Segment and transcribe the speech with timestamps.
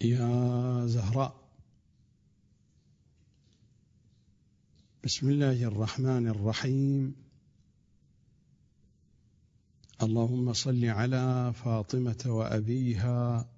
[0.00, 1.48] يا زهراء.
[5.04, 7.16] بسم الله الرحمن الرحيم.
[10.02, 13.48] اللهم صل على فاطمة وأبيها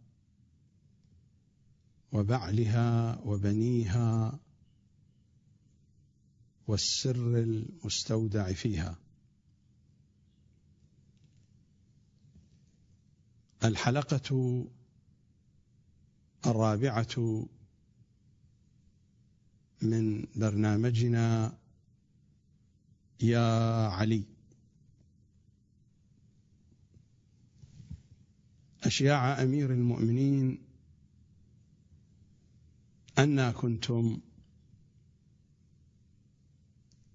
[2.13, 4.39] وبعلها وبنيها
[6.67, 8.99] والسر المستودع فيها.
[13.65, 14.65] الحلقة
[16.47, 17.47] الرابعة
[19.83, 21.59] من برنامجنا
[23.21, 24.25] يا علي.
[28.83, 30.59] أشياع أمير المؤمنين
[33.19, 34.21] أنا كنتم.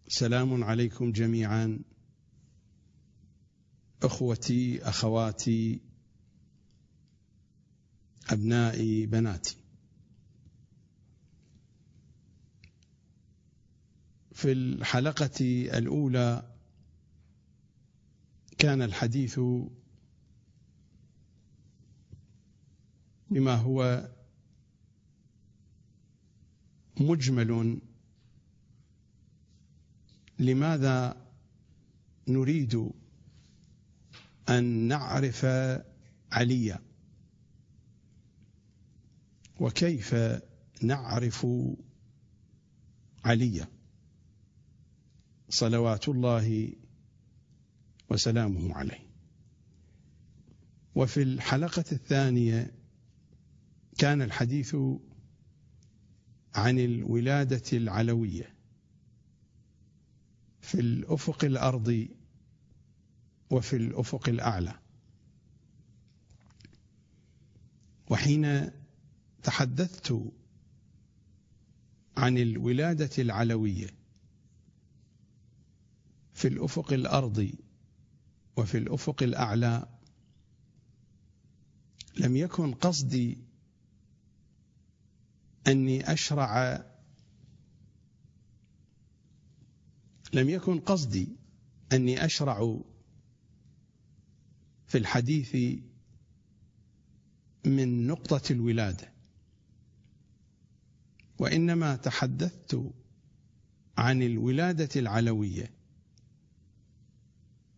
[0.08, 1.80] سلام عليكم جميعا.
[4.04, 5.80] إخوتي أخواتي
[8.34, 9.58] ابنائي بناتي.
[14.32, 15.42] في الحلقة
[15.78, 16.56] الأولى
[18.58, 19.40] كان الحديث
[23.30, 24.10] بما هو
[27.00, 27.82] مجمل
[30.40, 31.28] لماذا
[32.28, 32.90] نريد
[34.50, 35.46] أن نعرف
[36.32, 36.93] عليا.
[39.60, 40.16] وكيف
[40.82, 41.48] نعرف
[43.26, 43.68] عليا
[45.50, 46.74] صلوات الله
[48.10, 49.10] وسلامه عليه.
[50.96, 52.72] وفي الحلقة الثانية
[53.98, 54.76] كان الحديث
[56.56, 58.54] عن الولادة العلوية.
[60.62, 62.16] في الأفق الارضي
[63.50, 64.80] وفي الأفق الأعلى.
[68.10, 68.72] وحين
[69.44, 70.32] تحدثت
[72.18, 73.90] عن الولادة العلوية
[76.34, 77.56] في الأفق الارضي
[78.58, 79.88] وفي الأفق الأعلى.
[82.18, 83.38] لم يكن قصدي
[85.68, 86.84] أني أشرع
[90.34, 91.28] لم يكن قصدي
[91.94, 92.80] أني أشرع
[94.88, 95.56] في الحديث
[97.66, 99.13] من نقطة الولادة.
[101.40, 102.82] وإنما تحدثت
[103.98, 105.72] عن الولادة العلوية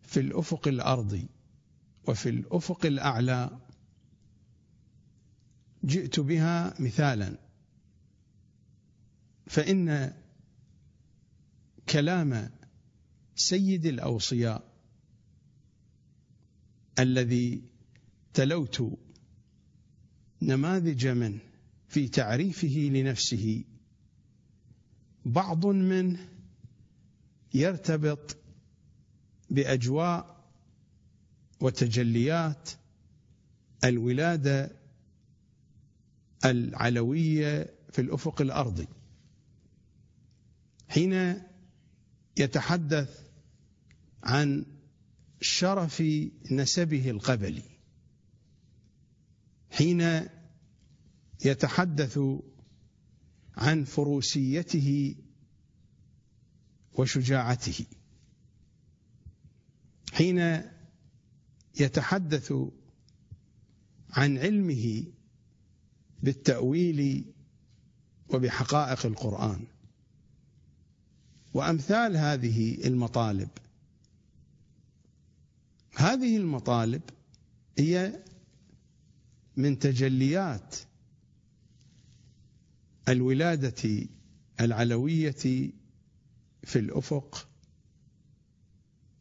[0.02, 1.28] في الأفق الارضي
[2.06, 3.58] وفي الأفق الأعلى.
[5.84, 7.38] جئت بها مثالا.
[9.46, 10.14] فإن
[11.88, 12.50] كلام
[13.36, 14.72] سيد الأوصياء
[16.98, 17.62] الذي
[18.34, 18.98] تلوت
[20.42, 21.45] نماذج منه
[21.88, 23.64] في تعريفه لنفسه.
[25.24, 26.28] بعض منه
[27.54, 28.36] يرتبط
[29.50, 30.44] بأجواء
[31.60, 32.70] وتجليات
[33.84, 34.70] الولادة
[36.44, 38.88] العلوية في الأفق الأرضي.
[40.88, 41.42] حين
[42.36, 43.20] يتحدث
[44.22, 44.66] عن
[45.40, 46.02] شرف
[46.50, 47.62] نسبه القبلي.
[49.70, 50.28] حين
[51.44, 52.18] يتحدث
[53.56, 55.14] عن فروسيته
[56.92, 57.86] وشجاعته.
[60.12, 60.62] حين
[61.80, 62.52] يتحدث
[64.10, 65.04] عن علمه
[66.22, 67.32] بالتأويل
[68.28, 69.64] وبحقائق القرآن.
[71.54, 73.48] وأمثال هذه المطالب.
[75.94, 77.02] هذه المطالب
[77.78, 78.22] هي
[79.56, 80.76] من تجليات
[83.08, 84.08] الولادة
[84.60, 85.70] العلوية
[86.62, 87.48] في الأفق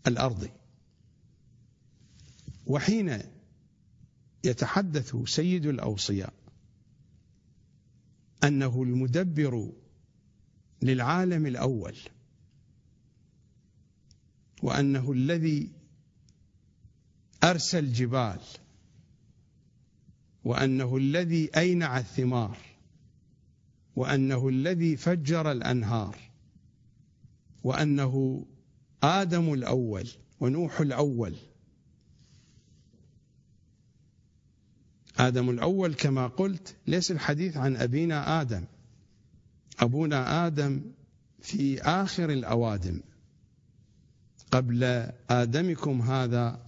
[0.07, 0.51] الأرضي.
[2.65, 3.19] وحين
[4.43, 6.33] يتحدث سيد الأوصياء
[8.43, 9.71] أنه المدبر
[10.81, 11.97] للعالم الأول
[14.63, 15.71] وأنه الذي
[17.43, 18.39] أرسى الجبال
[20.43, 22.57] وأنه الذي أينع الثمار
[23.95, 26.19] وأنه الذي فجر الأنهار
[27.63, 28.45] وأنه
[29.03, 30.09] آدم الأول
[30.39, 31.35] ونوح الأول.
[35.17, 38.63] آدم الأول كما قلت ليس الحديث عن أبينا آدم.
[39.79, 40.81] أبونا آدم
[41.41, 42.99] في آخر الأوادم.
[44.51, 44.83] قبل
[45.29, 46.59] آدمكم هذا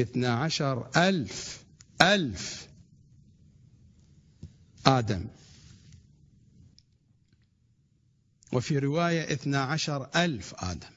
[0.00, 1.64] اثنا عشر ألف
[2.02, 2.68] ألف
[4.86, 5.24] آدم.
[8.52, 10.88] وفي رواية اثنا عشر ألف آدم.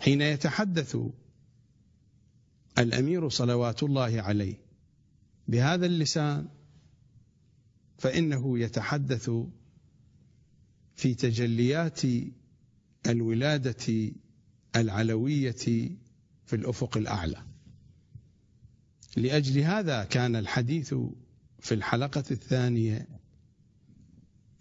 [0.00, 0.96] حين يتحدث
[2.78, 4.54] الأمير صلوات الله عليه
[5.48, 6.48] بهذا اللسان
[7.98, 9.30] فإنه يتحدث
[10.94, 12.00] في تجليات
[13.06, 14.12] الولادة
[14.76, 15.52] العلوية
[16.46, 17.44] في الأفق الأعلى.
[19.16, 20.94] لأجل هذا كان الحديث
[21.58, 23.19] في الحلقة الثانية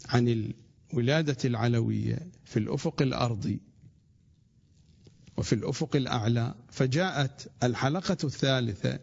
[0.09, 0.53] عن
[0.93, 3.59] الولادة العلوية في الأفق الأرضي
[5.37, 8.99] وفي الأفق الأعلى فجاءت الحلقة الثالثة.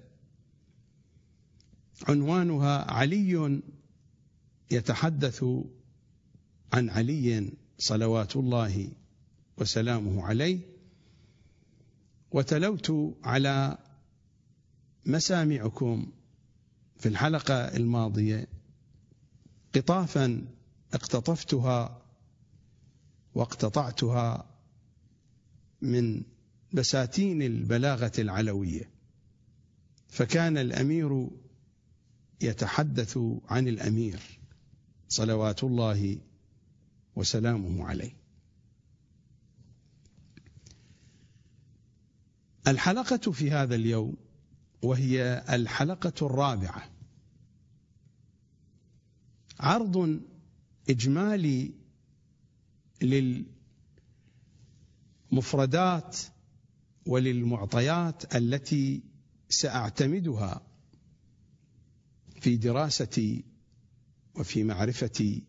[2.09, 3.63] عنوانها علي
[4.71, 5.45] يتحدث
[6.73, 8.89] عن علي صلوات الله
[9.59, 10.61] وسلامه عليه.
[12.31, 13.79] وتلوت على
[15.07, 16.13] مسامعكم
[16.99, 18.49] في الحلقة الماضية
[19.75, 20.56] قطافا
[20.97, 22.03] اقتطفتها
[23.35, 24.47] واقتطعتها
[25.83, 26.23] من
[26.73, 28.91] بساتين البلاغة العلوية.
[30.09, 31.29] فكان الأمير
[32.41, 34.21] يتحدث عن الأمير
[35.09, 36.19] صلوات الله
[37.17, 38.17] وسلامه عليه.
[42.69, 44.17] الحلقة في هذا اليوم
[44.83, 46.91] وهي الحلقة الرابعة.
[49.61, 50.21] عرض
[50.91, 51.75] إجمالي
[55.33, 56.19] للمفردات
[57.07, 59.03] وللمعطيات التي
[59.49, 60.67] سأعتمدها
[62.41, 63.45] في دراستي
[64.35, 65.43] وفي معرفتي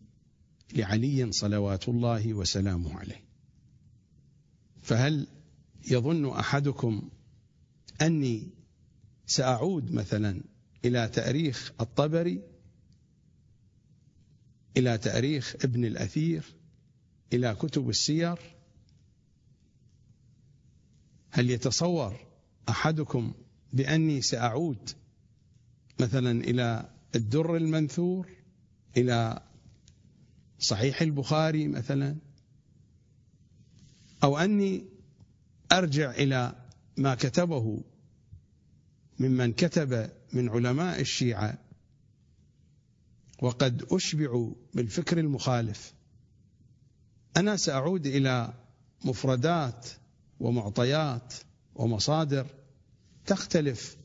[0.72, 3.24] لعلي صلوات الله وسلامه عليه.
[4.82, 5.26] فهل
[5.90, 7.10] يظن أحدكم
[8.02, 8.48] أني
[9.26, 10.42] سأعود مثلا
[10.84, 12.42] إلى تاريخ الطبري؟
[14.76, 16.44] إلى تأريخ ابن الأثير
[17.32, 18.38] إلى كتب السير.
[21.30, 22.16] هل يتصور
[22.68, 23.32] أحدكم
[23.72, 24.90] بأني سأعود
[26.00, 28.28] مثلا إلى الدر المنثور
[28.96, 29.42] إلى
[30.58, 32.16] صحيح البخاري مثلا
[34.24, 34.84] أو أني
[35.72, 36.54] أرجع إلى
[36.96, 37.82] ما كتبه
[39.18, 41.58] ممن كتب من علماء الشيعة
[43.42, 45.94] وقد اشبعوا بالفكر المخالف.
[47.36, 48.54] أنا سأعود إلى
[49.04, 49.88] مفردات
[50.40, 51.34] ومعطيات
[51.74, 52.46] ومصادر
[53.26, 53.96] تختلف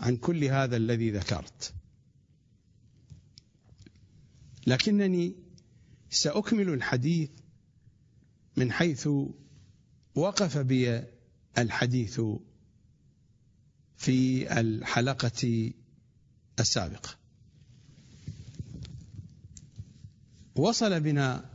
[0.00, 1.74] عن كل هذا الذي ذكرت.
[4.66, 5.34] لكنني
[6.10, 7.30] سأكمل الحديث
[8.56, 9.08] من حيث
[10.14, 11.02] وقف بي
[11.58, 12.20] الحديث
[13.96, 15.72] في الحلقة
[16.60, 17.25] السابقة.
[20.56, 21.50] وصل بنا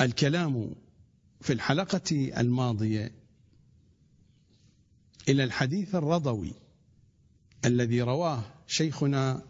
[0.00, 0.74] الكلام
[1.40, 3.12] في الحلقة الماضية
[5.28, 6.52] إلى الحديث الرضوي
[7.64, 9.42] الذي رواه شيخنا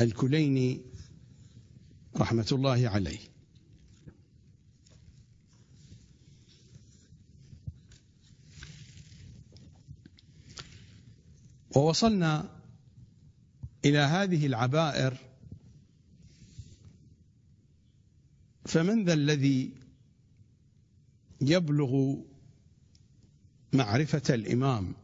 [0.00, 0.80] الكليني
[2.16, 3.18] رحمة الله عليه.
[11.76, 12.48] ووصلنا
[13.84, 15.16] إلى هذه العبائر
[18.66, 19.72] فمن ذا الذي
[21.40, 22.16] يبلغ
[23.72, 24.94] معرفة الإمام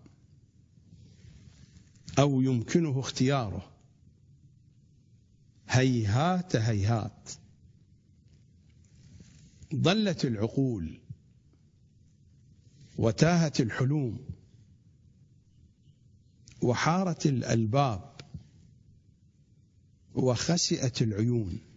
[2.19, 3.71] أو يمكنه اختياره؟
[5.69, 7.31] هيهات هيهات.
[9.75, 11.01] ضلت العقول
[12.99, 14.19] وتاهت الحلوم
[16.63, 18.13] وحارت الألباب
[20.15, 21.72] وخسئت العيون.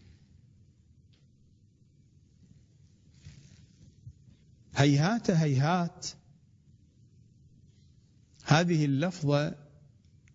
[4.76, 6.08] هيهات هيهات.
[8.44, 9.56] هذه اللفظة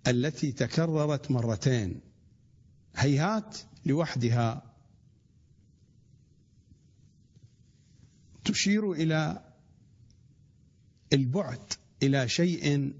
[0.06, 2.00] التي تكررت مرتين.
[2.96, 4.62] هيهات لوحدها.
[8.44, 9.44] تشير إلى
[11.12, 12.94] البعد إلى شيء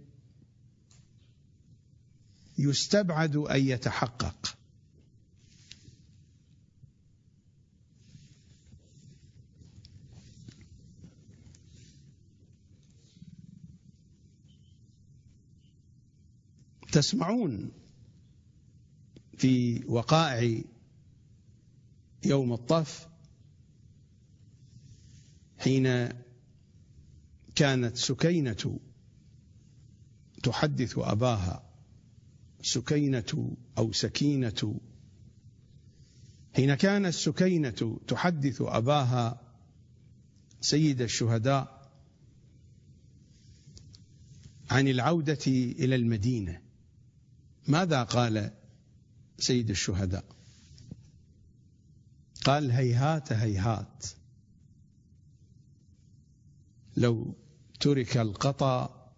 [2.59, 4.60] يستبعد أن يتحقق.
[16.92, 17.70] تسمعون
[19.37, 20.62] في وقائع
[22.25, 23.09] يوم الطف
[25.59, 26.09] حين
[27.54, 28.78] كانت سكينة
[30.42, 31.70] تحدث أباها
[32.62, 34.80] سكينة أو سكينة.
[36.56, 39.40] حين كان السكينة تحدث أباها
[40.61, 41.90] سيد الشهداء
[44.70, 46.69] عن العودة إلى المدينة.
[47.70, 48.50] ماذا قال
[49.38, 50.24] سيد الشهداء؟
[52.44, 54.06] قال هيهات هيهات.
[56.96, 57.34] لو
[57.80, 59.12] ترك القطا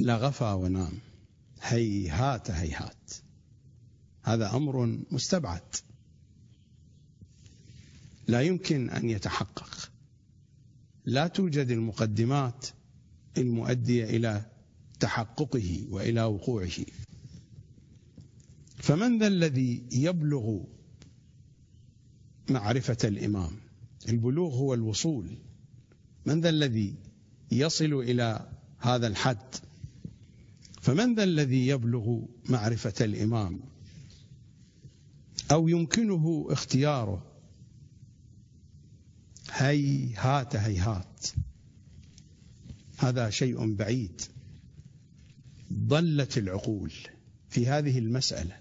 [0.00, 0.98] لغفى ونام.
[1.62, 3.12] هيهات هيهات.
[4.22, 5.74] هذا أمر مستبعد.
[8.28, 9.90] لا يمكن أن يتحقق.
[11.04, 12.66] لا توجد المقدمات
[13.38, 14.53] المؤدية إلى
[15.04, 16.84] تحققه وإلى وقوعه.
[18.76, 20.60] فمن ذا الذي يبلغ
[22.50, 23.52] معرفة الإمام؟
[24.08, 25.36] البلوغ هو الوصول.
[26.26, 26.94] من ذا الذي
[27.52, 29.54] يصل إلى هذا الحد؟
[30.80, 33.60] فمن ذا الذي يبلغ معرفة الإمام؟
[35.50, 37.22] أو يمكنه اختياره؟
[39.50, 41.26] هيهات هيهات.
[42.98, 44.33] هذا شيء بعيد.
[45.74, 46.92] ضلت العقول
[47.48, 48.58] في هذه المسألة.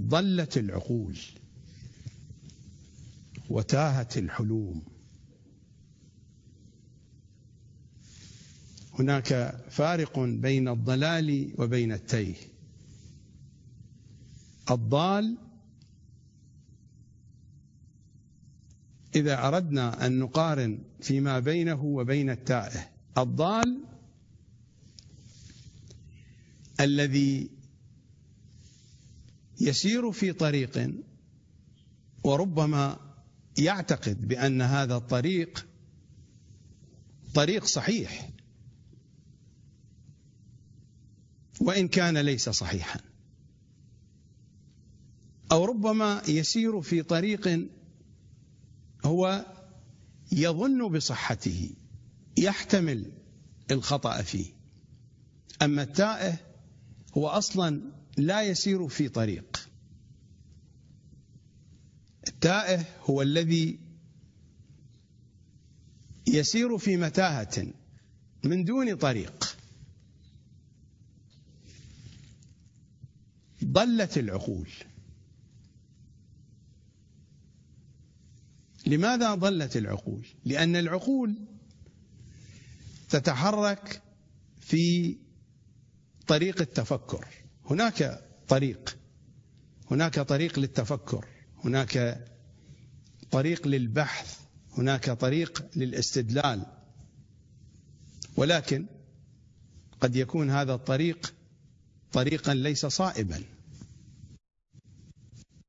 [0.00, 1.18] ضلت العقول.
[3.50, 4.82] وتاهت الحلوم.
[8.98, 12.34] هناك فارق بين الضلال وبين التيه.
[14.70, 15.36] الضال
[19.16, 22.88] إذا أردنا أن نقارن فيما بينه وبين التائه.
[23.18, 23.84] الضال
[26.80, 27.50] الذي
[29.60, 30.94] يسير في طريق
[32.24, 33.14] وربما
[33.58, 35.66] يعتقد بأن هذا الطريق
[37.34, 38.30] طريق صحيح
[41.60, 43.00] وإن كان ليس صحيحا.
[45.52, 47.68] أو ربما يسير في طريق
[49.04, 49.46] هو
[50.32, 51.70] يظن بصحته
[52.36, 53.12] يحتمل
[53.70, 54.52] الخطأ فيه.
[55.62, 56.53] أما التائه
[57.16, 57.80] هو أصلا
[58.16, 59.68] لا يسير في طريق.
[62.28, 63.78] التائه هو الذي
[66.26, 67.66] يسير في متاهة
[68.44, 69.56] من دون طريق.
[73.64, 74.68] ضلت العقول.
[78.86, 81.34] لماذا ضلت العقول؟ لأن العقول
[83.10, 84.02] تتحرك
[84.60, 85.16] في
[86.26, 87.26] طريق التفكر.
[87.70, 88.98] هناك طريق.
[89.90, 91.26] هناك طريق للتفكر.
[91.64, 92.24] هناك
[93.30, 94.40] طريق للبحث.
[94.78, 96.66] هناك طريق للاستدلال.
[98.36, 98.86] ولكن
[100.00, 101.34] قد يكون هذا الطريق
[102.12, 103.42] طريقا ليس صائبا.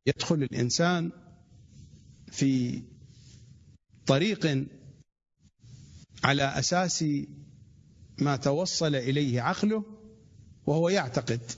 [0.07, 1.11] يدخل الإنسان
[2.31, 2.83] في
[4.05, 4.65] طريق
[6.23, 7.05] على أساس
[8.17, 9.94] ما توصل إليه عقله
[10.65, 11.51] وهو يعتقد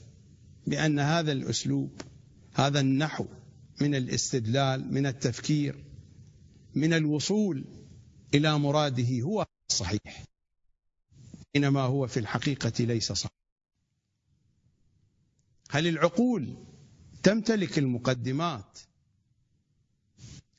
[0.66, 2.00] بأن هذا الأسلوب
[2.54, 3.26] هذا النحو
[3.80, 5.84] من الاستدلال من التفكير
[6.74, 7.64] من الوصول
[8.34, 10.24] إلى مراده هو الصحيح
[11.54, 13.32] بينما هو في الحقيقة ليس صحيح.
[15.70, 16.56] هل العقول
[17.22, 18.78] تمتلك المقدمات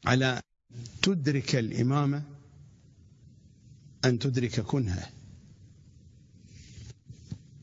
[0.06, 0.42] على
[1.02, 2.24] تدرك الإمامة؟
[4.06, 5.12] أن تدرك كنها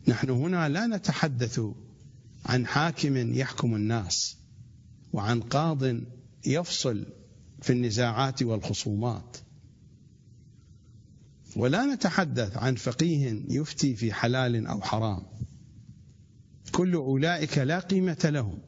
[0.09, 1.61] نحن هنا لا نتحدث
[2.47, 4.37] عن حاكم يحكم الناس
[5.13, 5.83] وعن قاض
[6.47, 7.07] يفصل
[7.63, 9.37] في النزاعات والخصومات.
[11.57, 15.23] ولا نتحدث عن فقيه يفتي في حلال أو حرام.
[16.73, 18.59] كل أولئك لا قيمة لهم.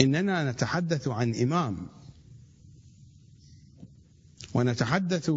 [0.00, 1.88] إننا نتحدث عن إمام.
[4.54, 5.30] ونتحدث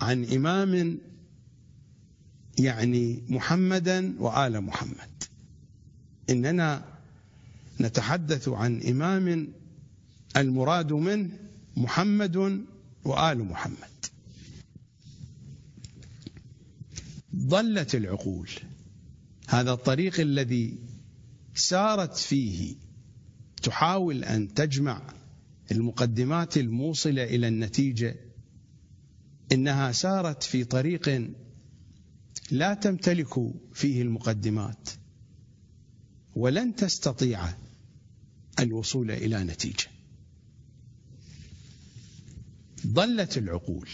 [0.00, 0.98] عن إمام
[2.58, 5.24] يعني محمدا وآل محمد.
[6.30, 6.84] إننا
[7.80, 9.48] نتحدث عن إمام
[10.36, 11.30] المراد منه
[11.76, 12.64] محمد
[13.04, 14.06] وآل محمد.
[17.36, 18.50] ضلت العقول.
[19.48, 20.78] هذا الطريق الذي
[21.54, 22.74] سارت فيه
[23.62, 25.02] تحاول أن تجمع
[25.72, 28.16] المقدمات الموصلة إلى النتيجة
[29.52, 31.30] إنها سارت في طريق
[32.50, 33.34] لا تمتلك
[33.72, 34.88] فيه المقدمات
[36.36, 37.48] ولن تستطيع
[38.58, 39.86] الوصول إلى نتيجة.
[42.86, 43.88] ضلت العقول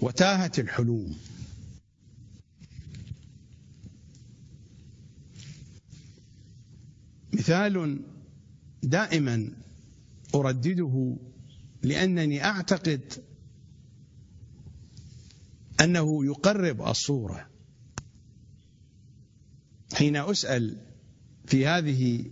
[0.00, 1.16] وتاهت الحلوم
[7.32, 8.00] مثال
[8.82, 9.50] دائما
[10.34, 11.16] أردده
[11.82, 13.12] لأنني أعتقد
[15.80, 17.48] أنه يقرب الصورة.
[19.94, 20.76] حين أسأل
[21.46, 22.24] في هذه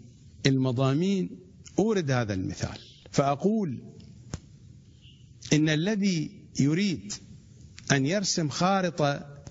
[0.47, 1.31] المضامين
[1.79, 2.79] أورد هذا المثال.
[3.11, 3.83] فأقول
[5.53, 7.13] إن الذي يريد
[7.93, 9.43] أن يرسم خارطة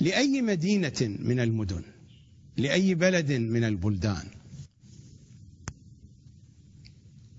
[0.00, 1.82] لأي مدينة من المدن
[2.56, 4.26] لأي بلد من البلدان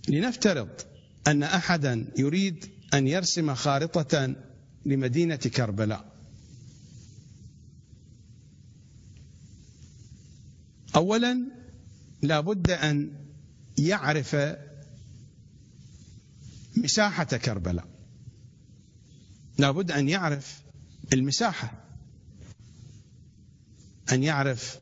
[0.09, 0.69] لنفترض
[1.27, 4.35] أن أحدا يريد أن يرسم خارطة
[4.85, 6.13] لمدينة كربلاء.
[10.95, 11.51] اولا
[12.21, 13.25] لا بد أن
[13.77, 14.35] يعرف
[16.77, 17.87] مساحة كربلاء.
[19.57, 20.61] لا بد أن يعرف
[21.13, 21.71] المساحة.
[24.11, 24.79] أن يعرف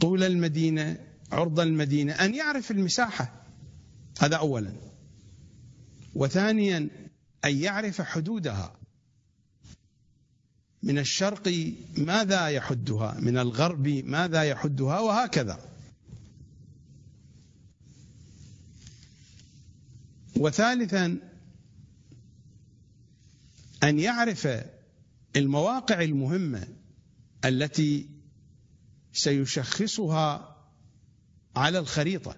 [0.00, 0.98] طول المدينة
[1.32, 3.42] عرض المدينة أن يعرف المساحة.
[4.20, 4.72] هذا اولا.
[6.14, 6.88] وثانيا
[7.44, 8.76] أن يعرف حدودها.
[10.82, 15.60] من الشرق ماذا يحدها؟ من الغرب ماذا يحدها؟ وهكذا.
[20.36, 21.18] وثالثا
[23.82, 24.48] أن يعرف
[25.36, 26.68] المواقع المهمة
[27.44, 28.08] التي
[29.12, 30.56] سيشخصها
[31.56, 32.36] على الخريطة.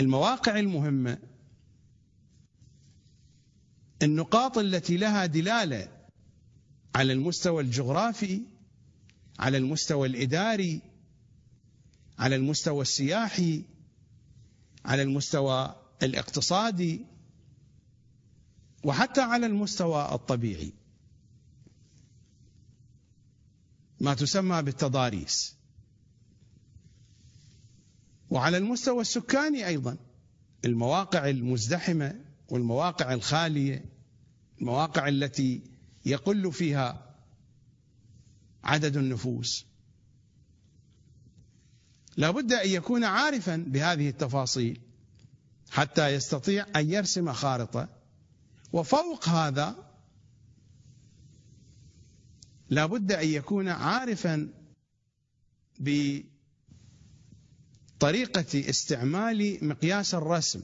[0.00, 1.18] المواقع المهمة
[4.02, 5.88] النقاط التي لها دلالة
[6.94, 8.42] على المستوى الجغرافي
[9.38, 10.80] على المستوى الإداري
[12.18, 13.64] على المستوى السياحي
[14.84, 17.06] على المستوى الاقتصادي
[18.84, 20.72] وحتى على المستوى الطبيعي.
[24.00, 25.54] ما تسمى بالتضاريس.
[28.30, 29.96] وعلى المستوى السكاني أيضا
[30.64, 33.84] المواقع المزدحمة والمواقع الخالية
[34.60, 35.62] المواقع التي
[36.04, 37.16] يقل فيها
[38.64, 39.66] عدد النفوس.
[42.16, 44.80] لا بد أن يكون عارفا بهذه التفاصيل
[45.70, 47.88] حتى يستطيع أن يرسم خارطة.
[48.72, 49.76] وفوق هذا
[52.68, 54.48] لا بد أن يكون عارفا
[57.98, 60.62] بطريقة استعمال مقياس الرسم.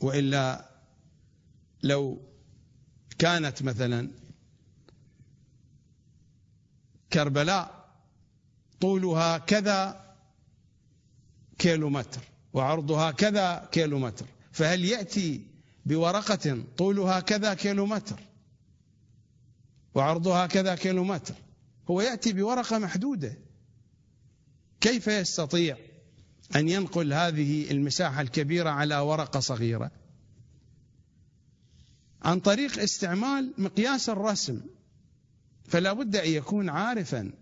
[0.00, 0.70] وإلا
[1.82, 2.20] لو
[3.18, 4.10] كانت مثلا
[7.12, 7.88] كربلاء
[8.80, 10.14] طولها كذا
[11.58, 12.20] كيلو متر
[12.52, 15.46] وعرضها كذا كيلو متر فهل يأتي
[15.86, 18.20] بورقة طولها كذا كيلو متر
[19.94, 21.34] وعرضها كذا كيلو متر
[21.90, 23.38] هو يأتي بورقة محدودة.
[24.80, 25.76] كيف يستطيع؟
[26.56, 29.90] أن ينقل هذه المساحة الكبيرة على ورقة صغيرة
[32.22, 34.60] عن طريق استعمال مقياس الرسم.
[35.68, 37.32] فلا بد أن يكون عارفا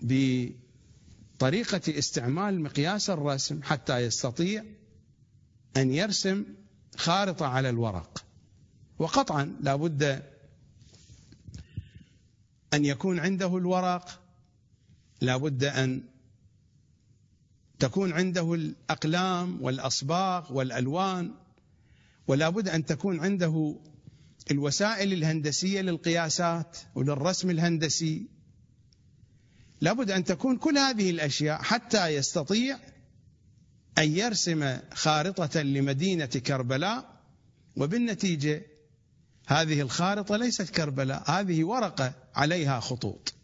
[0.00, 4.64] بطريقة استعمال مقياس الرسم حتى يستطيع
[5.76, 6.44] أن يرسم
[6.96, 8.24] خارطة على الورق.
[8.98, 10.22] وقطعا لا بد
[12.74, 14.20] أن يكون عنده الورق
[15.20, 16.02] لا بد أن
[17.78, 21.34] تكون عنده الأقلام والأصباغ والألوان
[22.28, 23.76] ولا بد أن تكون عنده
[24.50, 28.26] الوسائل الهندسية للقياسات وللرسم الهندسي.
[29.80, 32.78] لابد أن تكون كل هذه الأشياء حتى يستطيع
[33.98, 37.18] أن يرسم خارطة لمدينة كربلاء
[37.76, 38.62] وبالنتيجة
[39.46, 43.37] هذه الخارطة ليست كربلاء هذه ورقة عليها خطوط.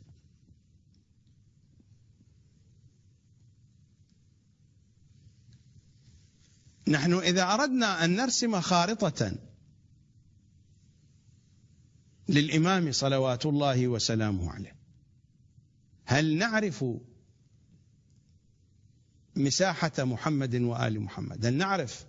[6.89, 9.33] نحن إذا أردنا أن نرسم خارطة
[12.29, 14.77] للإمام صلوات الله وسلامه عليه
[16.05, 16.85] هل نعرف
[19.37, 22.07] مساحة محمد وآل محمد؟ هل نعرف؟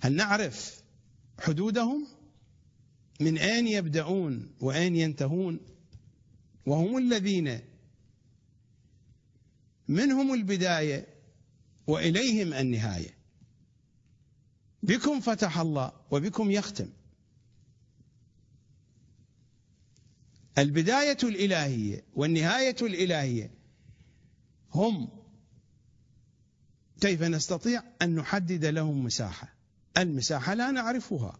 [0.00, 0.82] هل نعرف
[1.38, 2.06] حدودهم؟
[3.20, 5.60] من أين يبدأون وأين ينتهون؟
[6.66, 7.60] وهم الذين
[9.88, 11.06] منهم البداية
[11.86, 13.23] وإليهم النهاية.
[14.84, 16.88] بكم فتح الله وبكم يختم.
[20.58, 23.50] البداية الإلهية والنهاية الإلهية
[24.74, 25.08] هم
[27.00, 29.54] كيف نستطيع أن نحدد لهم مساحة؟
[29.98, 31.38] المساحة لا نعرفها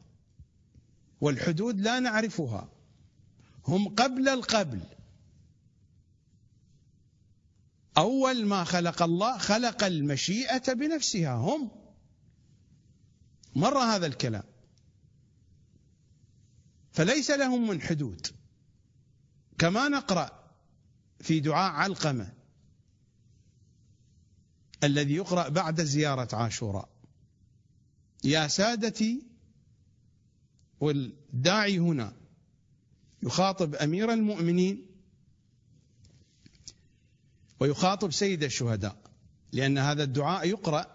[1.21, 2.69] والحدود لا نعرفها.
[3.67, 4.81] هم قبل القبل.
[7.99, 11.35] أول ما خلق الله خلق المشيئة بنفسها.
[11.35, 11.84] هم
[13.55, 14.45] مر هذا الكلام.
[16.93, 18.27] فليس لهم من حدود.
[19.59, 20.51] كما نقرأ
[21.21, 22.33] في دعاء علقمة
[24.85, 26.89] الذي يقرأ بعد زيارة عاشوراء.
[28.25, 29.23] يا سادتي
[30.81, 32.13] والداعي هنا
[33.23, 34.87] يخاطب أمير المؤمنين
[37.61, 38.97] ويخاطب سيد الشهداء
[39.53, 40.94] لأن هذا الدعاء يقرأ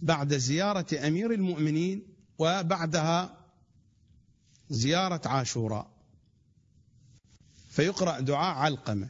[0.00, 2.02] بعد زيارة أمير المؤمنين
[2.38, 3.36] وبعدها
[4.70, 5.90] زيارة عاشوراء.
[7.68, 9.08] فيقرأ دعاء علقمة.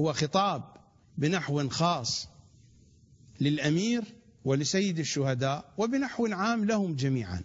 [0.00, 0.76] هو خطاب
[1.18, 2.28] بنحو خاص
[3.40, 4.04] للأمير
[4.44, 7.42] ولسيد الشهداء وبنحو عام لهم جميعا.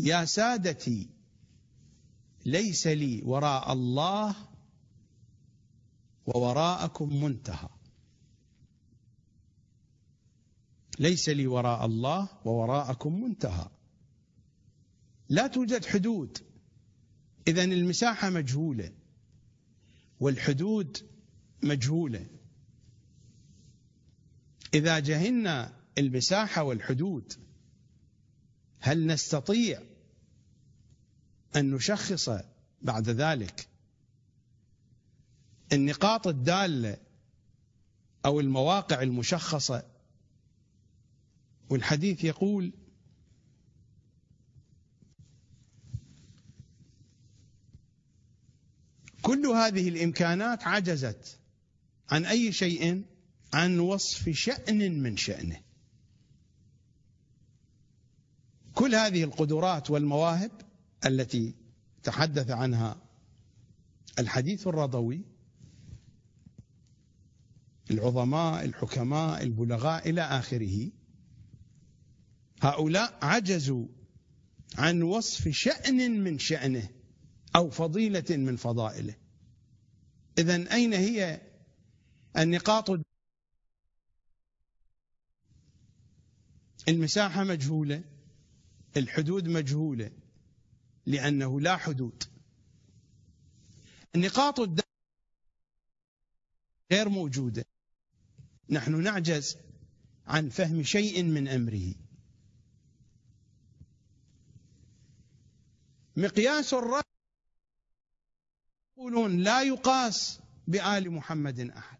[0.00, 1.08] يا سادتي
[2.46, 4.34] ليس لي وراء الله
[6.26, 7.68] ووراءكم منتهى.
[10.98, 13.68] ليس لي وراء الله ووراءكم منتهى.
[15.28, 16.38] لا توجد حدود.
[17.48, 18.92] اذا المساحة مجهولة
[20.20, 20.98] والحدود
[21.62, 22.26] مجهولة.
[24.74, 27.32] إذا جهلنا المساحة والحدود
[28.80, 29.82] هل نستطيع
[31.56, 32.30] أن نشخص
[32.82, 33.68] بعد ذلك
[35.72, 36.96] النقاط الدالة
[38.24, 39.97] أو المواقع المشخصة
[41.70, 42.72] والحديث يقول
[49.22, 51.38] كل هذه الإمكانات عجزت
[52.10, 53.04] عن أي شيء؟
[53.52, 55.60] عن وصف شأن من شأنه.
[58.74, 60.50] كل هذه القدرات والمواهب
[61.06, 61.54] التي
[62.02, 63.02] تحدث عنها
[64.18, 65.24] الحديث الرضوي
[67.90, 70.90] العظماء الحكماء البلغاء إلى آخره
[72.60, 73.86] هؤلاء عجزوا
[74.74, 76.88] عن وصف شأن من شأنه
[77.56, 79.14] أو فضيلة من فضائله.
[80.38, 81.40] إذا أين هي
[82.36, 83.00] النقاط؟
[86.88, 88.04] المساحة مجهولة
[88.96, 90.10] الحدود مجهولة
[91.06, 92.24] لأنه لا حدود.
[94.14, 94.84] النقاط
[96.92, 97.64] غير موجودة.
[98.70, 99.56] نحن نعجز
[100.26, 101.94] عن فهم شيء من أمره.
[106.18, 107.02] مقياس الرأي
[108.96, 111.98] يقولون لا يقاس بآل محمد أحد.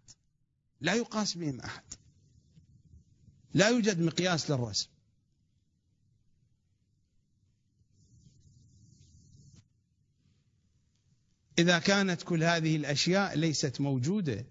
[0.81, 1.85] لا يقاس بهم أحد.
[3.55, 4.89] لا يوجد مقياس للرسم.
[11.59, 14.47] إذا كانت كل هذه الأشياء ليست موجودة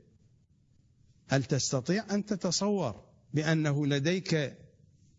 [1.28, 3.04] هل تستطيع أن تتصور
[3.34, 4.58] بأنه لديك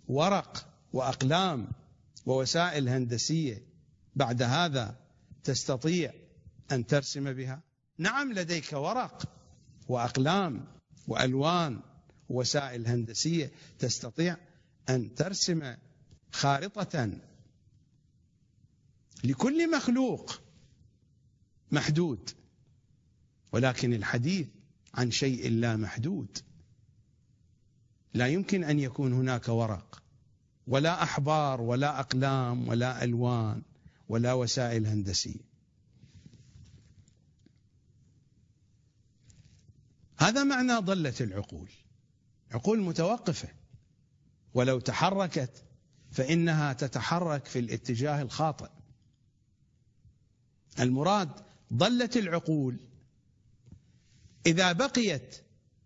[0.09, 1.73] ورق وأقلام
[2.27, 3.68] ووسائل هندسية
[4.19, 4.97] بعد هذا
[5.45, 6.13] تستطيع
[6.73, 7.63] أن ترسم بها؟
[7.99, 9.23] نعم لديك ورق
[9.89, 10.67] وأقلام
[11.09, 11.81] وألوان
[12.29, 14.37] وسائل هندسية تستطيع
[14.89, 15.75] أن ترسم
[16.33, 17.11] خارطة
[19.25, 20.41] لكل مخلوق
[21.71, 22.31] محدود
[23.53, 24.49] ولكن الحديث
[24.95, 26.39] عن شيء لا محدود.
[28.15, 30.03] لا يمكن أن يكون هناك ورق
[30.67, 33.63] ولا أحبار ولا أقلام ولا ألوان.
[34.09, 35.49] ولا وسائل هندسية.
[40.19, 41.71] هذا معنى ضلة العقول.
[42.51, 43.49] عقول متوقفة.
[44.55, 45.65] ولو تحركت
[46.11, 48.71] فإنها تتحرك في الاتجاه الخاطئ.
[50.81, 51.31] المراد
[51.73, 52.81] ضلت العقول
[54.47, 55.37] إذا بقيت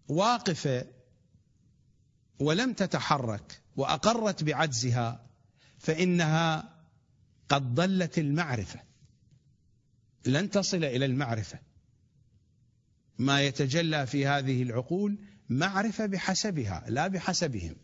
[0.09, 0.87] واقفة
[2.39, 5.27] ولم تتحرك وأقرت بعجزها
[5.79, 6.72] فإنها
[7.53, 8.81] قد ضلت المعرفة.
[10.27, 11.59] لن تصل إلى المعرفة.
[13.19, 17.77] ما يتجلى في هذه العقول معرفة بحسبها لا بحسبهم.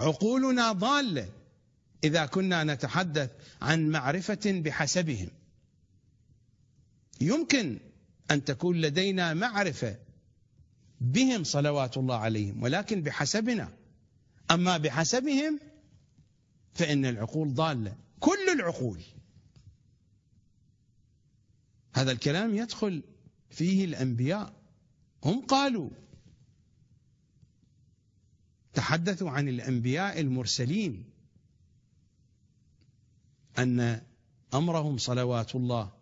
[0.00, 1.28] عقولنا ضالة
[2.04, 3.30] إذا كنا نتحدث
[3.62, 5.28] عن معرفة بحسبهم.
[7.20, 7.80] يمكن
[8.30, 9.98] أن تكون لدينا معرفة
[11.00, 13.72] بهم صلوات الله عليهم ولكن بحسبنا.
[14.50, 15.60] أما بحسبهم
[16.74, 17.96] فإن العقول ضالة.
[18.20, 19.02] كل العقول.
[21.94, 23.02] هذا الكلام يدخل
[23.50, 24.62] فيه الأنبياء.
[25.24, 25.90] هم قالوا
[28.74, 31.04] تحدثوا عن الأنبياء المرسلين.
[33.58, 34.02] أن
[34.54, 35.92] أمرهم صلوات الله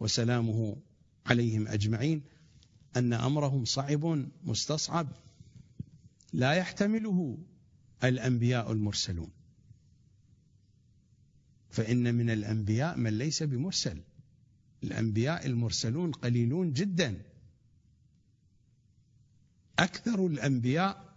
[0.00, 0.76] وسلامه
[1.26, 2.22] عليهم أجمعين.
[2.96, 5.08] أن أمرهم صعب مستصعب.
[6.32, 7.38] لا يحتمله
[8.04, 9.37] الأنبياء المرسلون.
[11.70, 14.02] فإن من الأنبياء من ليس بمرسل.
[14.84, 17.22] الأنبياء المرسلون قليلون جدا.
[19.78, 21.14] أكثر الأنبياء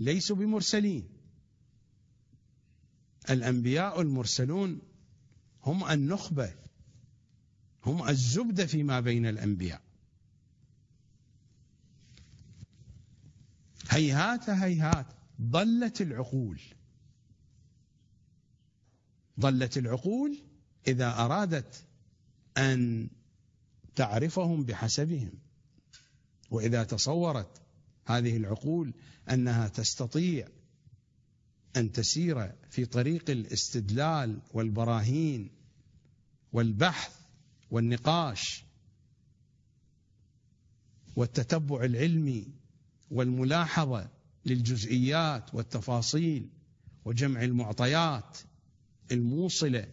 [0.00, 1.08] ليسوا بمرسلين.
[3.30, 4.80] الأنبياء المرسلون
[5.62, 6.54] هم النخبة
[7.84, 9.82] هم الزبده فيما بين الأنبياء.
[13.90, 15.06] هيهات هيهات
[15.40, 16.60] ضلت العقول.
[19.40, 20.38] ضلت العقول
[20.88, 21.84] إذا أرادت
[22.56, 23.08] أن
[23.96, 25.30] تعرفهم بحسبهم.
[26.50, 27.60] وإذا تصورت
[28.06, 28.92] هذه العقول
[29.30, 30.48] أنها تستطيع
[31.76, 35.50] أن تسير في طريق الاستدلال والبراهين
[36.52, 37.12] والبحث
[37.70, 38.64] والنقاش
[41.16, 42.48] والتتبع العلمي
[43.10, 44.08] والملاحظة
[44.46, 46.48] للجزئيات والتفاصيل
[47.04, 48.38] وجمع المعطيات
[49.12, 49.86] الموصلة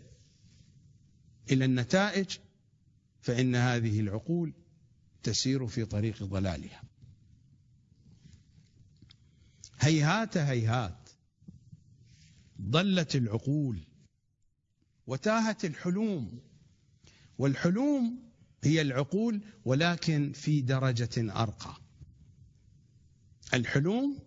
[1.52, 2.38] إلى النتائج
[3.22, 4.54] فإن هذه العقول
[5.24, 6.84] تسير في طريق ضلالها.
[9.80, 11.10] هيهات هيهات
[12.62, 13.80] ضلت العقول
[15.08, 16.40] وتاهت الحلوم.
[17.38, 18.20] والحلوم
[18.64, 21.78] هي العقول ولكن في درجة أرقى.
[23.54, 24.20] الحلوم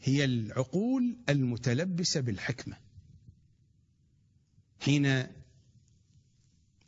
[0.00, 2.81] هي العقول المتلبسة بالحكمة.
[4.84, 5.26] حين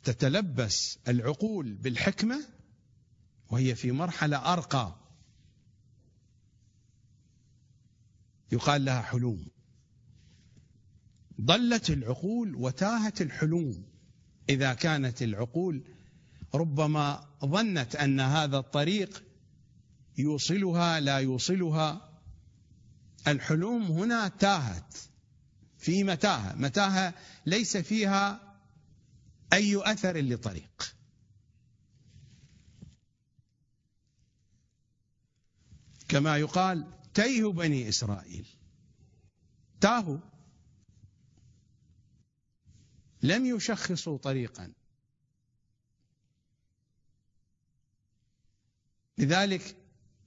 [0.03, 2.45] تتلبس العقول بالحكمة
[3.49, 4.95] وهي في مرحلة أرقى.
[8.51, 9.47] يقال لها حلوم.
[11.41, 13.85] ضلت العقول وتاهت الحلوم.
[14.49, 15.83] إذا كانت العقول
[16.53, 19.23] ربما ظنت أن هذا الطريق
[20.17, 22.19] يوصلها لا يوصلها
[23.27, 24.97] الحلوم هنا تاهت.
[25.85, 26.55] في متاهة.
[26.55, 27.13] متاهة
[27.45, 28.55] ليس فيها
[29.53, 30.95] أي أثر لطريق
[36.07, 38.47] كما يقال تيه بني إسرائيل.
[39.81, 40.17] تاهوا
[43.21, 44.73] لم يشخصوا طريقا.
[49.17, 49.75] لذلك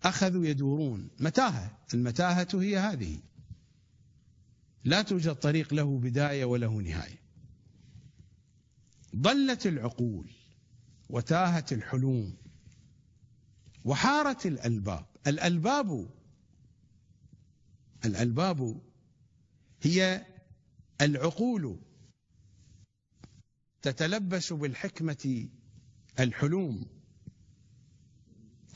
[0.03, 1.11] أخذوا يدورون.
[1.21, 1.79] متاهة.
[1.95, 3.28] المتاهة هي هذه.
[4.85, 7.23] لا توجد طريق له بداية وله نهاية.
[9.17, 10.31] ضلت العقول
[11.09, 12.37] وتاهت الحلوم
[13.85, 15.07] وحارت الألباب.
[15.27, 16.09] الألباب
[18.05, 18.81] الألباب
[19.83, 20.27] هي
[21.01, 21.81] العقول
[23.83, 25.49] تتلبس بالحكمة
[26.21, 26.87] الحلوم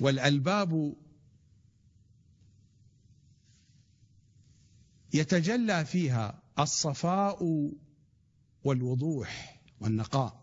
[0.01, 0.97] والألباب
[5.13, 7.71] يتجلى فيها الصفاء
[8.65, 10.43] والوضوح والنقاء.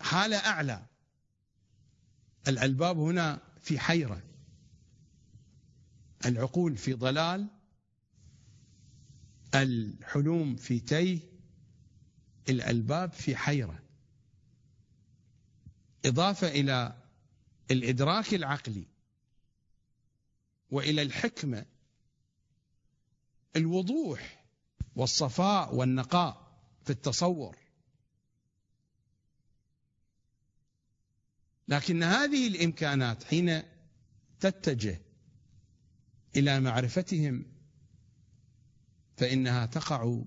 [0.00, 0.86] حالة أعلى.
[2.48, 4.22] الألباب هنا في حيرة.
[6.26, 7.48] العقول في ضلال.
[9.54, 11.20] الحلوم في تيه.
[12.48, 13.82] الألباب في حيرة.
[16.04, 17.02] إضافة إلى
[17.70, 18.91] الإدراك العقلي.
[20.72, 21.66] وإلى الحكمة.
[23.56, 24.44] الوضوح
[24.96, 27.56] والصفاء والنقاء في التصور.
[31.68, 33.62] لكن هذه الإمكانات حين
[34.40, 35.00] تتجه
[36.36, 37.46] إلى معرفتهم
[39.16, 40.22] فإنها تقع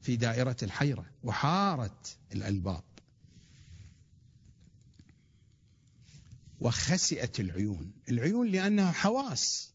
[0.00, 2.93] في دائرة الحيرة وحارت الألباب.
[6.60, 7.92] وخسئت العيون.
[8.08, 9.72] العيون لأنها حواس.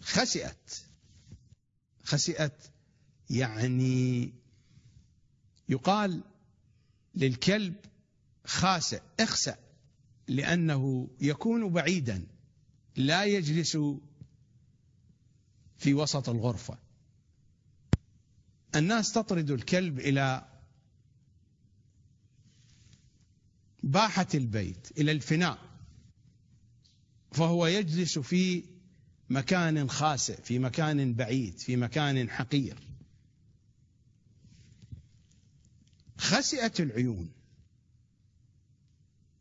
[0.00, 0.84] خسئت.
[2.02, 2.70] خسئت
[3.30, 4.32] يعني
[5.68, 6.22] يقال
[7.14, 7.74] للكلب
[8.44, 9.58] خاسئ اخسأ
[10.28, 12.26] لأنه يكون بعيدا
[12.96, 13.76] لا يجلس
[15.76, 16.78] في وسط الغرفة.
[18.76, 20.51] الناس تطرد الكلب إلى
[23.82, 25.58] باحة البيت إلى الفناء
[27.32, 28.64] فهو يجلس في
[29.30, 32.78] مكان خاسئ في مكان بعيد في مكان حقير.
[36.18, 37.30] خسئت العيون.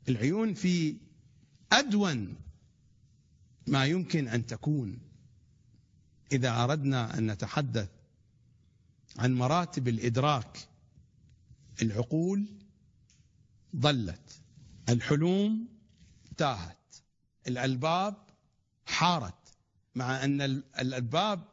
[0.10, 0.96] العيون في
[1.72, 2.36] أدون
[3.68, 5.00] ما يمكن أن تكون.
[6.32, 7.90] إذا أردنا أن نتحدث
[9.18, 10.68] عن مراتب الإدراك
[11.82, 12.61] العقول
[13.76, 14.42] ضلت
[14.90, 15.68] الحلوم
[16.38, 16.78] تاهت.
[17.48, 18.16] الألباب
[18.86, 19.34] حارت.
[19.96, 21.44] مع أن الألباب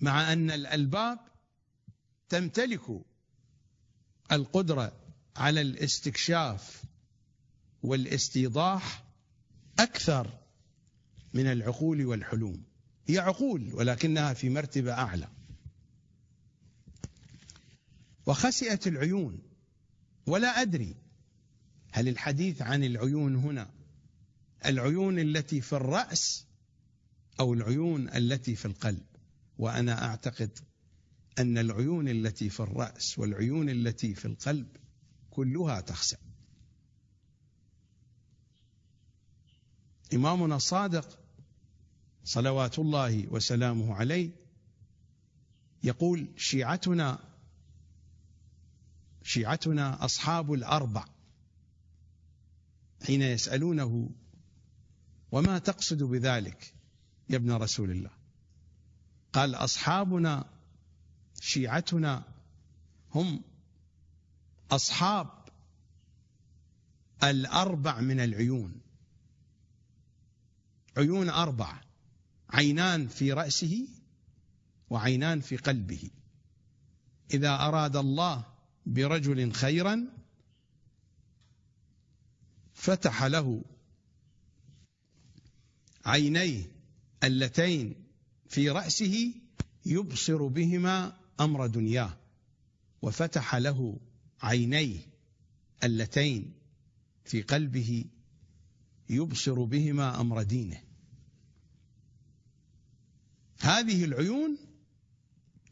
[0.00, 1.18] مع أن الألباب
[2.28, 3.00] تمتلك
[4.32, 4.92] القدرة
[5.36, 6.82] على الاستكشاف
[7.82, 9.04] والاستيضاح
[9.78, 10.38] أكثر
[11.34, 12.62] من العقول والحلوم.
[13.06, 15.28] هي عقول ولكنها في مرتبة أعلى.
[18.26, 19.53] وخسئت العيون.
[20.26, 20.96] ولا أدري
[21.92, 23.70] هل الحديث عن العيون هنا
[24.66, 26.46] العيون التي في الرأس
[27.40, 29.06] أو العيون التي في القلب؟
[29.58, 30.58] وأنا أعتقد
[31.38, 34.66] أن العيون التي في الرأس والعيون التي في القلب
[35.30, 36.16] كلها تخسأ.
[40.14, 41.18] إمامنا الصادق
[42.24, 44.30] صلوات الله وسلامه عليه
[45.84, 47.33] يقول شيعتنا
[49.24, 51.04] شيعتنا أصحاب الأربع
[53.06, 54.10] حين يسألونه
[55.32, 56.74] وما تقصد بذلك
[57.30, 58.10] يا ابن رسول الله؟
[59.32, 60.44] قال أصحابنا
[61.40, 62.24] شيعتنا
[63.14, 63.42] هم
[64.70, 65.28] أصحاب
[67.22, 68.80] الأربع من العيون.
[70.96, 71.80] عيون أربع
[72.50, 73.88] عينان في رأسه
[74.90, 76.10] وعينان في قلبه.
[77.30, 78.53] إذا أراد الله
[78.86, 80.06] برجل خيرا
[82.74, 83.64] فتح له
[86.04, 86.72] عينيه
[87.24, 87.94] اللتين
[88.48, 89.34] في رأسه
[89.86, 92.16] يبصر بهما أمر دنياه
[93.02, 94.00] وفتح له
[94.42, 95.00] عينيه
[95.84, 96.54] اللتين
[97.24, 98.04] في قلبه
[99.08, 100.80] يبصر بهما أمر دينه.
[103.60, 104.58] هذه العيون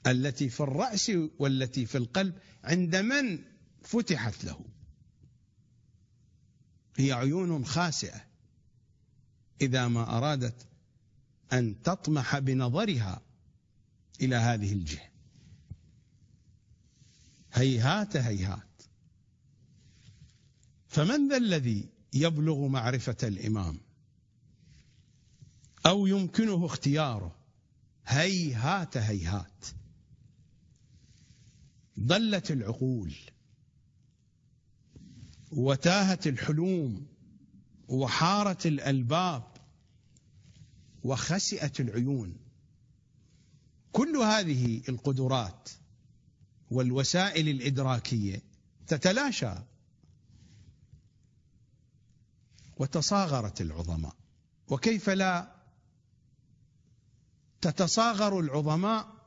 [0.07, 3.45] التي في الرأس والتي في القلب عند من
[3.83, 4.65] فتحت له.
[6.97, 8.25] هي عيون خاسئة.
[9.61, 10.67] إذا ما أرادت
[11.53, 13.23] أن تطمح بنظرها
[14.21, 15.09] إلى هذه الجهة.
[17.53, 18.83] هيهات هيهات.
[20.89, 23.81] فمن ذا الذي يبلغ معرفة الإمام؟
[25.87, 27.37] أو يمكنه اختياره؟
[28.07, 29.67] هيهات هيهات.
[32.03, 33.15] ضلت العقول
[35.53, 37.07] وتاهت الحلوم
[37.89, 39.53] وحارت الألباب
[41.05, 42.37] وخسئت العيون.
[43.93, 45.71] كل هذه القدرات
[46.71, 48.43] والوسائل الإدراكية
[48.87, 49.55] تتلاشى
[52.77, 54.17] وتصاغرت العظماء.
[54.69, 55.57] وكيف لا
[57.61, 59.22] تتصاغر العظماء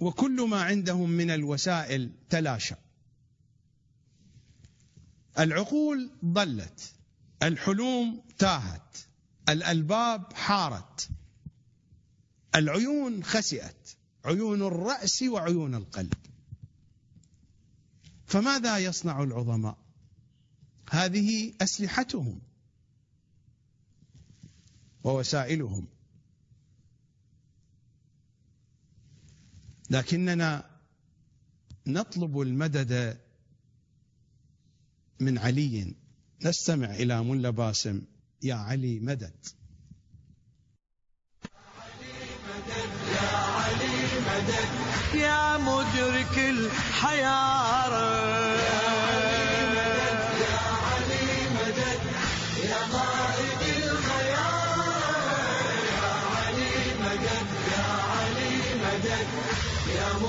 [0.00, 2.74] وكل ما عندهم من الوسائل تلاشى.
[5.38, 6.92] العقول ضلت
[7.42, 8.96] الحلوم تاهت
[9.48, 11.08] الألباب حارت
[12.54, 16.14] العيون خسئت عيون الرأس وعيون القلب.
[18.26, 19.78] فماذا يصنع العظماء؟
[20.90, 22.40] هذه أسلحتهم
[25.04, 25.86] ووسائلهم.
[29.90, 30.70] لكننا
[31.86, 33.20] نطلب المدد
[35.20, 35.94] من علي.
[36.44, 38.02] نستمع إلى ملا باسم
[38.42, 39.46] يا علي مدد.
[45.14, 45.58] يا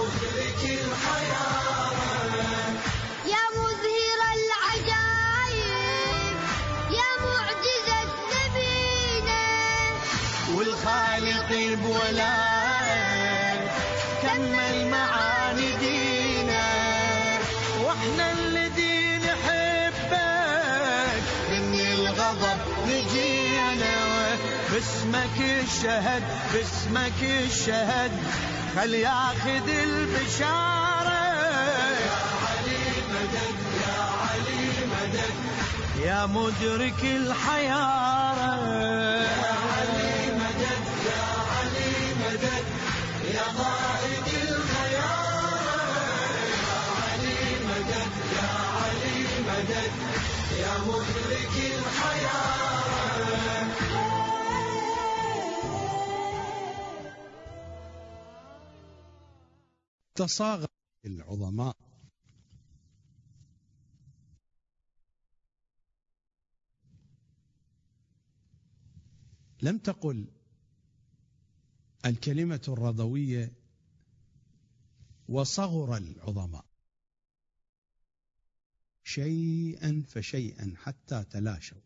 [0.09, 1.99] علي مدد
[3.25, 3.83] يا مدرك
[4.25, 4.59] الحيارة
[11.49, 12.35] طيب ولا
[14.23, 16.67] كمل معاني دينا.
[17.81, 20.13] وإحنا الذي نحبك
[21.51, 23.97] من الغضب نجينا.
[24.71, 26.23] باسمك الشهد
[26.53, 28.11] باسمك الشهد.
[28.75, 31.19] خل ياخذ البشارة.
[32.05, 34.63] يا علي مدد يا علي
[34.93, 35.35] مدد
[36.05, 38.53] يا مدرك الحيارة.
[43.33, 45.59] يا قائد الخيار
[46.65, 49.93] يا علي مدد يا علي مدد
[50.59, 52.89] يا مهلك الحياة
[60.19, 60.67] تصاغر
[61.05, 61.77] العظماء.
[69.61, 70.27] لم تقل
[72.05, 73.53] الكلمة الرضوية
[75.29, 76.65] وصغر العظماء.
[79.03, 81.81] شيئا فشيئا حتى تلاشوا.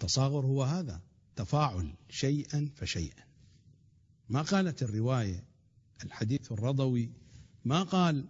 [0.00, 1.02] تصاغر هو هذا
[1.36, 3.24] تفاعل شيئا فشيئا.
[4.28, 5.51] ما قالت الرواية؟
[6.04, 7.12] الحديث الرضوي
[7.64, 8.28] ما قال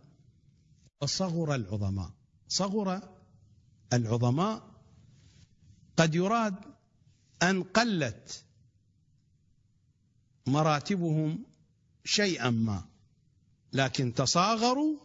[1.05, 2.11] صغر العظماء.
[2.49, 3.19] صغر
[3.93, 4.83] العظماء
[5.97, 6.57] قد يراد
[7.43, 8.45] أن قلت
[10.47, 11.45] مراتبهم
[12.05, 12.89] شيئا ما
[13.73, 14.99] لكن تصاغروا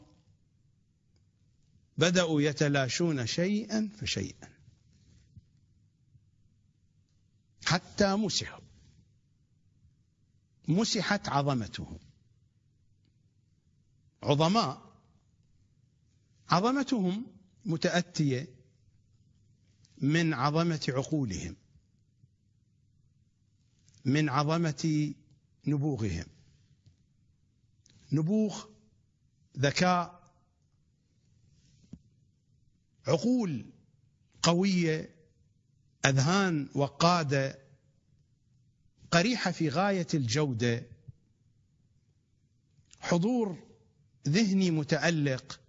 [1.98, 4.58] بدأوا يتلاشون شيئا فشيئا.
[7.66, 8.62] حتى مسحوا
[10.68, 12.00] مسحت عظمتهم.
[14.24, 14.88] عظماء.
[16.50, 17.26] عظمتهم
[17.66, 18.48] متأتية
[19.98, 21.56] من عظمة عقولهم
[24.06, 25.14] من عظمة
[25.68, 26.26] نبوغهم.
[28.12, 28.66] نبوغ
[29.58, 30.18] ذكاء
[33.08, 33.66] عقول
[34.44, 35.16] قوية
[36.06, 37.60] أذهان وقادة
[39.12, 40.84] قريحة في غاية الجودة
[43.00, 43.67] حضور
[44.28, 45.60] ذهني متالق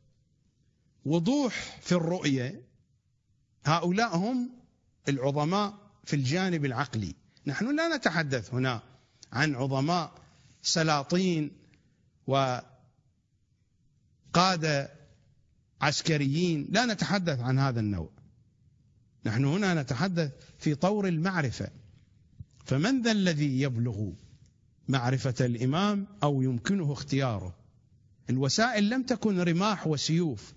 [1.04, 2.62] وضوح في الرؤية.
[3.64, 4.50] هؤلاء هم
[5.08, 7.14] العظماء في الجانب العقلي.
[7.46, 8.82] نحن لا نتحدث هنا
[9.32, 10.14] عن عظماء
[10.62, 11.50] سلاطين
[12.26, 12.64] وقادة
[15.80, 18.10] عسكريين لا نتحدث عن هذا النوع.
[19.26, 21.70] نحن هنا نتحدث في طور المعرفة.
[22.64, 24.10] فمن ذا الذي يبلغ
[24.88, 27.57] معرفة الإمام أو يمكنه اختياره؟
[28.30, 30.54] الوسائل لم تكن رماح وسيوف.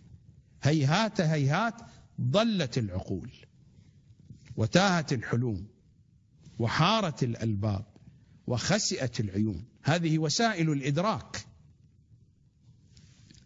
[0.63, 1.75] هيهات هيهات
[2.21, 3.31] ضلت العقول
[4.57, 5.67] وتاهت الحلوم
[6.59, 7.85] وحارت الألباب
[8.47, 9.65] وخسئت العيون.
[9.83, 11.45] هذه وسائل الإدراك.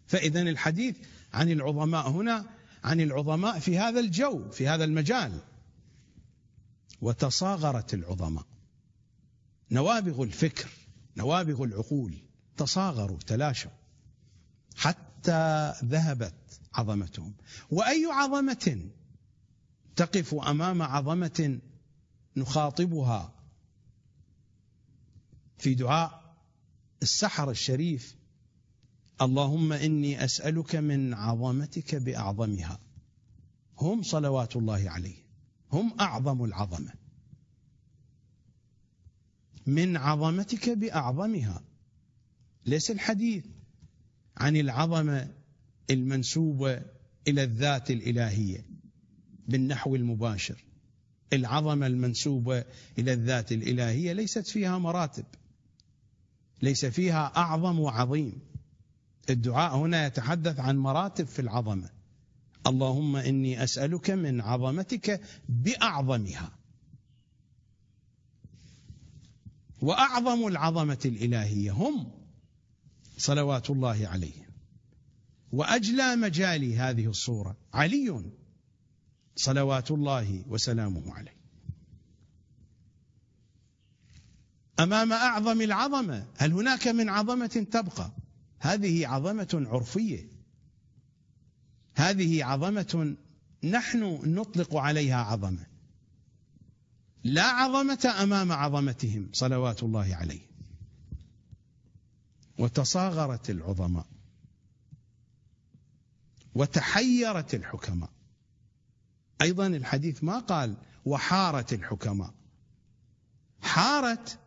[0.06, 0.96] فإذا الحديث
[1.32, 2.46] عن العظماء هنا
[2.84, 5.40] عن العظماء في هذا الجو في هذا المجال.
[7.00, 8.46] وتصاغرت العظماء.
[9.70, 10.68] نوابغ الفكر
[11.16, 12.14] نوابغ العقول
[12.56, 13.70] تصاغروا تلاشوا.
[14.76, 17.34] حتى ذهبت عظمتهم.
[17.70, 18.90] وأي عظمة
[19.96, 21.60] تقف أمام عظمة
[22.36, 23.34] نخاطبها
[25.58, 26.36] في دعاء
[27.02, 28.16] السحر الشريف؟
[29.22, 32.80] اللهم إني أسألك من عظمتك بأعظمها.
[33.78, 35.16] هم صلوات الله عليه.
[35.72, 36.92] هم أعظم العظمة.
[39.66, 41.62] من عظمتك بأعظمها.
[42.66, 43.44] ليس الحديث.
[44.36, 45.28] عن العظمة
[45.90, 46.82] المنسوبة
[47.28, 48.64] إلى الذات الإلهية
[49.48, 50.64] بالنحو المباشر.
[51.32, 52.64] العظمة المنسوبة
[52.98, 55.24] إلى الذات الإلهية ليست فيها مراتب
[56.62, 58.38] ليس فيها أعظم وعظيم.
[59.30, 61.90] الدعاء هنا يتحدث عن مراتب في العظمة.
[62.66, 66.52] اللهم إني أسألك من عظمتك بأعظمها.
[69.82, 72.15] وأعظم العظمة الإلهية هم
[73.16, 74.46] صلوات الله عليهم
[75.52, 78.22] وأجلى مجال هذه الصورة علي
[79.36, 81.36] صلوات الله وسلامه عليه.
[84.80, 88.12] أمام أعظم العظمة هل هناك من عظمة تبقى؟
[88.58, 90.28] هذه عظمة عرفية.
[91.94, 93.16] هذه عظمة
[93.64, 95.66] نحن نطلق عليها عظمة.
[97.24, 100.55] لا عظمة أمام عظمتهم صلوات الله عليه
[102.58, 104.06] وتصاغرت العظماء
[106.54, 108.10] وتحيرت الحكماء.
[109.42, 112.34] أيضا الحديث ما قال وحارت الحكماء.
[113.62, 114.38] حارت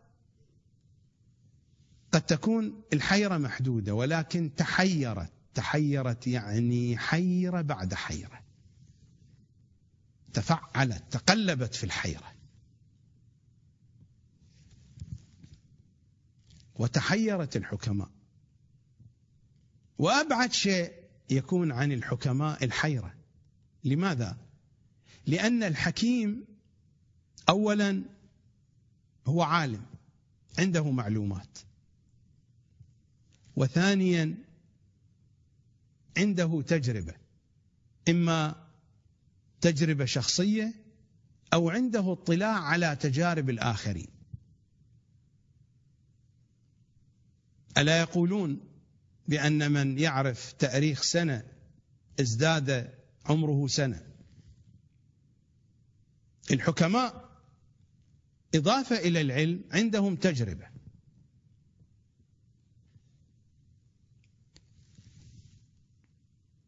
[2.12, 5.32] قد تكون الحيرة محدودة ولكن تحيرت.
[5.54, 8.40] تحيرت يعني حيرة بعد حيرة.
[10.32, 12.29] تفعلت تقلبت في الحيرة.
[16.80, 18.10] وتحيرت الحكماء.
[19.98, 20.92] وأبعد شيء
[21.30, 23.14] يكون عن الحكماء الحيرة.
[23.84, 24.36] لماذا؟
[25.26, 26.44] لأن الحكيم
[27.48, 28.02] أولا
[29.26, 29.86] هو عالم
[30.58, 31.58] عنده معلومات.
[33.56, 34.34] وثانيا
[36.16, 37.14] عنده تجربة
[38.08, 38.66] إما
[39.60, 40.74] تجربة شخصية
[41.52, 44.19] أو عنده اطلاع على تجارب الآخرين.
[47.78, 48.60] ألا يقولون
[49.28, 51.42] بأن من يعرف تأريخ سنة
[52.20, 52.94] ازداد
[53.26, 54.06] عمره سنة؟
[56.50, 57.30] الحكماء
[58.54, 60.66] إضافة إلى العلم عندهم تجربة.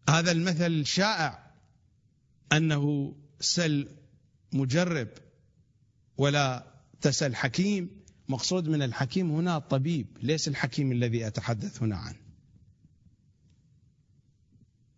[0.08, 1.52] هذا المثل الشائع
[2.52, 3.96] أنه سل
[4.52, 5.08] مجرب
[6.16, 8.01] ولا تسل حكيم
[8.32, 12.18] مقصود من الحكيم هنا الطبيب ليس الحكيم الذي أتحدث هنا عنه.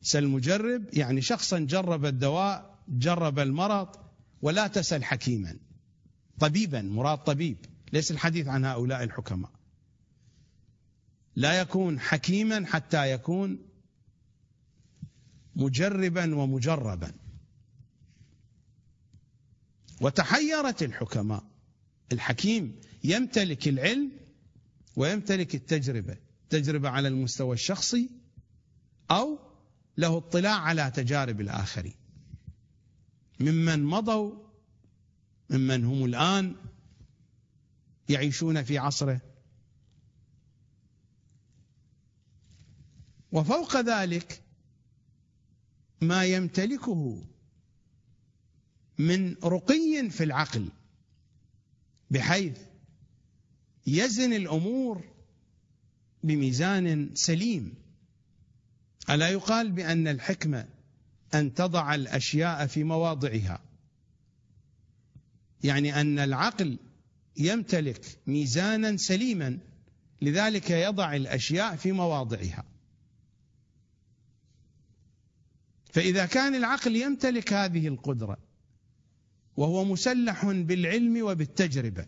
[0.00, 3.88] سل مجرب يعني شخصا جرب الدواء جرب المرض
[4.42, 5.58] ولا تسل حكيما.
[6.38, 7.56] طبيبا مراد طبيب
[7.92, 9.50] ليس الحديث عن هؤلاء الحكماء.
[11.36, 13.58] لا يكون حكيما حتى يكون
[15.56, 17.12] مجربا ومجربا.
[20.00, 21.44] وتحيرت الحكماء.
[22.12, 24.12] الحكيم يمتلك العلم
[24.96, 26.16] ويمتلك التجربة
[26.50, 28.10] تجربة على المستوى الشخصي
[29.10, 29.38] أو
[29.96, 31.94] له اطلاع على تجارب الآخرين.
[33.40, 34.32] ممن مضوا
[35.50, 36.56] ممن هم الآن
[38.08, 39.20] يعيشون في عصره.
[43.32, 44.42] وفوق ذلك
[46.00, 47.24] ما يمتلكه
[48.98, 50.68] من رقي في العقل
[52.10, 52.58] بحيث
[53.86, 55.04] يزن الأمور
[56.22, 57.74] بميزان سليم.
[59.10, 60.68] ألا يقال بأن الحكمه
[61.34, 63.60] أن تضع الأشياء في مواضعها؟
[65.64, 66.78] يعني أن العقل
[67.36, 69.58] يمتلك ميزانا سليما
[70.22, 72.64] لذلك يضع الأشياء في مواضعها.
[75.92, 78.38] فإذا كان العقل يمتلك هذه القدرة
[79.56, 82.06] وهو مسلح بالعلم وبالتجربة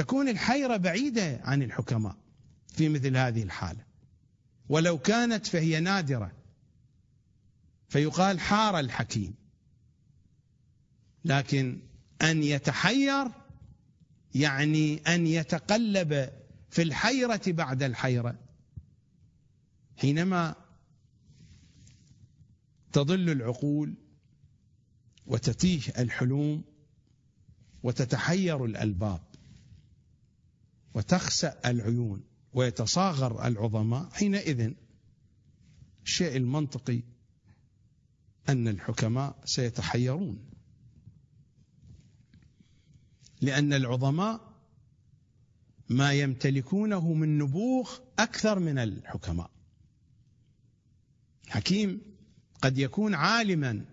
[0.00, 2.16] تكون الحيرة بعيدة عن الحكماء
[2.68, 3.84] في مثل هذه الحالة.
[4.68, 6.32] ولو كانت فهي نادرة
[7.88, 9.34] فيقال حار الحكيم.
[11.24, 11.80] لكن
[12.22, 13.26] أن يتحير
[14.34, 16.30] يعني أن يتقلب
[16.70, 18.38] في الحيرة بعد الحيرة.
[19.96, 20.54] حينما
[22.92, 23.94] تضل العقول
[25.26, 26.64] وتتيه الحلوم
[27.82, 29.29] وتتحير الألباب
[30.94, 34.72] وتخسأ العيون ويتصاغر العظماء حينئذ.
[36.04, 37.02] الشيء المنطقي
[38.48, 40.50] أن الحكماء سيتحيرون.
[43.40, 44.50] لأن العظماء
[45.88, 49.50] ما يمتلكونه من نبوغ أكثر من الحكماء.
[51.48, 52.00] حكيم
[52.62, 53.84] قد يكون عالما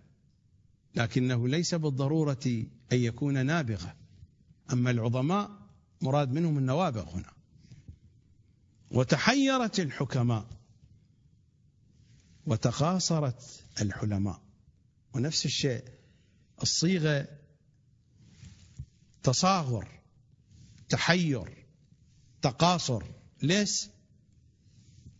[0.95, 3.95] لكنه ليس بالضرورة أن يكون نابغة.
[4.73, 5.56] أما العظماء
[6.01, 7.33] مراد منهم النوابغ هنا.
[8.91, 10.47] وتحيرت الحكماء
[12.45, 14.41] وتقاصرت الحلماء.
[15.13, 15.83] ونفس الشيء
[16.61, 17.27] الصيغة
[19.23, 20.01] تصاغر
[20.89, 21.65] تحير
[22.41, 23.03] تقاصر.
[23.43, 23.89] ليش؟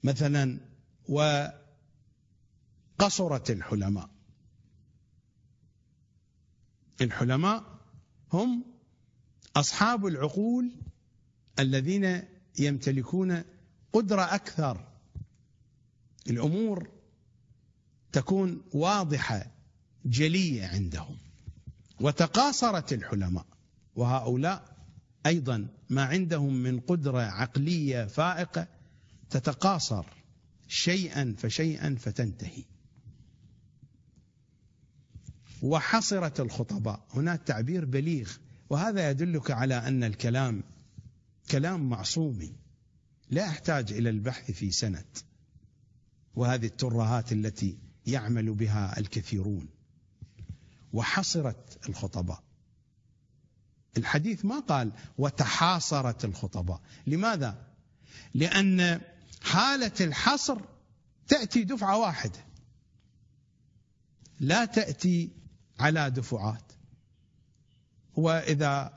[0.04, 0.60] مثلا
[1.10, 1.48] و
[3.00, 4.10] قصرت الحلماء.
[7.02, 7.64] الحلماء
[8.34, 8.77] هم
[9.60, 10.72] أصحاب العقول
[11.60, 12.24] الذين
[12.60, 13.44] يمتلكون
[13.94, 14.88] قدرة أكثر.
[16.30, 16.90] الأمور
[18.12, 19.52] تكون واضحة
[20.06, 21.18] جلية عندهم.
[22.02, 23.46] وتقاصرت الحلماء
[23.96, 24.78] وهؤلاء
[25.26, 28.68] أيضا ما عندهم من قدرة عقلية فائقة
[29.30, 30.06] تتقاصر
[30.68, 32.64] شيئا فشيئا فتنتهي.
[35.62, 37.08] وحصرت الخطباء.
[37.14, 38.38] هنا تعبير بليغ.
[38.70, 40.64] وهذا يدلك على أن الكلام
[41.52, 42.56] كلام معصومي
[43.30, 45.18] لا احتاج إلى البحث في سند
[46.36, 49.68] وهذه الترهات التي يعمل بها الكثيرون.
[50.94, 52.44] وحصرت الخطباء.
[53.98, 56.82] الحديث ما قال وتحاصرت الخطباء.
[57.08, 57.68] لماذا؟
[58.34, 59.02] لأن
[59.42, 60.62] حالة الحصر
[61.28, 62.46] تأتي دفعة واحدة.
[64.40, 65.30] لا تأتي
[65.80, 66.67] على دفعات.
[68.18, 68.94] وإذا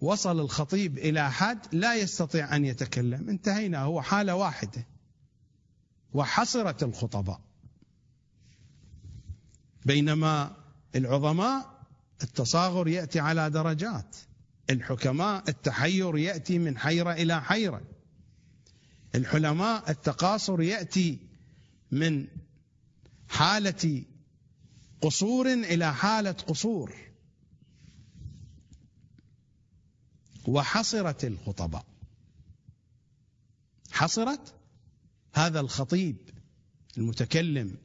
[0.00, 4.86] وصل الخطيب إلى حد لا يستطيع أن يتكلم انتهينا هو حالة واحدة
[6.14, 7.40] وحصرت الخطباء.
[9.84, 10.56] بينما
[10.96, 11.74] العظماء
[12.22, 14.16] التصاغر يأتي على درجات
[14.70, 17.82] الحكماء التحير يأتي من حيرة إلى حيرة
[19.14, 21.18] الحلماء التقاصر يأتي
[21.90, 22.26] من
[23.28, 24.02] حالة
[25.00, 27.03] قصور إلى حالة قصور.
[30.48, 31.86] وحصرت الخطباء.
[33.90, 34.54] حصرت
[35.34, 36.16] هذا الخطيب
[36.98, 37.78] المتكلم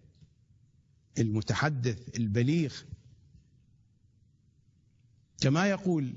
[1.17, 2.75] المتحدث البليغ.
[5.41, 6.15] كما يقول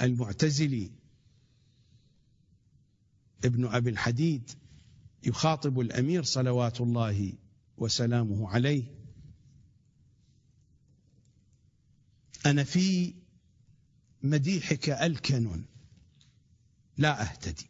[0.00, 0.90] المعتزلي
[3.44, 4.50] ابن أبي الحديد
[5.22, 7.32] يخاطب الأمير صلوات الله
[7.76, 8.84] وسلامه عليه.
[12.46, 13.14] أنا في
[14.22, 15.64] مديحك ألكن.
[16.98, 17.66] لا أهتدي.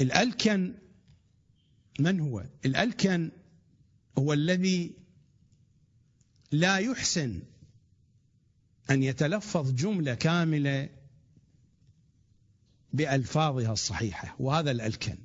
[0.00, 0.74] الألكن
[1.98, 3.30] من هو؟ الألكن
[4.18, 4.92] هو الذي
[6.52, 7.42] لا يحسن
[8.90, 10.88] أن يتلفظ جملة كاملة
[12.92, 15.18] بألفاظها الصحيحة وهذا الألكن.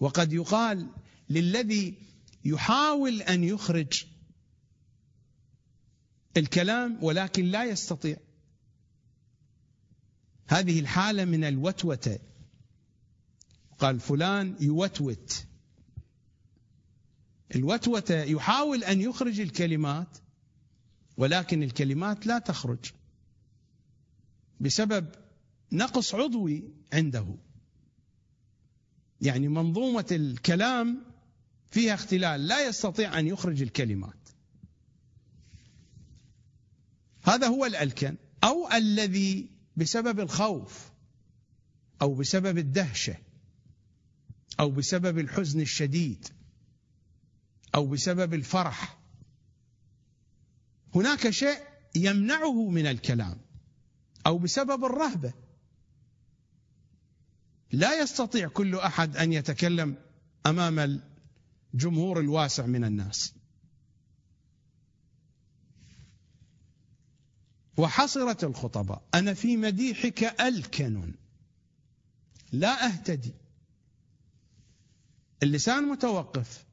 [0.00, 0.88] وقد يقال
[1.30, 1.94] للذي
[2.44, 4.04] يحاول أن يخرج
[6.36, 8.16] الكلام ولكن لا يستطيع.
[10.46, 12.18] هذه الحالة من الوتوتة.
[13.78, 15.46] قال فلان يوتوت.
[17.54, 20.18] الوتوتة يحاول أن يخرج الكلمات
[21.16, 22.92] ولكن الكلمات لا تخرج.
[24.60, 25.06] بسبب
[25.72, 27.36] نقص عضوي عنده.
[29.20, 31.04] يعني منظومة الكلام
[31.70, 34.19] فيها اختلال لا يستطيع أن يخرج الكلمات.
[37.30, 38.16] هذا هو الألكن.
[38.44, 40.90] أو الذي بسبب الخوف
[42.02, 43.16] أو بسبب الدهشة
[44.60, 46.28] أو بسبب الحزن الشديد
[47.74, 49.00] أو بسبب الفرح.
[50.94, 51.58] هناك شيء
[51.94, 53.40] يمنعه من الكلام
[54.26, 55.32] أو بسبب الرهبة.
[57.72, 59.96] لا يستطيع كل أحد أن يتكلم
[60.46, 61.00] أمام
[61.74, 63.34] الجمهور الواسع من الناس.
[67.80, 69.02] وحصرت الخطباء.
[69.14, 71.14] أنا في مديحك ألكن.
[72.52, 73.32] لا أهتدي.
[75.42, 76.64] اللسان متوقف.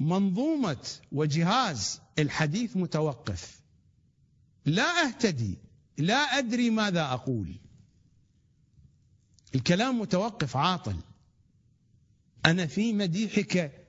[0.00, 3.60] منظومة وجهاز الحديث متوقف.
[4.66, 5.58] لا أهتدي.
[5.98, 7.60] لا أدري ماذا أقول.
[9.54, 10.96] الكلام متوقف عاطل.
[12.46, 13.86] أنا في مديحك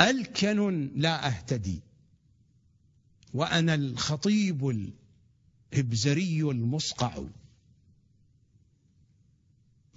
[0.00, 0.92] ألكن.
[0.96, 1.87] لا أهتدي.
[3.34, 4.90] وأنا الخطيب
[5.72, 7.24] الهبزري المصقع.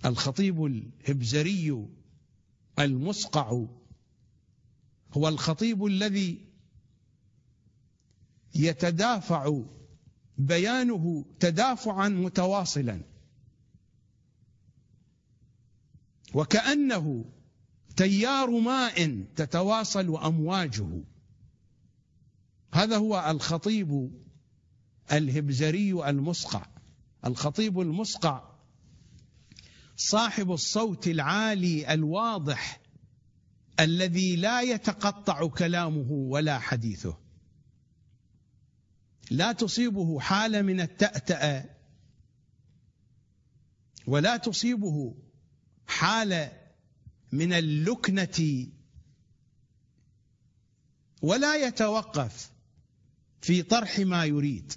[0.05, 1.87] الخطيب الهبزري
[2.79, 3.65] المصقع
[5.13, 6.45] هو الخطيب الذي
[8.55, 9.61] يتدافع
[10.37, 13.01] بيانه تدافعا متواصلا.
[16.33, 17.25] وكأنه
[17.97, 21.03] تيار ماء تتواصل أمواجه.
[22.73, 24.11] هذا هو الخطيب
[25.11, 26.65] الهبزري المصقع.
[27.25, 28.51] الخطيب المصقع
[29.97, 32.81] صاحب الصوت العالي الواضح
[33.79, 37.17] الذي لا يتقطع كلامه ولا حديثه.
[39.31, 41.65] لا تصيبه حالة من التأتأة
[44.07, 45.15] ولا تصيبه
[45.87, 46.51] حالة
[47.31, 48.67] من اللكنة
[51.21, 52.50] ولا يتوقف.
[53.41, 54.73] في طرح ما يريد.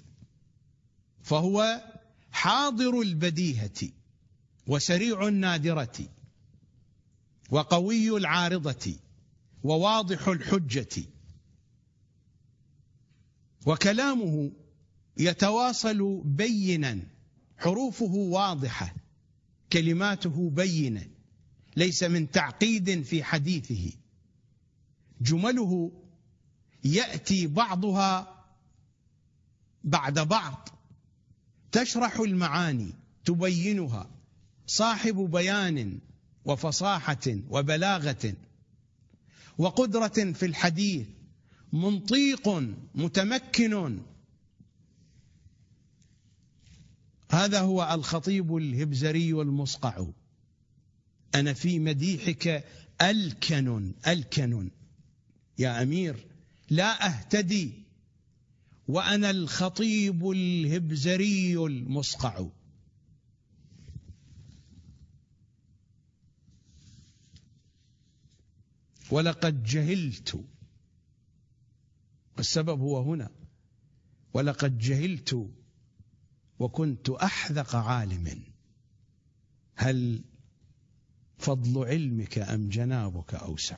[1.23, 1.83] فهو
[2.31, 3.89] حاضر البديهة
[4.67, 6.09] وسريع النادرة
[7.49, 8.95] وقوي العارضة
[9.63, 11.03] وواضح الحجة.
[13.65, 14.51] وكلامه
[15.17, 16.99] يتواصل بينا
[17.57, 18.95] حروفه واضحة
[19.73, 21.07] كلماته بينة
[21.75, 23.91] ليس من تعقيد في حديثه.
[25.21, 25.91] جمله
[26.83, 28.34] يأتي بعضها
[29.85, 30.69] بعد بعض.
[31.71, 32.93] تشرح المعاني
[33.25, 34.09] تبينها.
[34.67, 35.99] صاحب بيان
[36.45, 38.33] وفصاحة وبلاغة.
[39.57, 41.07] وقدرة في الحديث.
[41.73, 42.47] منطيق
[42.95, 44.01] متمكن.
[47.31, 50.05] هذا هو الخطيب الهبزري المصقع.
[51.35, 52.63] أنا في مديحك
[53.01, 54.71] ألكن ألكن.
[55.57, 56.27] يا أمير
[56.69, 57.84] لا أهتدي.
[58.87, 62.47] وأنا الخطيب الهبزري المصقع.
[69.11, 70.45] ولقد جهلت
[72.37, 73.29] والسبب هو هنا
[74.33, 75.49] ولقد جهلت
[76.59, 78.43] وكنت أحذق عالم.
[79.75, 80.23] هل
[81.37, 83.77] فضل علمك أم جنابك أوسع؟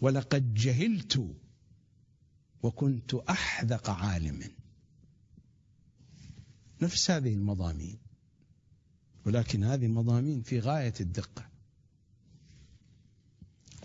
[0.00, 1.36] ولقد جهلت
[2.62, 4.50] وكنت أحذق عالم.
[6.82, 7.98] نفس هذه المضامين
[9.26, 11.48] ولكن هذه المضامين في غاية الدقة.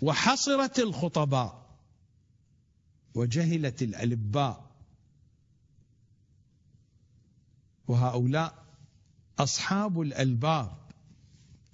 [0.02, 1.78] وحصرت الخطباء
[3.14, 4.68] وجهلت الألباء.
[7.88, 8.68] وهؤلاء
[9.38, 10.78] أصحاب الألباب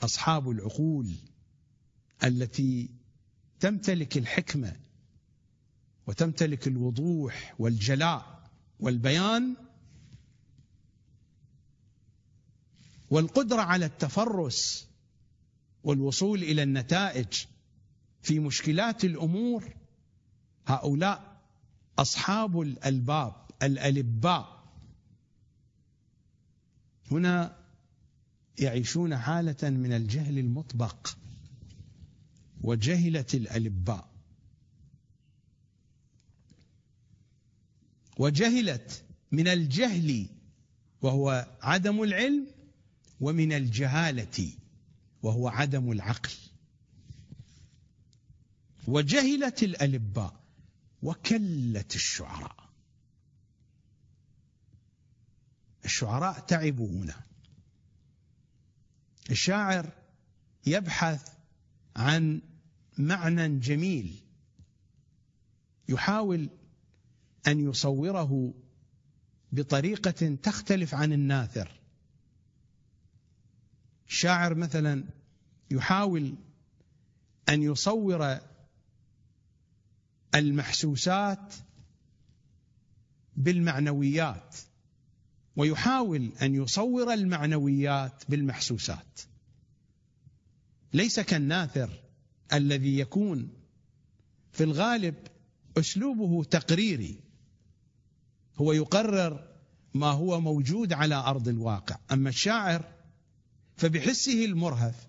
[0.03, 1.15] أصحاب العقول
[2.25, 2.91] التي
[3.61, 4.77] تمتلك الحكمة
[6.07, 8.51] وتمتلك الوضوح والجلاء
[8.81, 9.57] والبيان
[13.11, 14.89] والقدرة على التفرس
[15.85, 17.45] والوصول إلى النتائج
[18.23, 19.75] في مشكلات الأمور
[20.67, 21.43] هؤلاء
[21.99, 24.65] أصحاب الألباب الألباء.
[27.11, 27.57] هنا
[28.59, 31.17] يعيشون حالة من الجهل المطبق
[32.61, 34.14] وجهلة الألباء.
[38.19, 40.27] وجهلت من الجهل
[41.03, 42.47] وهو عدم العلم
[43.21, 44.53] ومن الجهالة
[45.23, 46.33] وهو عدم العقل.
[48.87, 50.41] وجهلت الألباء
[51.03, 52.71] وكلت الشعراء.
[55.85, 57.21] الشعراء تعبوا هنا.
[59.31, 59.93] الشاعر
[60.67, 61.33] يبحث
[61.97, 62.43] عن
[62.99, 64.21] معنى جميل
[65.89, 66.49] يحاول
[67.47, 68.55] أن يصوره
[69.53, 71.81] بطريقة تختلف عن الناثر.
[74.09, 75.05] الشاعر مثلا
[75.71, 76.35] يحاول
[77.49, 78.39] أن يصور
[80.35, 81.55] المحسوسات
[83.37, 84.57] بالمعنويات
[85.57, 89.21] ويحاول أن يصور المعنويات بالمحسوسات.
[90.93, 91.91] ليس كالناثر
[92.53, 93.49] الذي يكون
[94.53, 95.15] في الغالب
[95.79, 97.24] أسلوبه تقريري
[98.57, 99.55] هو يقرر
[99.95, 101.99] ما هو موجود على أرض الواقع.
[102.13, 102.93] أما الشاعر
[103.77, 105.07] فبحسه المرهف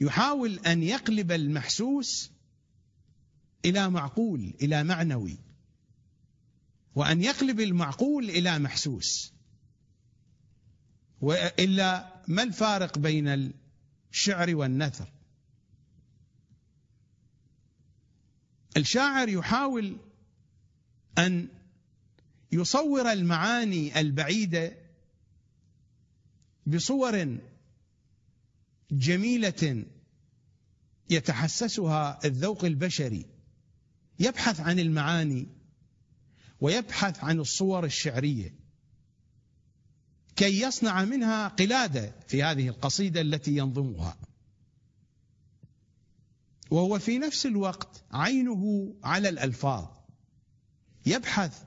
[0.00, 2.30] يحاول أن يقلب المحسوس
[3.64, 5.38] إلى معقول إلى معنوي
[6.94, 9.32] وأن يقلب المعقول إلى محسوس.
[11.20, 13.52] وإلا ما الفارق بين
[14.12, 15.08] الشعر والنثر؟
[18.76, 19.96] الشاعر يحاول
[21.18, 21.48] أن
[22.54, 24.76] يصور المعاني البعيدة
[26.66, 27.38] بصور
[28.90, 29.84] جميلة
[31.10, 33.26] يتحسسها الذوق البشري.
[34.18, 35.46] يبحث عن المعاني
[36.60, 38.54] ويبحث عن الصور الشعرية.
[40.36, 44.18] كي يصنع منها قلادة في هذه القصيدة التي ينظمها.
[46.70, 49.86] وهو في نفس الوقت عينه على الألفاظ.
[51.06, 51.62] يبحث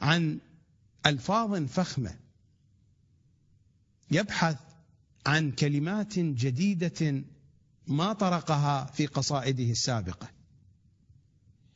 [0.00, 0.38] عن
[1.06, 2.18] ألفاظ فخمة.
[4.10, 4.56] يبحث
[5.26, 7.22] عن كلمات جديدة
[7.86, 10.28] ما طرقها في قصائده السابقة.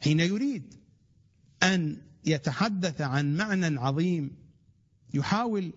[0.00, 0.74] حين يريد
[1.62, 4.36] أن يتحدث عن معنى عظيم
[5.14, 5.72] يحاول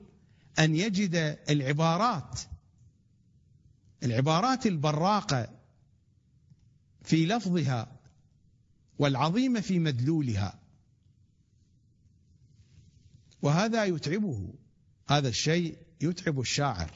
[0.60, 2.40] أن يجد العبارات
[4.04, 5.50] العبارات البراقة
[7.04, 8.00] في لفظها
[9.00, 10.60] والعظيمة في مدلولها.
[13.46, 14.54] وهذا يتعبه.
[15.10, 16.92] هذا الشيء يتعب الشاعر.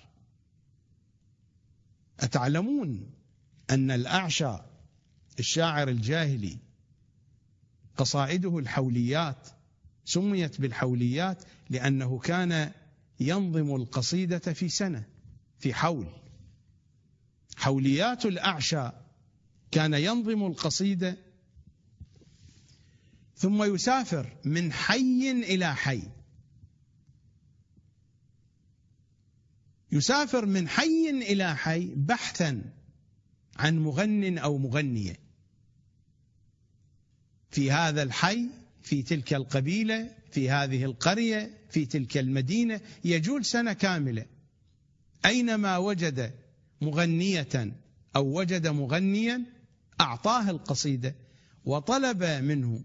[2.19, 3.11] أتعلمون
[3.69, 4.57] أن الأعشى
[5.39, 6.57] الشاعر الجاهلي
[7.97, 9.47] قصائده الحوليات
[10.05, 12.71] سميت بالحوليات لأنه كان
[13.19, 15.05] ينظم القصيدة في سنة
[15.59, 16.07] في حول.
[17.57, 18.89] حوليات الأعشى
[19.71, 21.17] كان ينظم القصيدة
[23.35, 26.18] ثم يسافر من حي إلى حي.
[29.91, 32.61] يسافر من حي إلى حي بحثا
[33.57, 35.19] عن مغن أو مغنية
[37.51, 38.49] في هذا الحي
[38.81, 44.25] في تلك القبيلة في هذه القرية في تلك المدينة يجول سنة كاملة.
[45.25, 46.33] أينما وجد
[46.81, 47.73] مغنية
[48.15, 49.45] أو وجد مغنيا
[50.01, 51.15] أعطاه القصيدة
[51.65, 52.83] وطلب منه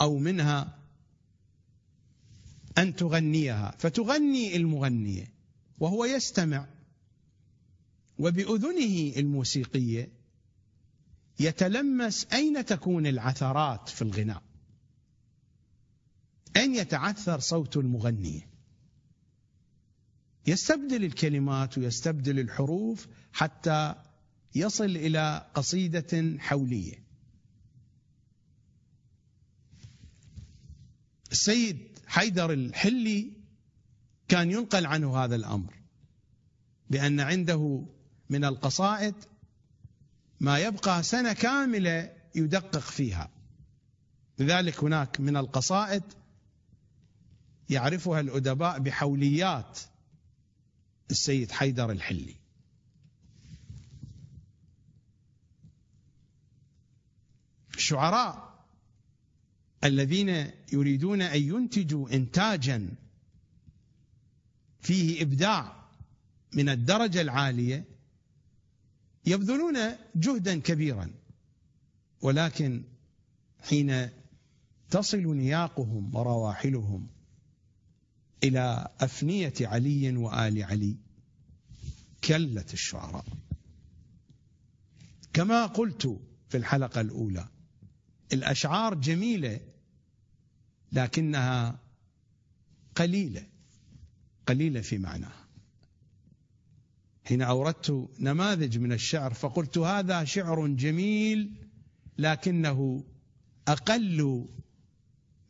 [0.00, 0.78] أو منها
[2.78, 5.33] أن تغنيها فتغني المغنيه
[5.78, 6.66] وهو يستمع.
[8.18, 10.12] وبأذنه الموسيقيه
[11.40, 14.42] يتلمس أين تكون العثرات في الغناء؟
[16.56, 18.46] أين يتعثر صوت المغني؟
[20.46, 23.94] يستبدل الكلمات ويستبدل الحروف حتى
[24.54, 27.04] يصل إلى قصيدة حولية.
[31.32, 33.32] السيد حيدر الحلي
[34.28, 35.74] كان ينقل عنه هذا الأمر
[36.90, 37.86] بأن عنده
[38.30, 39.14] من القصائد
[40.40, 43.30] ما يبقى سنة كاملة يدقق فيها.
[44.38, 46.02] لذلك هناك من القصائد
[47.70, 49.78] يعرفها الأدباء بحوليات
[51.10, 52.36] السيد حيدر الحلي.
[57.74, 58.54] الشعراء
[59.84, 62.90] الذين يريدون أن ينتجوا انتاجا
[64.84, 65.84] فيه إبداع
[66.52, 67.84] من الدرجة العالية
[69.26, 69.78] يبذلون
[70.16, 71.10] جهدا كبيرا
[72.20, 72.84] ولكن
[73.60, 74.08] حين
[74.90, 77.06] تصل نياقهم ورواحلهم
[78.44, 80.96] إلى أفنية علي وآل علي
[82.24, 83.24] كلت الشعراء.
[85.32, 87.48] كما قلت في الحلقة الأولى
[88.32, 89.60] الأشعار جميلة
[90.92, 91.80] لكنها
[92.96, 93.53] قليلة.
[94.46, 95.44] قليلة في معناها
[97.24, 101.52] حين أوردت نماذج من الشعر فقلت هذا شعر جميل
[102.18, 103.04] لكنه
[103.68, 104.48] أقل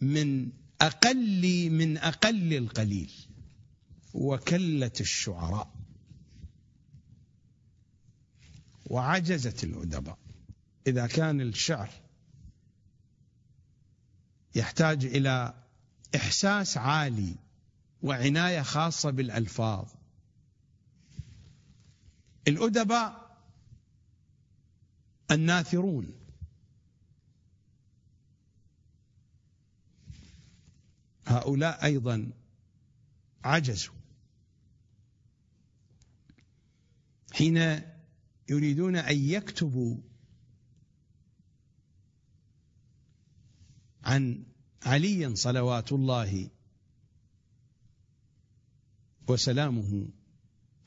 [0.01, 3.13] من أقل من أقل القليل.
[4.15, 5.75] وكلت الشعراء.
[8.87, 10.19] وعجزت الأدباء.
[10.87, 11.91] إذا كان الشعر
[14.55, 15.55] يحتاج إلى
[16.17, 17.35] إحساس عالي
[18.05, 19.89] وعناية خاصة بالألفاظ.
[22.49, 23.39] الأدباء
[25.31, 26.15] الناثرون.
[31.27, 32.33] هؤلاء أيضا
[33.45, 33.95] عجزوا.
[37.33, 37.57] حين
[38.49, 39.97] يريدون أن يكتبوا
[44.05, 44.47] عن
[44.83, 46.51] علي صلوات الله
[49.29, 50.09] وسلامه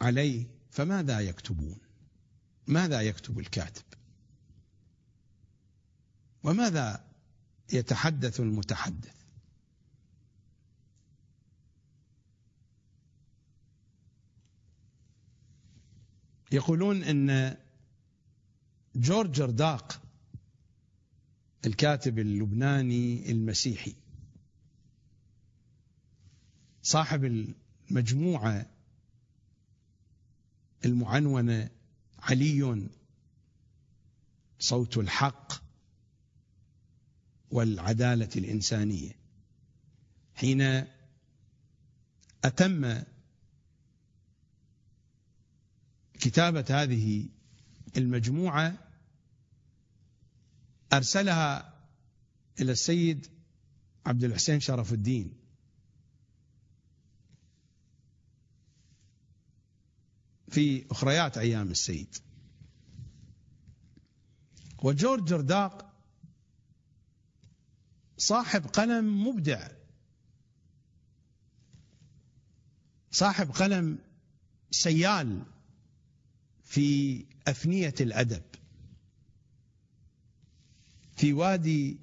[0.02, 1.78] عليه فماذا يكتبون؟
[2.68, 3.86] ماذا يكتب الكاتب؟
[6.44, 7.06] وماذا
[7.74, 9.18] يتحدث المتحدث؟
[16.52, 17.58] يقولون إن
[18.96, 20.02] جورج رداق
[21.66, 23.96] الكاتب اللبناني المسيحي
[26.82, 27.24] صاحب
[27.92, 28.66] المجموعه
[30.86, 31.70] المعنونة
[32.20, 32.88] علي
[34.60, 35.54] صوت الحق
[37.52, 39.12] والعدالة الإنسانية.
[40.36, 40.86] حين
[42.44, 43.04] أتم
[46.14, 47.30] كتابة هذه
[47.98, 48.78] المجموعة
[50.94, 51.74] أرسلها
[52.62, 53.28] إلى السيد
[54.06, 55.37] عبد الحسين شرف الدين.
[60.48, 62.16] في أخريات أيام السيد.
[64.84, 65.93] وجورج رداق
[68.18, 69.68] صاحب قلم مبدع.
[73.12, 74.00] صاحب قلم
[74.72, 75.45] سيال
[76.64, 78.43] في أفنية الأدب.
[81.16, 82.00] في وادي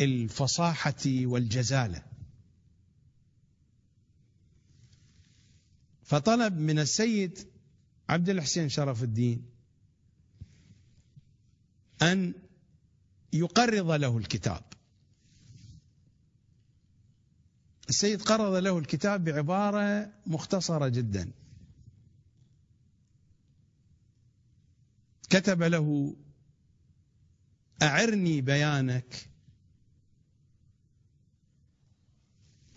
[0.00, 2.02] الفصاحة والجزالة.
[6.02, 7.49] فطلب من السيد
[8.10, 9.50] عبد الحسين شرف الدين
[12.02, 12.34] أن
[13.32, 14.62] يقرض له الكتاب.
[17.88, 21.30] السيد قرض له الكتاب بعبارة مختصرة جدا.
[25.30, 26.16] كتب له
[27.82, 29.28] أعرني بيانك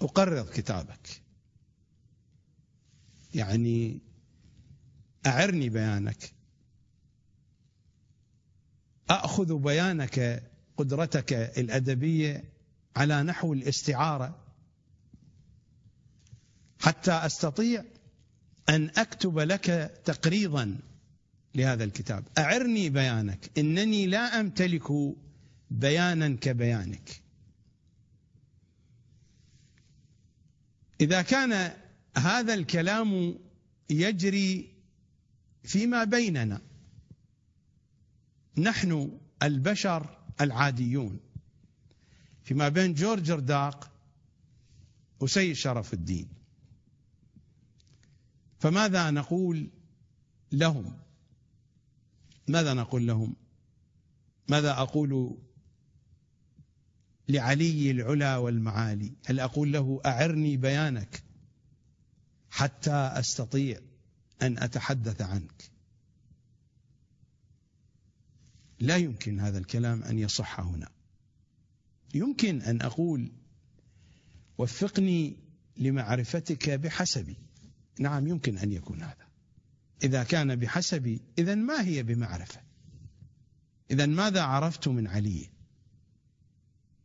[0.02, 1.22] أقرض كتابك.
[3.34, 4.02] يعني
[5.26, 6.34] أعرني بيانك.
[9.10, 10.44] أخذ بيانك
[10.78, 12.44] قدرتك الأدبية
[12.96, 14.40] على نحو الاستعارة.
[16.80, 17.84] حتى أستطيع
[18.70, 20.80] أن أكتب لك تقريضا
[21.56, 22.24] لهذا الكتاب.
[22.38, 23.50] أعرني بيانك.
[23.58, 24.88] إنني لا أمتلك
[25.72, 27.22] بيانا كبيانك.
[31.02, 31.72] إذا كان
[32.18, 33.40] هذا الكلام
[33.90, 34.73] يجري
[35.64, 36.62] فيما بيننا.
[38.58, 41.20] نحن البشر العاديون.
[42.44, 43.92] فيما بين جورج رداق
[45.20, 46.28] وسيد شرف الدين.
[48.60, 49.70] فماذا نقول
[50.52, 51.00] لهم؟
[52.48, 53.36] ماذا نقول لهم؟
[54.48, 55.38] ماذا أقول
[57.30, 61.24] لعلي العلا والمعالي؟ هل أقول له أعرني بيانك
[62.50, 63.80] حتى أستطيع
[64.42, 65.72] أن أتحدث عنك.
[68.80, 70.90] لا يمكن هذا الكلام أن يصح هنا.
[72.14, 73.32] يمكن أن أقول
[74.58, 75.38] وفقني
[75.78, 77.38] لمعرفتك بحسبي.
[78.00, 79.28] نعم يمكن أن يكون هذا.
[80.04, 82.62] إذا كان بحسبي اذا ما هي بمعرفة؟
[83.92, 85.50] اذا ماذا عرفت من علي؟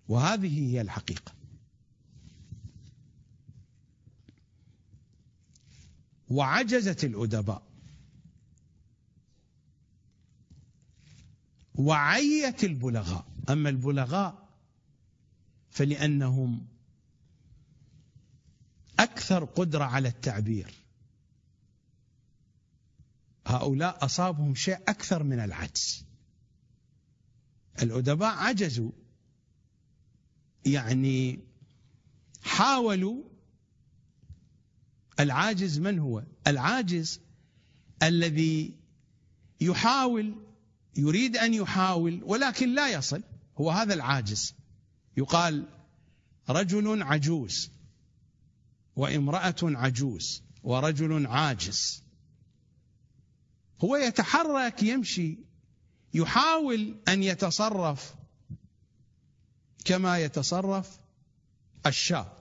[0.09, 1.38] وهذه هي الحقيقة.
[6.31, 7.62] وعجزت الأدباء.
[11.74, 13.26] وعيت البلغاء.
[13.51, 14.49] أما البلغاء
[15.70, 16.66] فلأنهم
[18.99, 20.74] أكثر قدرة على التعبير.
[23.47, 26.05] هؤلاء أصابهم شيء أكثر من العجز.
[27.83, 28.91] الأدباء عجزوا.
[30.66, 31.39] يعني
[32.43, 33.38] حاولوا
[35.21, 37.21] العاجز من هو؟ العاجز
[38.03, 38.75] الذي
[39.61, 40.35] يحاول
[40.97, 43.23] يريد أن يحاول ولكن لا يصل
[43.61, 44.55] هو هذا العاجز.
[45.16, 45.69] يقال
[46.49, 47.71] رجل عجوز
[48.97, 52.03] وامرأة عجوز ورجل عاجز.
[53.85, 55.39] هو يتحرك يمشي
[56.14, 58.14] يحاول أن يتصرف
[59.85, 60.99] كما يتصرف
[61.87, 62.38] الشاب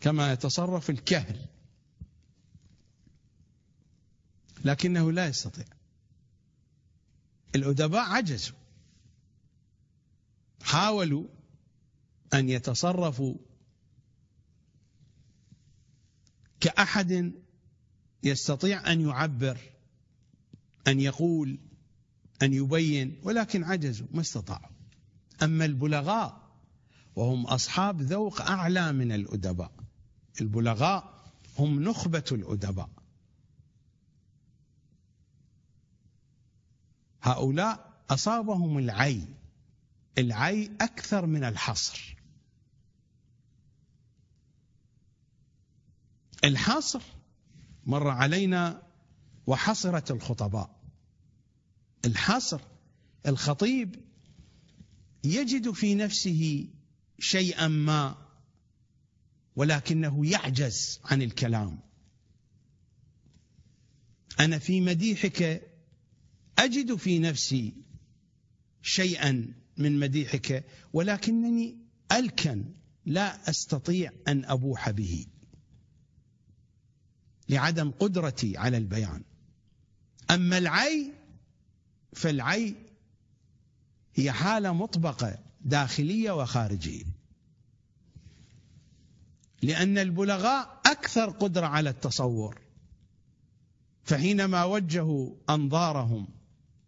[0.00, 1.46] كما يتصرف الكهل
[4.64, 5.64] لكنه لا يستطيع.
[7.54, 8.56] الأدباء عجزوا.
[10.62, 11.26] حاولوا
[12.34, 13.34] أن يتصرفوا
[16.60, 17.32] كأحد
[18.22, 19.58] يستطيع أن يعبر
[20.86, 21.58] أن يقول
[22.42, 24.76] أن يبين ولكن عجزوا ما استطاعوا.
[25.42, 26.46] أما البلغاء
[27.16, 29.85] وهم أصحاب ذوق أعلى من الأدباء.
[30.40, 32.90] البلغاء هم نخبة الأدباء.
[37.22, 39.28] هؤلاء أصابهم العي
[40.18, 42.16] العي أكثر من الحصر.
[46.44, 47.02] الحصر
[47.86, 48.82] مر علينا
[49.46, 50.80] وحصرت الخطباء.
[52.04, 52.60] الحصر
[53.26, 54.04] الخطيب
[55.24, 56.68] يجد في نفسه
[57.18, 58.25] شيئا ما
[59.56, 61.78] ولكنه يعجز عن الكلام.
[64.40, 65.62] أنا في مديحك
[66.58, 67.74] أجد في نفسي
[68.82, 71.78] شيئا من مديحك ولكنني
[72.12, 72.64] ألكن
[73.06, 75.26] لا أستطيع أن أبوح به
[77.48, 79.22] لعدم قدرتي على البيان.
[80.30, 81.12] أما العي
[82.12, 82.74] فالعي
[84.14, 87.15] هي حالة مطبقة داخلية وخارجية.
[89.62, 92.60] لأن البلغاء أكثر قدرة على التصور.
[94.04, 96.28] فحينما وجهوا أنظارهم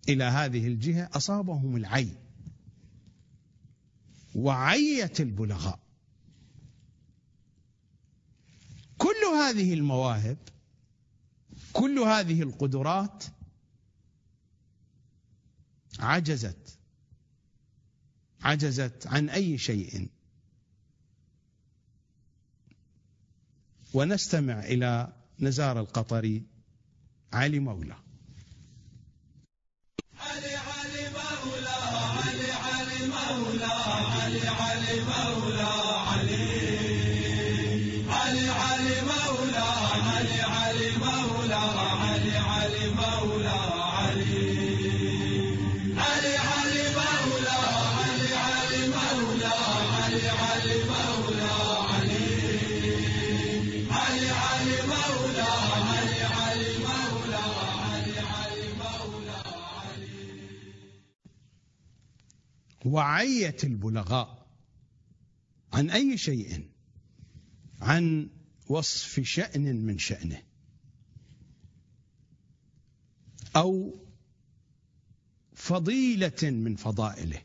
[0.09, 2.17] إلى هذه الجهة أصابهم العي.
[4.35, 5.79] وعيت البلغاء.
[8.99, 10.39] كل هذه المواهب
[11.73, 13.25] كل هذه القدرات
[15.99, 16.79] عجزت.
[18.43, 20.09] عجزت عن أي شيء.
[23.95, 26.43] ونستمع إلى نزار القطري
[27.33, 27.97] علي مولى.
[30.21, 31.77] علي علي مولى
[32.19, 35.71] علي علي مولى علي علي مولى
[36.09, 36.49] علي.
[38.09, 39.69] علي علي مولى
[40.09, 41.55] علي علي مولى
[42.03, 43.59] علي علي مولى
[43.99, 44.49] علي.
[45.97, 47.59] علي علي مولى
[47.99, 49.55] علي علي مولى
[49.97, 51.78] علي علي مولى.
[62.89, 64.47] وعيت البلغاء
[65.73, 66.71] عن أي شيء؟
[67.81, 68.31] عن
[68.69, 70.43] وصف شأن من شأنه.
[73.57, 73.99] أو
[75.55, 77.43] فضيلة من فضائله.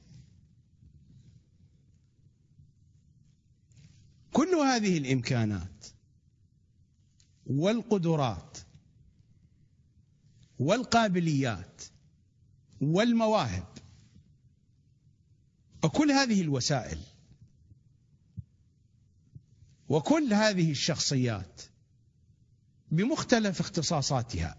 [4.31, 5.85] كل هذه الإمكانات
[7.45, 8.57] والقدرات
[10.59, 11.81] والقابليات
[12.81, 13.72] والمواهب
[15.83, 16.99] وكل هذه الوسائل.
[19.89, 21.61] وكل هذه الشخصيات
[22.91, 24.57] بمختلف اختصاصاتها.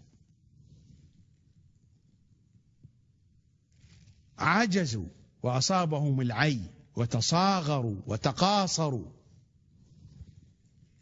[4.38, 5.08] عجزوا
[5.42, 6.60] وأصابهم العي
[6.96, 9.10] وتصاغروا وتقاصروا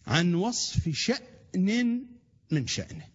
[0.07, 2.07] عن وصف شأن
[2.51, 3.09] من شأنه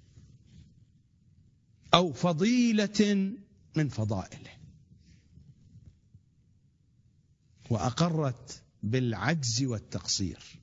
[1.93, 3.34] أو فضيلة
[3.76, 4.57] من فضائله.
[7.70, 10.59] وأقرت بالعجز والتقصير.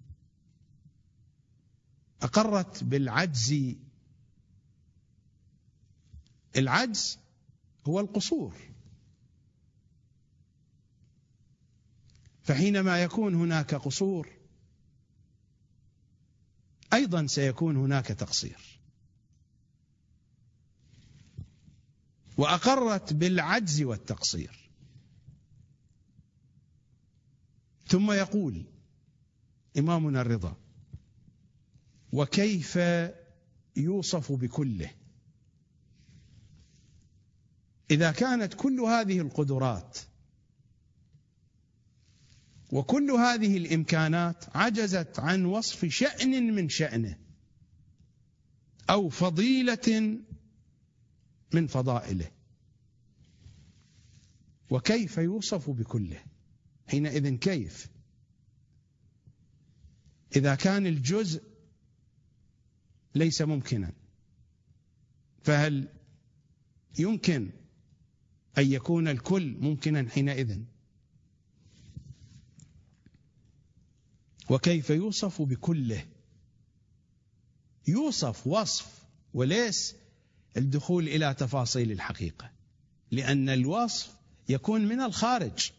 [2.22, 3.54] أقرت بالعجز.
[6.56, 7.18] العجز
[7.86, 8.56] هو القصور.
[12.42, 14.28] فحينما يكون هناك قصور
[16.92, 18.80] أيضا سيكون هناك تقصير.
[22.38, 24.63] وأقرت بالعجز والتقصير.
[27.86, 28.64] ثم يقول
[29.78, 30.56] إمامنا الرضا
[32.12, 32.78] وكيف
[33.76, 34.90] يوصف بكله؟
[37.90, 39.98] إذا كانت كل هذه القدرات
[42.72, 47.18] وكل هذه الإمكانات عجزت عن وصف شأن من شأنه
[48.90, 50.18] أو فضيلة
[51.54, 52.30] من فضائله
[54.70, 56.33] وكيف يوصف بكله؟
[56.86, 57.88] حينئذ كيف؟
[60.36, 61.42] إذا كان الجزء
[63.14, 63.92] ليس ممكنا
[65.42, 65.88] فهل
[66.98, 67.50] يمكن
[68.58, 70.60] أن يكون الكل ممكنا حينئذ؟
[74.50, 76.04] وكيف يوصف بكله؟
[77.88, 79.04] يوصف وصف
[79.34, 79.94] وليس
[80.56, 82.50] الدخول إلى تفاصيل الحقيقة
[83.10, 84.16] لأن الوصف
[84.48, 85.70] يكون من الخارج.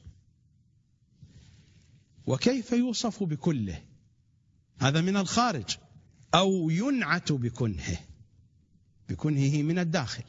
[2.27, 3.83] وكيف يوصف بكله؟
[4.79, 5.77] هذا من الخارج.
[6.35, 7.99] أو ينعت بكنهه
[9.09, 10.23] بكنهه من الداخل.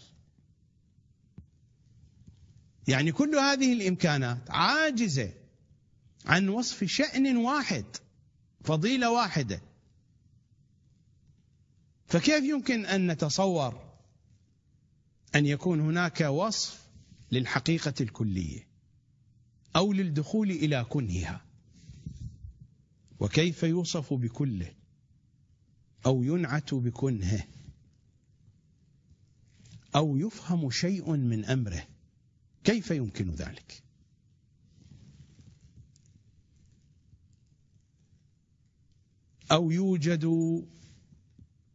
[2.88, 5.32] يعني كل هذه الإمكانات عاجزة
[6.26, 7.84] عن وصف شأن واحد
[8.64, 9.62] فضيلة واحدة.
[12.06, 13.86] فكيف يمكن أن نتصور
[15.34, 16.86] أن يكون هناك وصف
[17.32, 18.66] للحقيقة الكلية
[19.76, 21.45] أو للدخول إلى كنهها؟
[23.20, 24.72] وكيف يوصف بكله
[26.06, 27.44] أو ينعت بكنهه
[29.96, 31.86] أو يفهم شيء من أمره
[32.64, 33.82] كيف يمكن ذلك؟
[39.52, 40.24] أو يوجد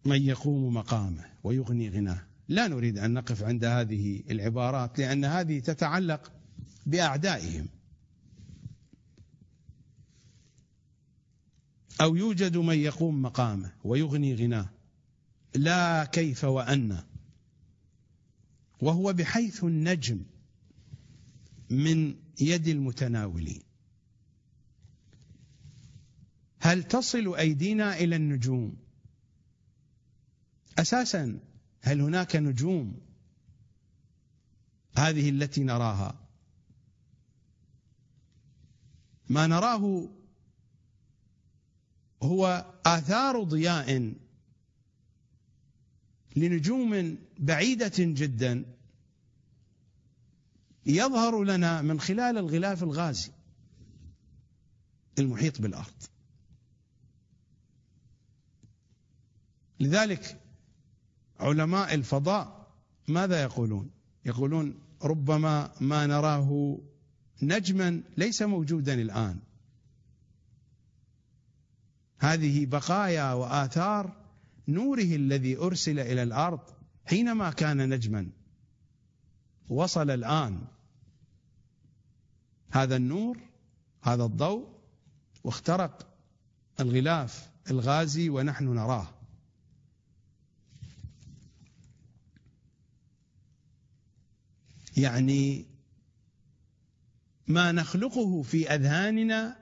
[0.06, 6.32] من يقوم مقامه ويغني غناه لا نريد أن نقف عند هذه العبارات لأن هذه تتعلق
[6.86, 7.68] بأعدائهم
[12.02, 14.70] أو يوجد من يقوم مقامه ويغني غناه.
[15.56, 17.04] لا كيف وأن.
[18.82, 20.24] وهو بحيث النجم
[21.70, 23.62] من يد المتناولين.
[26.60, 28.76] هل تصل أيدينا إلى النجوم؟
[30.80, 31.40] أساسا
[31.82, 33.00] هل هناك نجوم؟
[34.98, 36.16] هذه التي نراها.
[39.30, 40.10] ما نراه
[42.24, 44.14] هو آثار ضياء
[46.36, 48.66] لنجوم بعيدة جدا
[50.86, 53.32] يظهر لنا من خلال الغلاف الغازي
[55.20, 55.94] المحيط بالأرض
[59.80, 60.42] لذلك
[61.40, 62.68] علماء الفضاء
[63.08, 63.90] ماذا يقولون؟
[64.26, 66.78] يقولون ربما ما نراه
[67.42, 69.40] نجما ليس موجودا الآن.
[72.22, 74.16] هذه بقايا وآثار
[74.68, 76.60] نوره الذي أرسل إلى الأرض
[77.06, 78.30] حينما كان نجما.
[79.70, 80.62] وصل الآن.
[82.72, 83.38] هذا النور
[84.02, 84.68] هذا الضوء
[85.44, 86.08] واخترق
[86.80, 89.08] الغلاف الغازي ونحن نراه.
[94.98, 95.66] يعني
[97.48, 99.58] ما نخلقه في أذهاننا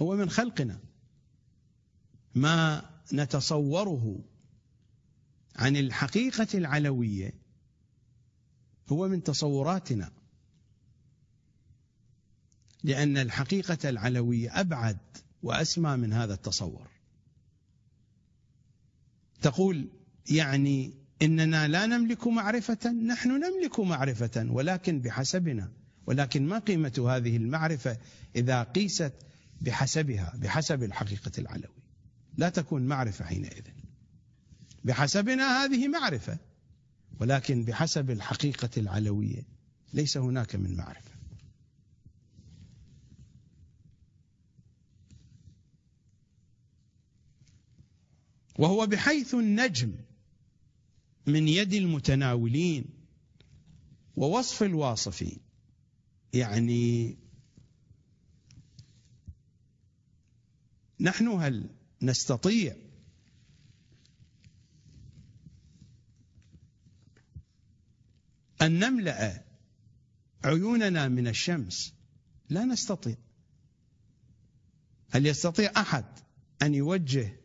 [0.00, 0.87] هو من خلقنا.
[2.40, 4.18] ما نتصوره
[5.56, 7.32] عن الحقيقة العلوية
[8.88, 10.12] هو من تصوراتنا.
[12.84, 14.98] لأن الحقيقة العلوية أبعد
[15.42, 16.88] وأسمى من هذا التصور.
[19.40, 19.88] تقول
[20.30, 25.72] يعني إننا لا نملك معرفة نحن نملك معرفة ولكن بحسبنا
[26.06, 27.98] ولكن ما قيمة هذه المعرفة
[28.36, 29.12] إذا قيست
[29.60, 31.77] بحسبها بحسب الحقيقة العلوي
[32.38, 33.64] لا تكون معرفة حينئذ.
[34.84, 36.38] بحسبنا هذه معرفة
[37.20, 39.42] ولكن بحسب الحقيقة العلوية
[39.92, 41.10] ليس هناك من معرفة.
[48.58, 49.94] وهو بحيث النجم
[51.26, 52.84] من يد المتناولين
[54.16, 55.38] ووصف الواصفين
[56.32, 57.16] يعني
[61.00, 62.76] نحن هل نستطيع.
[68.62, 69.44] أن نملأ
[70.44, 71.94] عيوننا من الشمس.
[72.50, 73.16] لا نستطيع.
[75.10, 76.04] هل يستطيع أحد
[76.62, 77.36] أن يوجه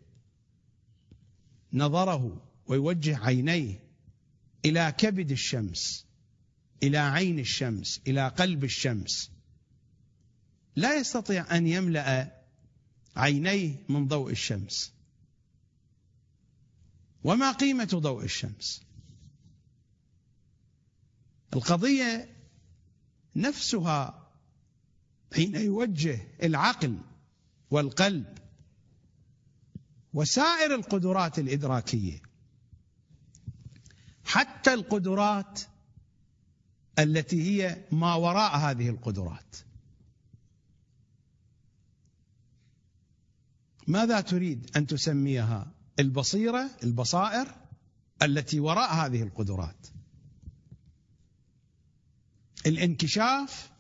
[1.73, 3.84] نظره ويوجه عينيه
[4.65, 6.05] إلى كبد الشمس
[6.84, 9.31] إلى عين الشمس إلى قلب الشمس؟
[10.75, 12.42] لا يستطيع أن يملأ
[13.15, 14.94] عينيه من ضوء الشمس.
[17.23, 18.84] وما قيمة ضوء الشمس؟
[21.53, 22.35] القضية
[23.35, 24.30] نفسها
[25.35, 26.98] حين يوجه العقل
[27.72, 28.38] والقلب
[30.14, 32.22] وسائر القدرات الإدراكية
[34.23, 35.60] حتى القدرات
[36.99, 39.56] التي هي ما وراء هذه القدرات.
[43.88, 47.55] ماذا تريد أن تسميها؟ البصيرة البصائر
[48.22, 49.88] التي وراء هذه القدرات.
[52.65, 53.72] الانكشاف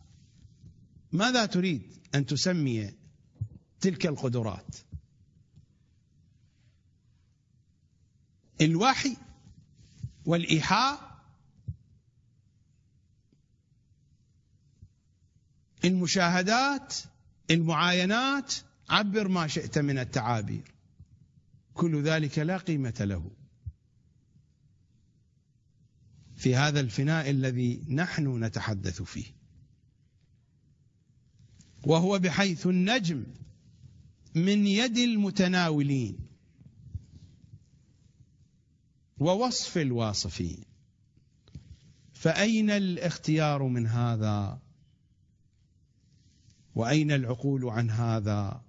[1.11, 2.93] ماذا تريد أن تسمي
[3.81, 4.75] تلك القدرات؟
[8.61, 9.17] الوحي
[10.25, 11.13] والإيحاء.
[15.85, 16.95] المشاهدات
[17.51, 18.53] المعاينات.
[18.93, 20.71] عبر ما شئت من التعابير.
[21.73, 23.31] كل ذلك لا قيمة له.
[26.35, 29.25] في هذا الفناء الذي نحن نتحدث فيه.
[31.85, 33.23] وهو بحيث النجم
[34.35, 36.17] من يد المتناولين
[39.17, 40.63] ووصف الواصفين.
[42.13, 44.59] فأين الاختيار من هذا؟
[46.75, 48.62] وأين العقول عن هذا؟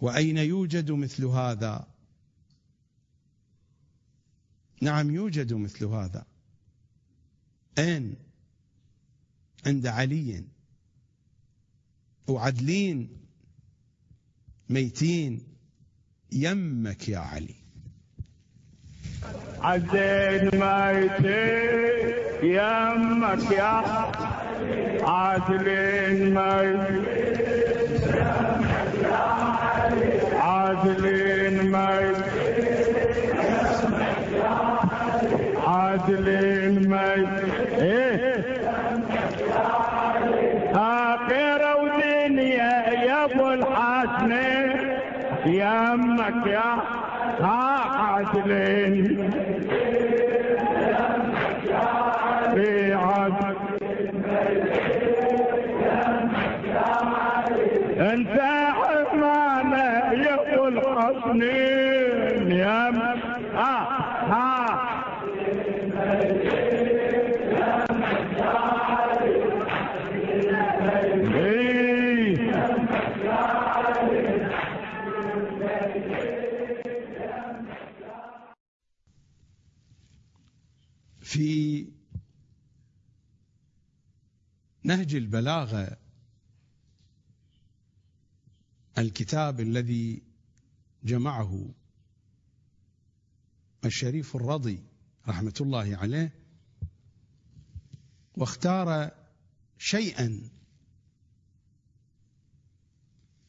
[0.00, 1.86] وأين يوجد مثل هذا؟
[4.82, 6.26] نعم يوجد مثل هذا.
[7.78, 8.14] أين
[9.66, 10.44] عند علي.
[12.28, 13.16] وعدلين.
[14.68, 15.46] ميتين.
[16.32, 17.54] يمك يا علي.
[19.60, 22.14] عزين ميتين.
[22.42, 23.82] يمك يا
[25.04, 27.20] عادلين ميتين.
[30.70, 32.24] عادلين ميتين
[35.66, 38.44] عادلين ميتين إيه؟
[40.74, 42.72] آخرة ودنيا
[43.04, 44.98] يا أبو الحسنين
[45.46, 46.76] يمك يا
[47.40, 49.30] ها عادلين.
[61.30, 62.90] الحسنين يا
[63.54, 63.72] ها
[64.32, 64.90] ها
[71.34, 72.50] إيه.
[81.20, 81.86] في
[84.84, 85.96] نهج البلاغة
[88.98, 90.29] الكتاب الذي
[91.04, 91.68] جمعه
[93.84, 94.82] الشريف الرضي
[95.28, 96.34] رحمة الله عليه
[98.36, 99.10] واختار
[99.78, 100.50] شيئا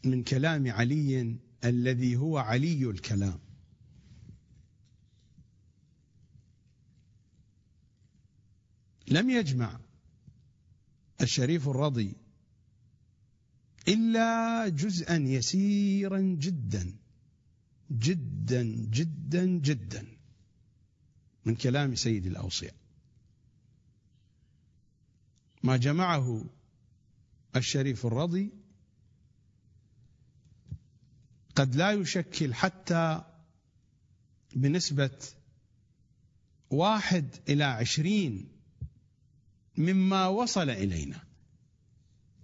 [0.06, 3.40] من كلام علي الذي هو علي الكلام.
[9.08, 9.80] لم يجمع
[11.22, 12.14] الشريف الرضي
[13.88, 17.01] إلا جزءا يسيرا جدا.
[17.92, 20.08] جدا جدا جدا
[21.46, 22.76] من كلام سيد الأوصياء.
[25.64, 26.46] ما جمعه
[27.56, 28.52] الشريف الرضي
[31.56, 33.24] قد لا يشكل حتى
[34.56, 35.20] بنسبة
[36.70, 38.52] واحد إلى عشرين
[39.78, 41.24] مما وصل إلينا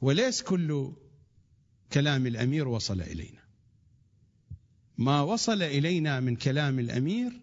[0.01, 0.93] وليس كل
[1.93, 3.36] كلام الأمير وصل إلينا.
[4.97, 7.41] ما وصل إلينا من كلام الأمير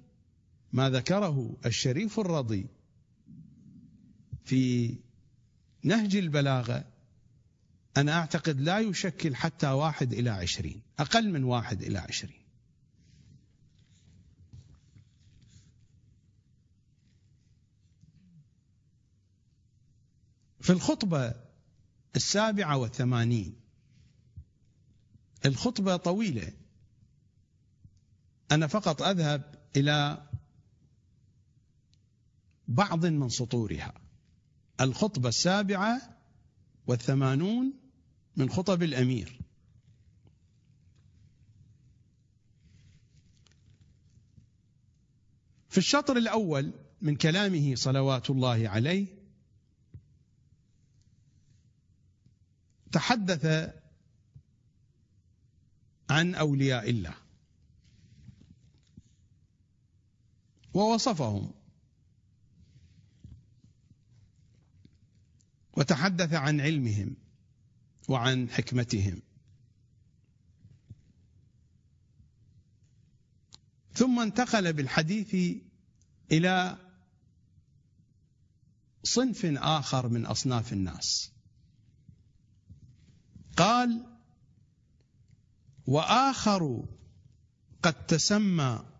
[0.73, 2.67] ما ذكره الشريف الرضي
[4.45, 4.95] في
[5.83, 6.85] نهج البلاغة.
[7.97, 12.45] أنا أعتقد لا يشكل حتى واحد إلى عشرين أقل من واحد إلى عشرين.
[20.61, 21.35] في الخطبة
[22.17, 23.57] السابعة والثمانين
[25.47, 26.53] الخطبة طويلة.
[28.55, 30.29] أنا فقط أذهب إلى
[32.69, 33.95] بعض من سطورها.
[34.81, 36.21] الخطبة السابعة
[36.87, 37.73] والثمانون
[38.37, 39.41] من خطب الأمير.
[45.69, 49.07] في الشطر الأول من كلامه صلوات الله عليه
[52.93, 53.75] تحدث
[56.11, 57.24] عن أولياء الله.
[60.75, 61.55] ووصفهم.
[65.77, 67.17] وتحدث عن علمهم
[68.09, 69.23] وعن حكمتهم.
[73.95, 75.59] ثم انتقل بالحديث
[76.33, 76.79] إلى
[79.03, 81.31] صنف آخر من أصناف الناس.
[83.57, 84.07] قال
[85.87, 86.85] وآخر
[87.83, 88.94] قد تسمى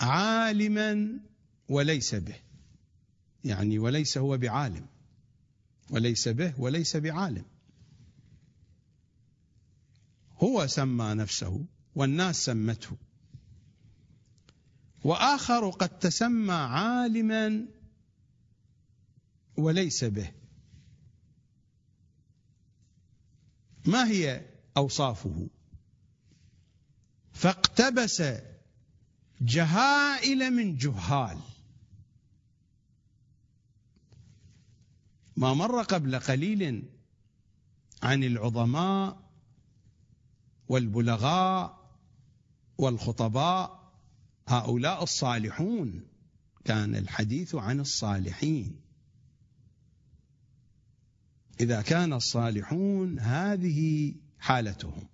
[0.00, 1.20] عالما
[1.68, 2.36] وليس به.
[3.44, 4.86] يعني وليس هو بعالم.
[5.90, 7.44] وليس به وليس بعالم.
[10.42, 11.64] هو سمى نفسه
[11.94, 12.96] والناس سمته.
[15.04, 17.66] وآخر قد تسمى عالما
[19.56, 20.32] وليس به.
[23.86, 24.46] ما هي
[24.76, 25.48] أوصافه؟
[27.32, 28.22] فاقتبس
[29.40, 31.38] جهائل من جهال.
[35.36, 36.82] ما مر قبل قليل
[38.02, 39.30] عن العظماء
[40.68, 41.90] والبلغاء
[42.78, 43.92] والخطباء
[44.48, 46.06] هؤلاء الصالحون
[46.64, 48.80] كان الحديث عن الصالحين.
[51.60, 55.08] إذا كان الصالحون هذه حالتهم.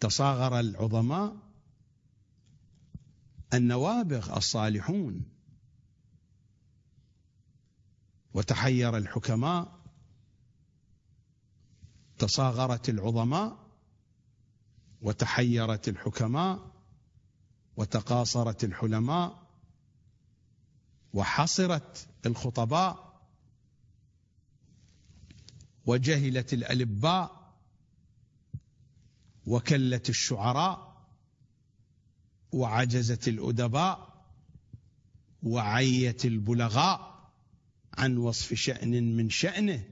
[0.00, 1.43] تصاغر العظماء
[3.54, 5.24] النوابغ الصالحون.
[8.34, 9.80] وتحير الحكماء
[12.18, 13.58] تصاغرت العظماء
[15.00, 16.70] وتحيرت الحكماء
[17.76, 19.46] وتقاصرت الحلماء
[21.14, 23.20] وحصرت الخطباء
[25.86, 27.54] وجهلت الألباء
[29.46, 30.93] وكلت الشعراء.
[32.54, 34.14] وعجزت الأدباء
[35.42, 37.30] وعيت البلغاء
[37.98, 39.84] عن وصف شأن من شأنه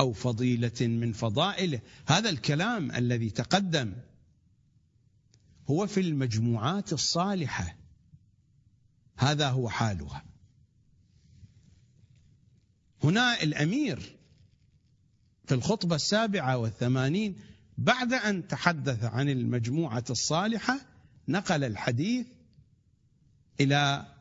[0.00, 1.80] أو فضيلة من فضائله.
[2.06, 3.92] هذا الكلام الذي تقدم
[5.70, 7.76] هو في المجموعات الصالحة.
[9.16, 10.24] هذا هو حالها.
[13.04, 14.16] هنا الأمير
[15.44, 17.36] في الخطبة السابعة والثمانين
[17.78, 20.89] بعد أن تحدث عن المجموعة الصالحة
[21.28, 22.26] نقل الحديث
[23.60, 24.14] إلى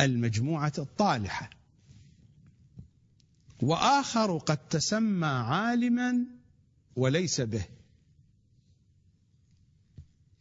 [0.00, 1.50] المجموعة الطالحة.
[3.62, 6.26] وآخر قد تسمى عالما
[6.96, 7.64] وليس به.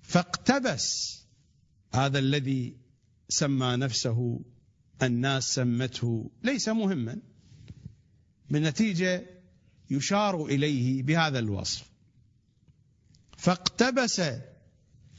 [0.01, 1.19] فاقتبس
[1.93, 2.77] هذا الذي
[3.29, 4.39] سمى نفسه
[5.03, 7.21] الناس سمته ليس مهما.
[8.49, 9.25] بالنتيجه
[9.89, 11.91] يشار إليه بهذا الوصف.
[13.37, 14.21] فاقتبس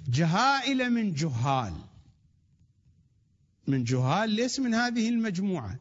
[0.08, 1.74] جهائل من جهال.
[3.66, 5.78] من جهال ليس من هذه المجموعة.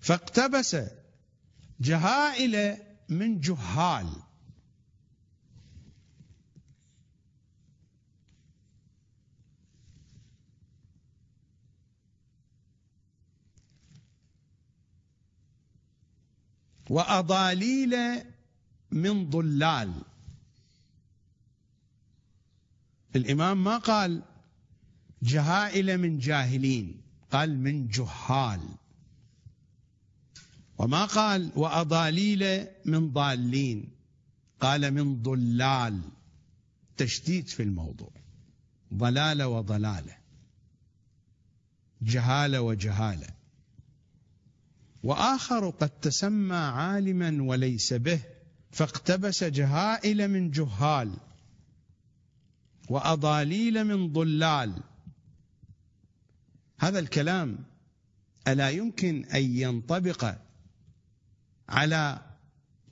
[0.00, 0.76] فاقتبس
[1.80, 2.78] جهائل
[3.08, 4.22] من جهال.
[16.90, 17.94] وأضاليل
[18.92, 19.92] من ضلال.
[23.16, 24.22] الإمام ما قال
[25.22, 28.60] جهائل من جاهلين قال من جهال.
[30.78, 33.88] وما قال وأضاليل من ضالين
[34.60, 36.00] قال من ضلال.
[36.96, 38.12] تشديد في الموضوع.
[38.94, 40.16] ضلالة وضلالة.
[42.02, 43.26] جهالة وجهالة.
[45.02, 48.31] وآخر قد تسمى عالما وليس به
[48.72, 51.16] فاقتبس جهائل من جهال
[52.88, 54.82] وأضاليل من ضلال.
[56.78, 57.58] هذا الكلام
[58.48, 60.34] ألا يمكن أن ينطبق
[61.68, 62.20] على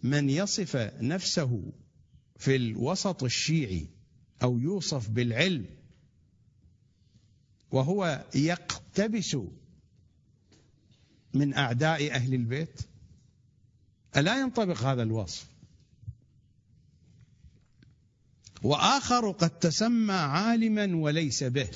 [0.02, 1.72] من يصف نفسه
[2.36, 3.88] في الوسط الشيعي
[4.42, 5.66] أو يوصف بالعلم
[7.70, 9.36] وهو يقتبس
[11.34, 12.80] من أعداء أهل البيت.
[14.16, 15.46] ألا ينطبق هذا الوصف؟
[18.62, 21.68] وآخر قد تسمى عالما وليس به.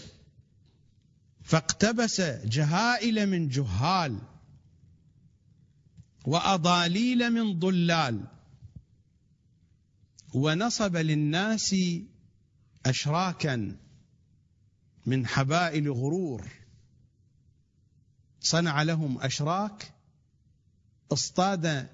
[1.43, 4.19] فاقتبس جهائل من جهال
[6.25, 8.25] وأضاليل من ضلال
[10.35, 11.77] ونصب للناس
[12.87, 13.77] أشراكا
[15.07, 16.49] من حبائل غرور.
[18.41, 19.93] صنع لهم أشراك
[21.13, 21.89] اصطاد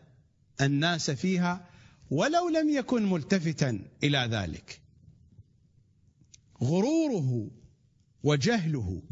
[0.60, 1.66] الناس فيها
[2.10, 4.79] ولو لم يكن ملتفتا إلى ذلك.
[6.62, 7.50] غروره
[8.22, 9.02] وجهله.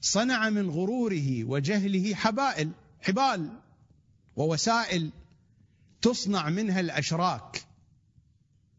[0.00, 3.60] صنع من غروره وجهله حبائل حبال
[4.36, 5.10] ووسائل
[6.02, 7.66] تصنع منها الأشراك.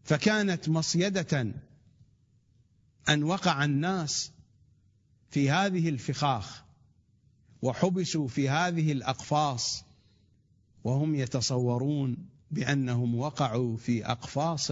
[0.04, 1.54] فكانت مصيدة
[3.10, 4.32] أن وقع الناس
[5.30, 6.64] في هذه الفخاخ
[7.62, 9.84] وحبسوا في هذه الأقفاص
[10.84, 14.72] وهم يتصورون بأنهم وقعوا في أقفاص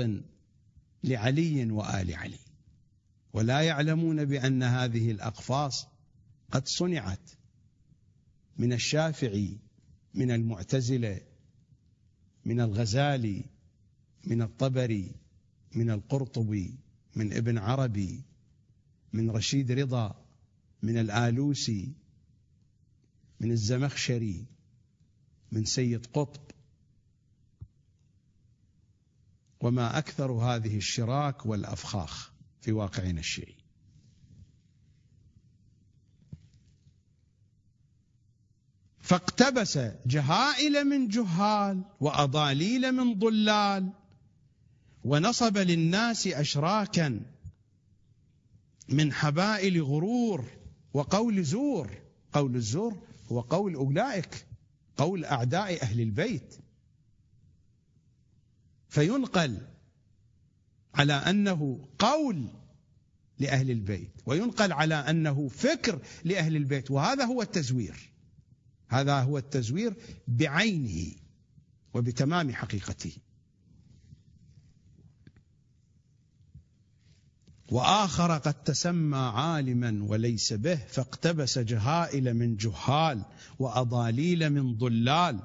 [1.03, 2.39] لعلي وآل علي.
[3.33, 5.87] ولا يعلمون بأن هذه الأقفاص
[6.51, 7.31] قد صنعت
[8.57, 9.57] من الشافعي
[10.13, 11.21] من المعتزلة
[12.45, 13.45] من الغزالي
[14.27, 15.11] من الطبري
[15.75, 16.75] من القرطبي
[17.15, 18.21] من ابن عربي
[19.13, 20.25] من رشيد رضا
[20.83, 21.93] من الآلوسي
[23.39, 24.45] من الزمخشري
[25.51, 26.52] من سيد قطب.
[29.63, 32.31] وما أكثر هذه الشراك والأفخاخ
[32.61, 33.55] في واقعنا الشيعي
[38.99, 43.89] فاقتبس جهائل من جهال وأضاليل من ضلال
[45.03, 47.21] ونصب للناس أشراكا
[48.89, 50.45] من حبائل غرور
[50.93, 51.89] وقول زور.
[52.33, 52.97] قول الزور
[53.31, 54.45] هو قول أولئك
[54.97, 56.62] قول أعداء أهل البيت.
[58.93, 59.57] فينقل
[60.95, 62.47] على أنه قول
[63.39, 68.09] لأهل البيت وينقل على أنه فكر لأهل البيت وهذا هو التزوير.
[68.87, 69.93] هذا هو التزوير
[70.27, 71.11] بعينه
[71.93, 73.11] وبتمام حقيقته.
[77.71, 83.25] وآخر قد تسمى عالما وليس به فاقتبس جهائل من جهال
[83.59, 85.39] وأضاليل من ضلال.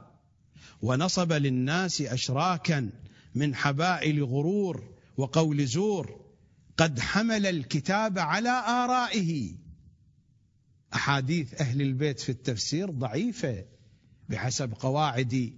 [0.82, 2.90] ونصب للناس اشراكا
[3.38, 4.82] من حبائل غرور
[5.16, 6.20] وقول زور
[6.76, 9.54] قد حمل الكتاب على آرائه.
[10.94, 13.64] أحاديث أهل البيت في التفسير ضعيفة
[14.28, 15.52] بحسب قواعد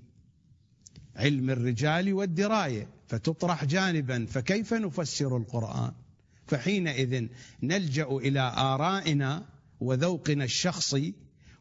[1.17, 2.89] علم الرجال والدراية.
[3.09, 5.93] فتطرح جانبا فكيف نفسر القرآن؟
[6.47, 7.27] فحينئذ
[7.63, 9.47] نلجأ إلى آرائنا
[9.81, 11.15] وذوقنا الشخصي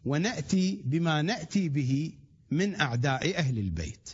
[0.05, 2.13] ونأتي بما نأتي به
[2.51, 4.09] من أعداء أهل البيت.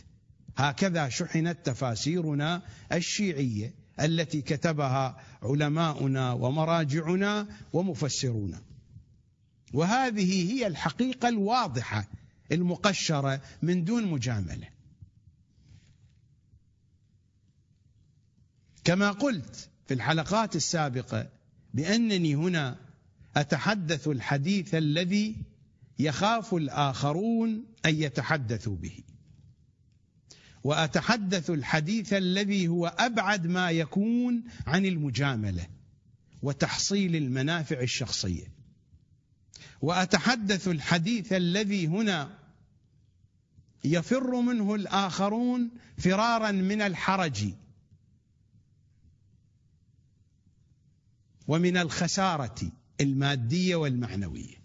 [0.56, 2.62] هكذا شحنت تفاسيرنا
[2.92, 8.62] الشيعية التي كتبها علماؤنا ومراجعنا ومفسرونا
[9.72, 12.08] وهذه هي الحقيقة الواضحة
[12.52, 14.68] المقشرة من دون مجاملة.
[18.84, 21.28] كما قلت في الحلقات السابقة
[21.74, 22.78] بأنني هنا
[23.36, 25.36] أتحدث الحديث الذي
[25.98, 29.02] يخاف الآخرون أن يتحدثوا به.
[30.66, 35.66] وأتحدث الحديث الذي هو أبعد ما يكون عن المجاملة
[36.42, 38.52] وتحصيل المنافع الشخصية.
[39.80, 42.38] وأتحدث الحديث الذي هنا
[43.84, 47.52] يفر منه الآخرون فرارا من الحرج
[51.48, 54.55] ومن الخسارة المادية والمعنوية.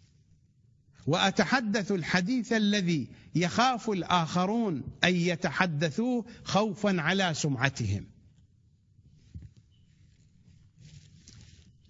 [1.08, 8.06] وأتحدث الحديث الذي يخاف الآخرون أن يتحدثوه خوفا على سمعتهم.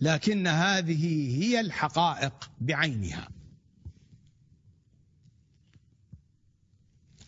[0.02, 3.30] لكن هذه هي الحقائق بعينها.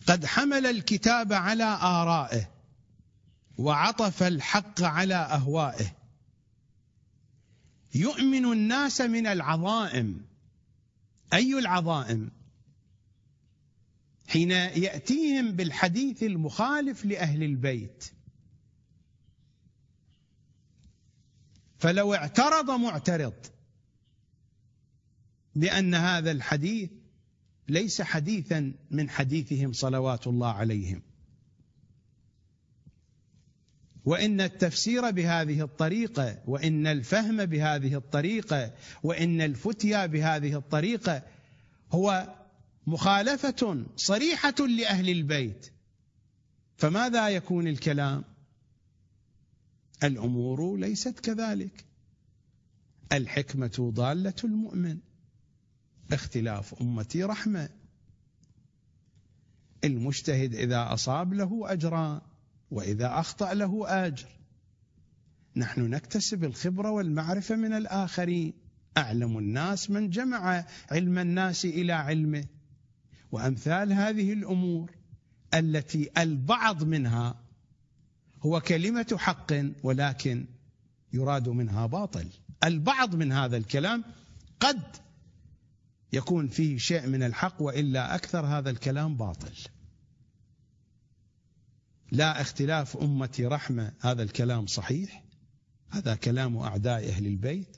[0.06, 2.50] قد حمل الكتاب على آرائه
[3.58, 5.96] وعطف الحق على أهوائه.
[7.94, 10.33] يؤمن الناس من العظائم
[11.32, 12.30] أي العظائم؟
[14.26, 18.04] حين يأتيهم بالحديث المخالف لأهل البيت.
[21.78, 23.34] فلو اعترض معترض
[25.54, 26.90] بأن هذا الحديث
[27.68, 31.02] ليس حديثا من حديثهم صلوات الله عليهم.
[34.04, 38.72] وإن التفسير بهذه الطريقة وإن الفهم بهذه الطريقة
[39.02, 41.22] وإن الفتيا بهذه الطريقة
[41.92, 42.34] هو
[42.86, 45.72] مخالفة صريحة لأهل البيت.
[46.76, 48.24] فماذا يكون الكلام؟
[50.02, 51.84] الأمور ليست كذلك.
[53.12, 54.98] الحكمة ضالة المؤمن.
[56.12, 57.68] اختلاف امتي رحمة.
[59.84, 62.20] المجتهد إذا أصاب له أجران
[62.70, 64.28] وإذا أخطأ له آجر.
[65.56, 68.52] نحن نكتسب الخبرة والمعرفة من الآخرين.
[68.98, 72.44] أعلم الناس من جمع علم الناس إلى علمه.
[73.32, 74.90] وأمثال هذه الأمور
[75.54, 77.34] التي البعض منها
[78.42, 80.46] هو كلمة حق ولكن
[81.12, 82.28] يراد منها باطل.
[82.64, 84.04] البعض من هذا الكلام
[84.60, 84.82] قد
[86.12, 89.52] يكون فيه شيء من الحق وإلا أكثر هذا الكلام باطل.
[92.12, 95.24] لا اختلاف أمتي رحمة هذا الكلام صحيح؟
[95.90, 97.76] هذا كلام أعداء أهل البيت؟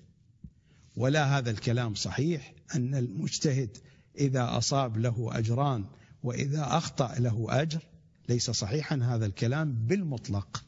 [0.97, 3.79] ولا هذا الكلام صحيح أن المجتهد
[4.19, 5.85] إذا أصاب له أجران
[6.23, 7.83] وإذا أخطأ له أجر؟
[8.29, 10.65] ليس صحيحا هذا الكلام بالمطلق.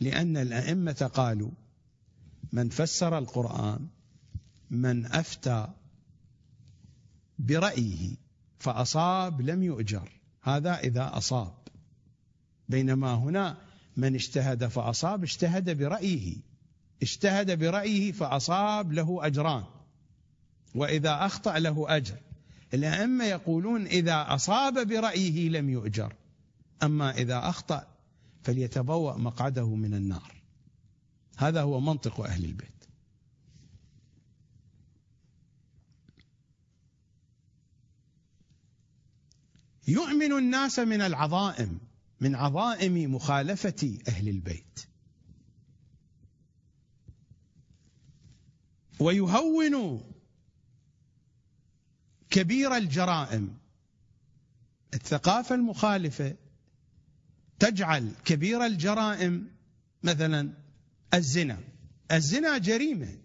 [0.00, 1.50] لأن الأئمة قالوا
[2.52, 3.88] من فسر القرآن
[4.70, 5.68] من أفتى
[7.38, 8.16] برأيه
[8.58, 11.65] فأصاب لم يؤجر هذا إذا أصاب.
[12.68, 13.56] بينما هنا
[13.96, 16.36] من اجتهد فأصاب اجتهد برأيه.
[17.02, 19.64] اجتهد برأيه فأصاب له أجران.
[20.74, 22.16] وإذا أخطأ له أجر.
[22.74, 26.12] الأئمة يقولون إذا أصاب برأيه لم يؤجر.
[26.82, 27.86] أما إذا أخطأ
[28.42, 30.32] فليتبوأ مقعده من النار.
[31.36, 32.76] هذا هو منطق أهل البيت.
[39.88, 41.78] يؤمن الناس من العظائم.
[42.20, 44.80] من عظائم مخالفة أهل البيت.
[49.00, 50.04] ويهون
[52.30, 53.58] كبير الجرائم.
[54.94, 56.36] الثقافة المخالفة
[57.58, 59.50] تجعل كبير الجرائم
[60.02, 60.52] مثلا
[61.14, 61.58] الزنا.
[62.12, 63.18] الزنا جريمة.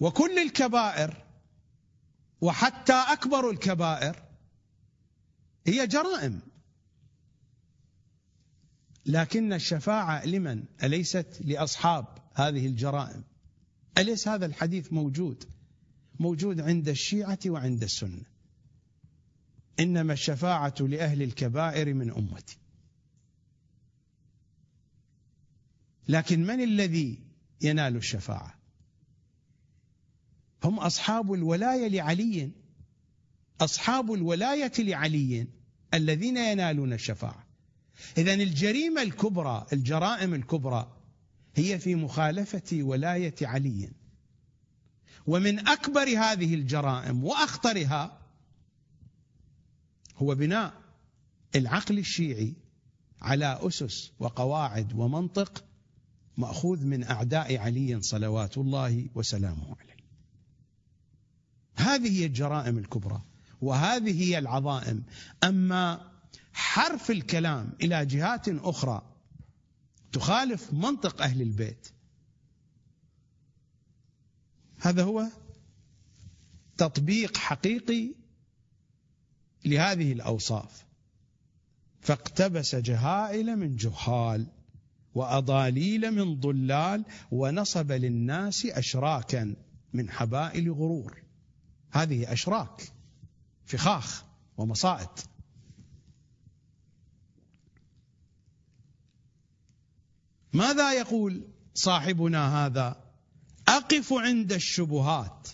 [0.00, 1.26] وكل الكبائر
[2.40, 4.29] وحتى أكبر الكبائر
[5.70, 6.40] هي جرائم.
[9.06, 13.24] لكن الشفاعة لمن؟ أليست لأصحاب هذه الجرائم؟
[13.98, 15.44] أليس هذا الحديث موجود؟
[16.20, 18.24] موجود عند الشيعة وعند السنة.
[19.80, 22.58] إنما الشفاعة لأهل الكبائر من أمتي.
[26.08, 27.18] لكن من الذي
[27.60, 28.58] ينال الشفاعة؟
[30.64, 32.50] هم أصحاب الولاية لعلي.
[33.60, 35.59] أصحاب الولاية لعلي.
[35.94, 37.46] الذين ينالون الشفاعة.
[38.18, 40.96] اذا الجريمة الكبرى الجرائم الكبرى
[41.54, 43.90] هي في مخالفة ولاية علي.
[45.26, 48.18] ومن أكبر هذه الجرائم وأخطرها
[50.16, 50.74] هو بناء
[51.54, 52.54] العقل الشيعي
[53.20, 55.64] على أسس وقواعد ومنطق
[56.36, 60.00] مأخوذ من أعداء علي صلوات الله وسلامه عليه.
[61.74, 63.22] هذه هي الجرائم الكبرى.
[63.60, 65.02] وهذه هي العظائم.
[65.44, 66.10] أما
[66.52, 69.02] حرف الكلام إلى جهات أخرى
[70.12, 71.88] تخالف منطق أهل البيت
[74.78, 75.26] هذا هو
[76.76, 78.14] تطبيق حقيقي
[79.64, 80.84] لهذه الأوصاف.
[82.00, 84.46] فاقتبس جهائل من جهال
[85.14, 89.56] وأضاليل من ضلال ونصب للناس اشراكا
[89.92, 91.22] من حبائل غرور.
[91.90, 92.92] هذه أشراك.
[93.70, 94.24] فخاخ
[94.56, 95.08] ومصائد
[100.52, 103.04] ماذا يقول صاحبنا هذا؟
[103.68, 105.48] أقف عند الشبهات.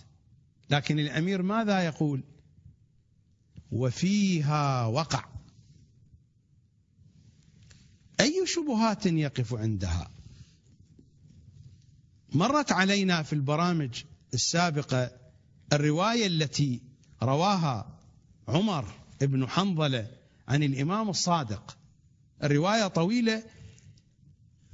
[0.69, 2.23] لكن الأمير ماذا يقول؟
[3.71, 5.25] وفيها وقع.
[8.19, 10.11] أي شبهات يقف عندها؟
[12.33, 14.03] مرت علينا في البرامج
[14.33, 15.11] السابقة
[15.73, 16.81] الرواية التي
[17.23, 17.96] رواها
[18.47, 18.85] عمر
[19.21, 20.11] بن حنظلة
[20.47, 21.77] عن الإمام الصادق.
[22.43, 23.43] الرواية طويلة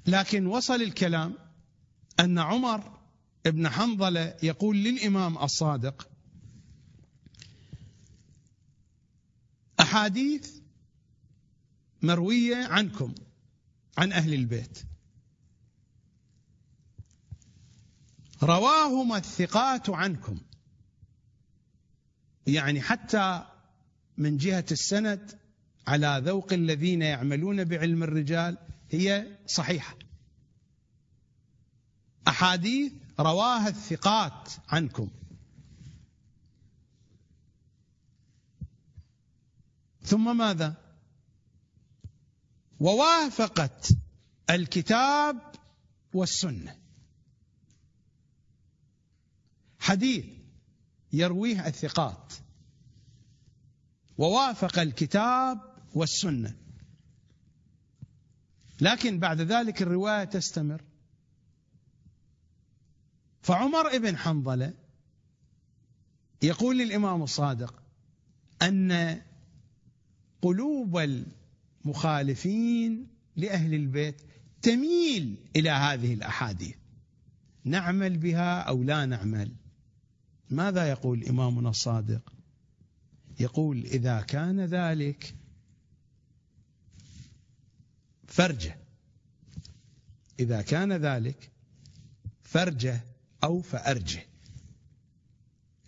[0.05, 1.37] لكن وصل الكلام
[2.19, 2.99] أن عمر
[3.45, 6.09] بن حنظلة يقول للإمام الصادق
[9.79, 10.51] أحاديث
[12.01, 13.15] مروية عنكم
[13.97, 14.83] عن أهل البيت.
[18.43, 20.37] رواهما الثقات عنكم.
[22.47, 23.52] يعني حتى
[24.17, 25.39] من جهة السند
[25.87, 28.57] على ذوق الذين يعملون بعلم الرجال
[28.91, 29.95] هي صحيحة.
[32.27, 35.09] أحاديث رواها الثقات عنكم.
[40.03, 40.75] ثم ماذا؟
[42.79, 43.89] ووافقت
[44.49, 45.41] الكتاب
[46.13, 46.79] والسنة.
[49.79, 50.25] حديث
[51.13, 52.33] يرويه الثقات.
[54.17, 55.59] ووافق الكتاب
[55.93, 56.55] والسنة.
[58.81, 60.81] لكن بعد ذلك الرواية تستمر.
[63.41, 64.73] فعمر بن حنظلة
[66.41, 67.83] يقول للإمام الصادق
[68.61, 69.21] أن
[70.41, 70.97] قلوب
[71.85, 74.21] المخالفين لأهل البيت
[74.61, 76.75] تميل إلى هذه الأحاديث.
[77.63, 79.51] نعمل بها أو لا نعمل؟
[80.49, 82.33] ماذا يقول إمامنا الصادق؟
[83.43, 85.35] يقول إذا كان ذلك
[88.27, 88.77] فرجة.
[90.39, 91.51] إذا كان ذلك
[92.43, 93.03] فرجة
[93.43, 94.25] أو فأرجة.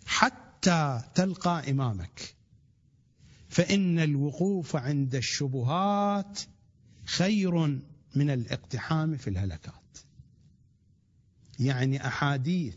[0.06, 2.34] حتى تلقى إمامك.
[3.48, 6.40] فإن الوقوف عند الشبهات
[7.04, 7.58] خير
[8.14, 9.98] من الاقتحام في الهلكات.
[11.58, 12.76] يعني أحاديث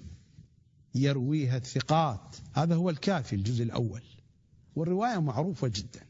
[0.96, 2.36] يرويها الثقات.
[2.54, 4.04] هذا هو الكافي الجزء الأول.
[4.80, 6.06] والرواية معروفة جدا.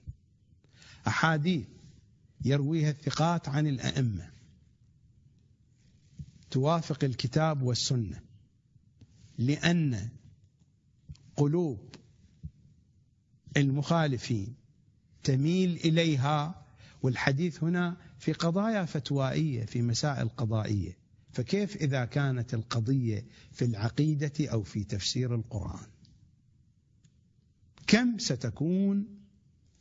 [1.07, 1.67] أحاديث
[2.45, 4.31] يرويها الثقات عن الأئمة.
[6.51, 8.21] توافق الكتاب والسنة.
[9.37, 10.09] لأن
[11.35, 11.95] قلوب
[13.57, 14.55] المخالفين
[15.23, 16.65] تميل إليها
[17.01, 20.97] والحديث هنا في قضايا فتوائية في مسائل قضائية.
[21.31, 25.98] فكيف إذا كانت القضية في العقيدة أو في تفسير القرآن؟
[27.89, 29.07] كم ستكون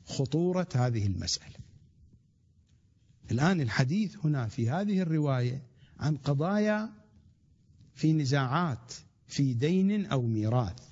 [0.05, 1.57] خطورة هذه المسألة؟
[3.31, 5.63] الآن الحديث هنا في هذه الرواية
[5.99, 6.91] عن قضايا
[7.95, 8.95] في نزاعات
[9.27, 10.89] في دين أو ميراث.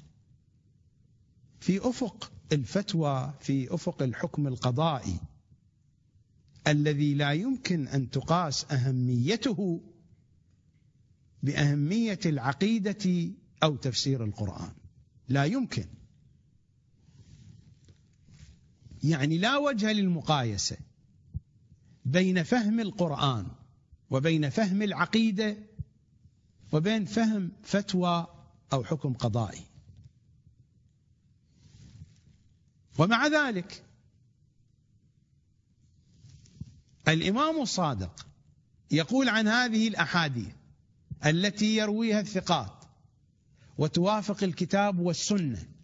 [1.61, 5.21] في أفق الفتوى في أفق الحكم القضائي.
[6.67, 9.81] الذي لا يمكن أن تقاس أهميته
[11.43, 13.31] بأهمية العقيدة
[13.63, 14.73] أو تفسير القرآن.
[15.29, 15.96] لا يمكن.
[19.11, 20.77] يعني لا وجه للمقايسة
[22.05, 23.47] بين فهم القرآن
[24.11, 25.57] وبين فهم العقيدة
[26.73, 28.27] وبين فهم فتوى
[28.73, 29.65] أو حكم قضائي.
[32.99, 33.85] ومع ذلك
[37.09, 38.27] الإمام الصادق
[38.91, 40.55] يقول عن هذه الأحاديث
[41.27, 42.85] التي يرويها الثقات
[43.79, 45.76] وتوافق الكتاب والسنة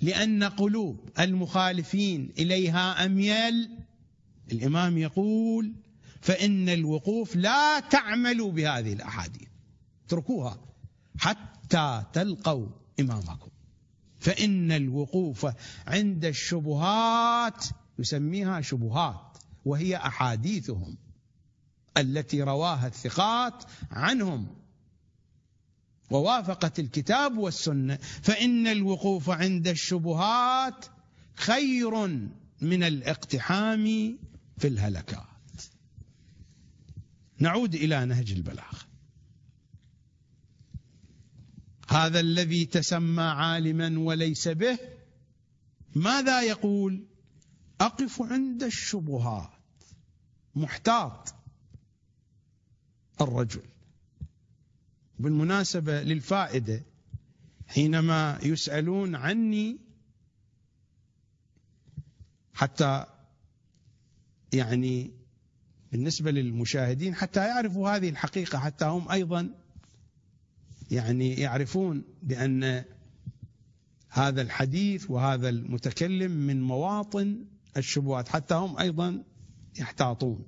[0.00, 3.68] لأن قلوب المخالفين إليها اميل
[4.52, 5.72] الإمام يقول
[6.20, 9.48] فإن الوقوف لا تعملوا بهذه الأحاديث.
[10.06, 10.58] اتركوها
[11.18, 12.66] حتى تلقوا
[13.00, 13.50] إمامكم.
[14.18, 15.46] فإن الوقوف
[15.86, 17.64] عند الشبهات
[17.98, 20.96] يسميها شبهات وهي أحاديثهم
[21.96, 24.46] التي رواها الثقات عنهم.
[26.10, 30.86] ووافقت الكتاب والسنة فإن الوقوف عند الشبهات
[31.34, 32.06] خير
[32.60, 34.18] من الاقتحام
[34.58, 35.26] في الهلكات.
[37.38, 38.78] نعود إلى نهج البلاغة.
[41.88, 44.78] هذا الذي تسمى عالما وليس به
[45.94, 47.06] ماذا يقول؟
[47.80, 49.50] أقف عند الشبهات
[50.54, 51.34] محتاط
[53.20, 53.75] الرجل.
[55.18, 56.82] بالمناسبة للفائدة
[57.66, 59.78] حينما يسألون عني
[62.54, 63.06] حتى
[64.52, 65.12] يعني
[65.92, 69.54] بالنسبة للمشاهدين حتى يعرفوا هذه الحقيقة حتى هم أيضا
[70.90, 72.84] يعني يعرفون بأن
[74.08, 77.44] هذا الحديث وهذا المتكلم من مواطن
[77.76, 79.24] الشبهات حتى هم أيضا
[79.78, 80.46] يحتاطون.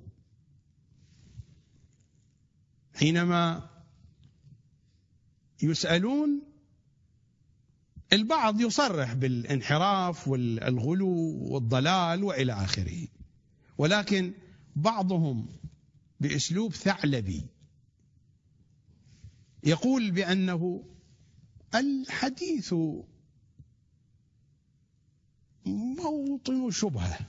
[2.95, 3.68] حينما
[5.63, 6.41] يسألون
[8.13, 13.07] البعض يصرح بالانحراف والغلو والضلال وإلى آخره.
[13.77, 14.33] ولكن
[14.75, 15.47] بعضهم
[16.19, 17.45] بأسلوب ثعلبي.
[19.63, 20.83] يقول بأنه
[21.75, 22.73] الحديث
[25.65, 27.19] موطن شبهة.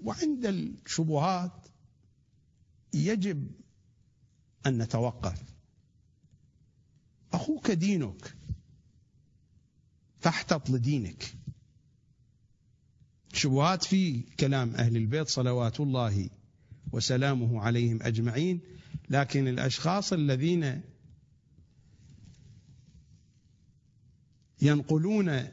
[0.00, 1.66] وعند الشبهات
[2.94, 3.50] يجب
[4.66, 5.49] أن نتوقف.
[7.32, 8.36] أخوك دينك
[10.20, 11.34] فاحتط لدينك.
[13.32, 16.30] شبهات في كلام أهل البيت صلوات الله
[16.92, 18.60] وسلامه عليهم أجمعين
[19.10, 20.82] لكن الأشخاص الذين
[24.62, 25.48] ينقلون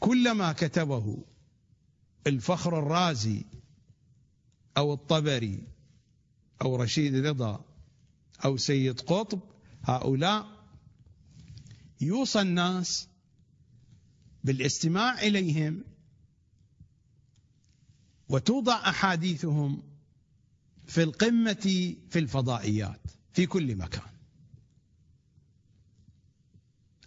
[0.00, 1.24] كل ما كتبه
[2.26, 3.44] الفخر الرازي
[4.76, 5.62] أو الطبري
[6.62, 7.69] أو رشيد رضا
[8.44, 9.40] أو سيد قطب
[9.82, 10.60] هؤلاء
[12.00, 13.08] يوصى الناس
[14.44, 15.84] بالاستماع إليهم
[18.28, 19.82] وتوضع أحاديثهم
[20.86, 23.00] في القمة في الفضائيات
[23.32, 24.10] في كل مكان.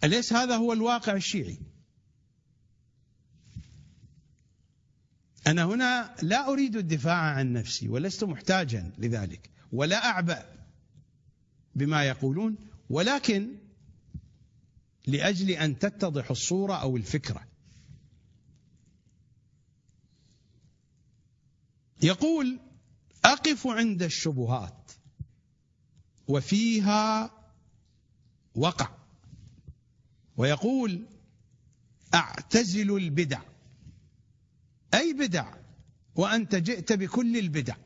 [0.04, 1.58] أليس هذا هو الواقع الشيعي؟
[5.46, 10.63] أنا هنا لا أريد الدفاع عن نفسي ولست محتاجا لذلك ولا أعبأ.
[11.74, 12.56] بما يقولون
[12.90, 13.56] ولكن
[15.06, 17.46] لأجل أن تتضح الصورة أو الفكرة.
[22.02, 22.60] يقول
[23.24, 24.92] أقف عند الشبهات
[26.28, 27.30] وفيها
[28.54, 28.88] وقع.
[30.36, 31.06] ويقول
[32.14, 33.42] أعتزل البدع.
[34.94, 35.54] أي بدع؟
[36.16, 37.76] وأنت جئت بكل البدع.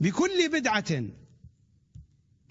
[0.00, 1.04] بكل بدعة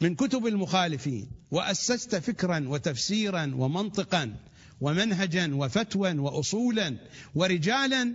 [0.01, 4.35] من كتب المخالفين وأسست فكرا وتفسيرا ومنطقا
[4.81, 6.97] ومنهجا وفتوى وأصولا
[7.35, 8.13] ورجالا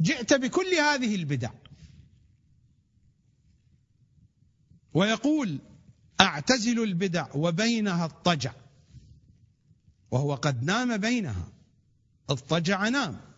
[0.00, 1.50] جئت بكل هذه البدع.
[4.94, 5.58] ويقول
[6.20, 8.52] أعتزل البدع وبينها الطجع
[10.10, 11.48] وهو قد نام بينها
[12.30, 13.29] اضطجع نام.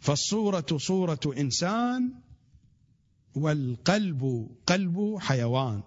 [0.00, 2.12] فالصورة صورة إنسان
[3.34, 5.82] والقلب قلب حيوان.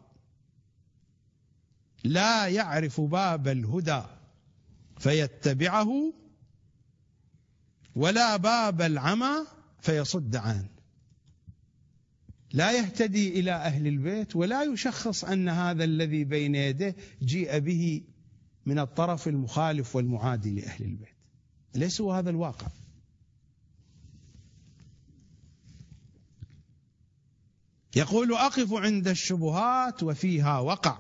[2.04, 4.02] لا يعرف باب الهدى
[4.98, 6.14] فيتبعه
[7.96, 9.36] ولا باب العمى
[9.82, 10.70] فيصد عنه
[12.54, 18.02] لا يهتدي إلى أهل البيت ولا يشخص أن هذا الذي بين يديه جيء به
[18.66, 21.16] من الطرف المخالف والمعادي لأهل البيت.
[21.76, 22.68] ليس هو هذا الواقع.
[27.96, 31.00] يقول أقف عند الشبهات وفيها وقع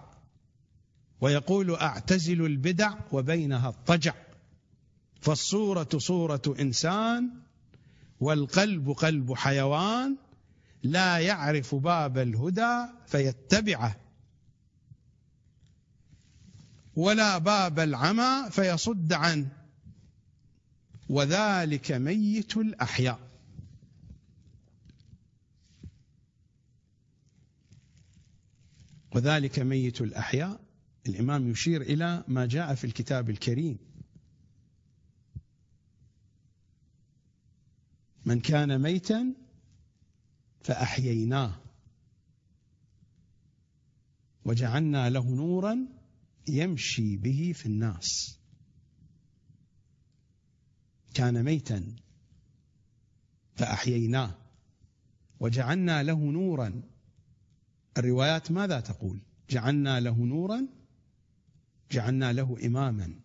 [1.22, 4.14] ويقول أعتزل البدع وبينها الطجع
[5.22, 7.30] فالصورة صورة إنسان
[8.20, 10.16] والقلب قلب حيوان
[10.84, 13.96] لا يعرف باب الهدى فيتبعه
[16.96, 19.48] ولا باب العمى فيصد عنه.
[21.10, 23.33] وذلك ميت الأحياء.
[29.16, 30.64] وذلك ميت الأحياء.
[31.08, 33.78] الإمام يشير إلى ما جاء في الكتاب الكريم.
[38.26, 39.36] من كان ميتا
[40.62, 41.62] فأحييناه.
[44.46, 45.88] وجعلنا له نورا
[46.48, 48.40] يمشي به في الناس.
[51.14, 51.96] كان ميتا
[53.56, 54.38] فأحييناه.
[55.40, 56.93] وجعلنا له نورا
[57.98, 60.68] الروايات ماذا تقول؟ جعلنا له نورا
[61.92, 63.20] جعلنا له إماما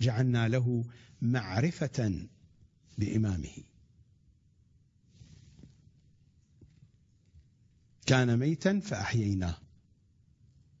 [0.00, 0.84] جعلنا له
[1.22, 2.26] معرفة
[2.98, 3.56] بإمامه.
[8.06, 9.56] كان ميتا فأحييناه.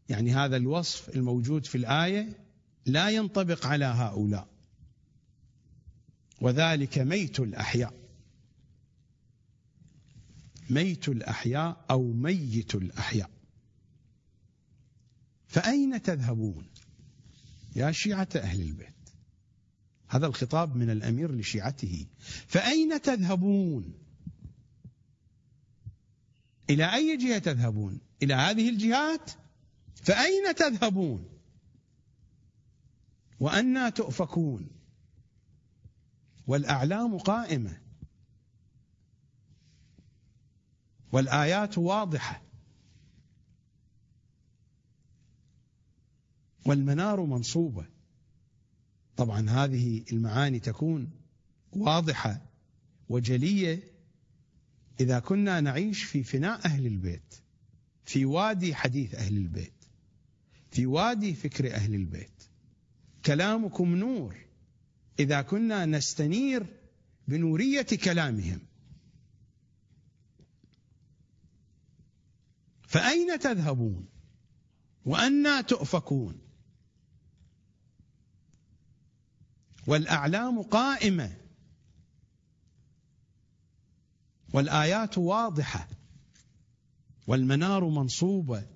[0.08, 2.46] يعني هذا الوصف الموجود في الآية
[2.86, 4.48] لا ينطبق على هؤلاء.
[6.40, 8.03] وذلك ميت الأحياء.
[10.70, 13.30] ميت الأحياء أو ميت الأحياء.
[15.46, 16.66] فأين تذهبون
[17.76, 18.94] يا شيعة أهل البيت؟
[20.08, 22.06] هذا الخطاب من الأمير لشيعته.
[22.46, 23.94] فأين تذهبون؟
[26.70, 29.30] إلى أي جهة تذهبون؟ إلى هذه الجهات؟
[29.94, 31.28] فأين تذهبون؟
[33.40, 34.70] وأنا تؤفكون.
[36.46, 37.83] والأعلام قائمة.
[41.14, 42.42] والآيات واضحة.
[46.66, 47.86] والمنار منصوبة.
[49.16, 51.10] طبعا هذه المعاني تكون
[51.72, 52.40] واضحة
[53.08, 53.82] وجلية
[55.00, 57.34] إذا كنا نعيش في فناء أهل البيت
[58.04, 59.84] في وادي حديث أهل البيت
[60.70, 62.42] في وادي فكر أهل البيت.
[63.24, 64.36] كلامكم نور.
[65.18, 66.66] إذا كنا نستنير
[67.28, 68.60] بنورية كلامهم.
[72.94, 74.08] فأين تذهبون؟
[75.04, 76.40] وأنا تؤفكون.
[79.86, 81.36] والأعلام قائمة.
[84.52, 85.88] والآيات واضحة.
[87.26, 88.66] والمنار منصوبة.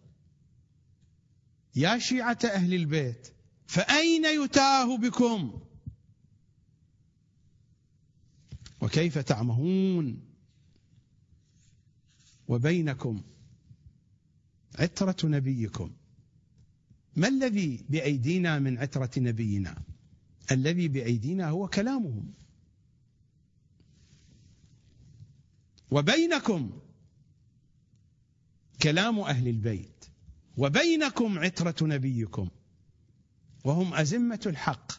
[1.77, 3.35] يا شيعة أهل البيت
[3.67, 5.61] فأين يتاه بكم؟
[8.81, 10.21] وكيف تعمهون؟
[12.49, 13.38] وبينكم؟
[14.79, 15.91] عترة نبيكم.
[17.17, 19.83] ما الذي بأيدينا من عترة نبينا؟
[20.53, 22.35] الذي بأيدينا هو كلامهم.
[25.91, 26.81] وبينكم
[28.83, 30.05] كلام أهل البيت.
[30.57, 32.49] وبينكم عترة نبيكم.
[33.65, 34.93] وهم أزمة الحق.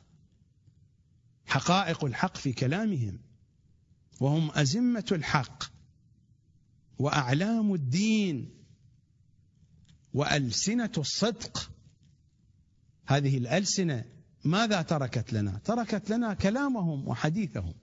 [1.45, 3.19] حقائق الحق في كلامهم.
[4.19, 5.63] وهم أزمة الحق.
[6.99, 8.58] وأعلام الدين.
[10.13, 11.71] وألسنة الصدق.
[13.05, 14.05] هذه الألسنة
[14.43, 17.73] ماذا تركت لنا؟ تركت لنا كلامهم وحديثهم.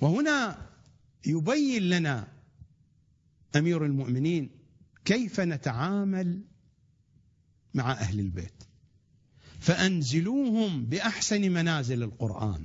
[0.00, 0.68] وهنا
[1.26, 2.32] يبين لنا
[3.56, 4.50] أمير المؤمنين
[5.04, 6.44] كيف نتعامل
[7.74, 8.64] مع أهل البيت.
[9.60, 12.64] فأنزلوهم بأحسن منازل القرآن.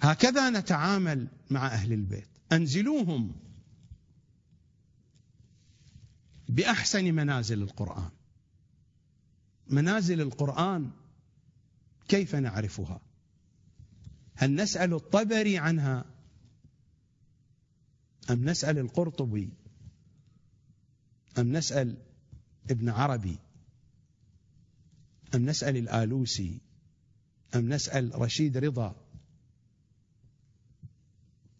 [0.00, 2.28] هكذا نتعامل مع أهل البيت.
[2.52, 3.32] أنزلوهم
[6.48, 8.10] بأحسن منازل القرآن.
[9.66, 10.90] منازل القرآن
[12.08, 13.00] كيف نعرفها؟
[14.34, 16.04] هل نسأل الطبري عنها
[18.30, 19.50] أم نسأل القرطبي
[21.38, 21.96] أم نسأل
[22.70, 23.38] ابن عربي
[25.34, 26.60] أم نسأل الآلوسي
[27.54, 29.09] أم نسأل رشيد رضا؟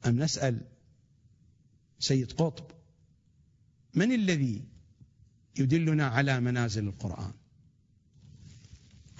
[0.06, 0.60] أم نسأل
[1.98, 2.64] سيد قطب
[3.94, 4.64] من الذي
[5.58, 7.32] يدلنا على منازل القرآن؟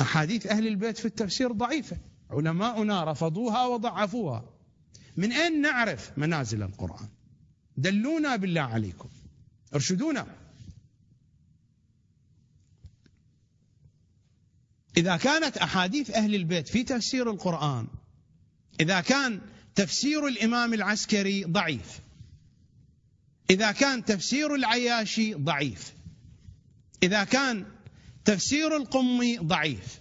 [0.01, 1.97] أحاديث أهل البيت في التفسير ضعيفة
[2.31, 4.45] علماؤنا رفضوها وضعفوها.
[5.17, 7.09] من أين نعرف منازل القرآن؟
[7.77, 9.09] دلونا بالله عليكم.
[9.75, 10.27] ارشدونا.
[14.97, 17.87] إذا كانت أحاديث أهل البيت في تفسير القرآن
[18.81, 19.41] إذا كان
[19.81, 22.01] تفسير الإمام العسكري ضعيف.
[23.51, 25.95] إذا كان تفسير العياشي ضعيف.
[27.03, 27.67] إذا كان
[28.25, 30.01] تفسير القمي ضعيف.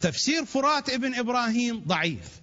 [0.00, 2.40] تفسير فرات ابن إبراهيم ضعيف.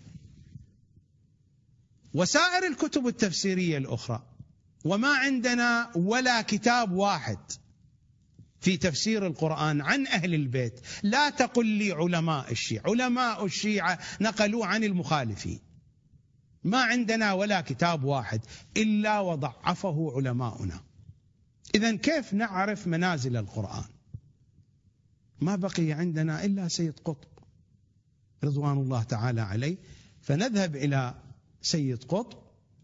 [2.13, 4.23] وسائر الكتب التفسيرية الأخرى
[4.83, 7.39] وما عندنا ولا كتاب واحد
[8.61, 10.79] في تفسير القرآن عن أهل البيت.
[11.03, 12.83] لا تقل لي علماء الشيعة.
[12.85, 15.64] علماء الشيعة نقلوا عن المخالفين.
[16.65, 18.41] ما عندنا ولا كتاب واحد
[18.77, 20.81] إلا وضعفه علماؤنا.
[21.75, 23.83] إذا كيف نعرف منازل القرآن؟
[25.41, 27.27] ما بقي عندنا إلا سيد قطب
[28.43, 29.77] رضوان الله تعالى عليه.
[30.21, 31.13] فنذهب إلى
[31.61, 32.37] سيد قطب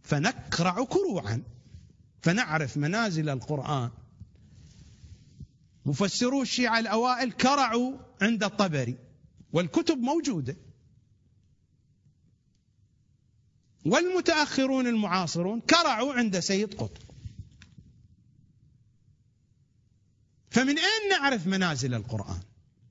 [0.03, 1.44] فنكرع كروعا
[2.22, 3.90] فنعرف منازل القرآن.
[5.86, 8.98] مفسرو الشيعة الأوائل كرعوا عند الطبري
[9.53, 10.56] والكتب موجودة.
[13.86, 17.02] والمتأخرون المعاصرون كرعوا عند سيد قطب.
[20.49, 22.40] فمن أين نعرف منازل القرآن؟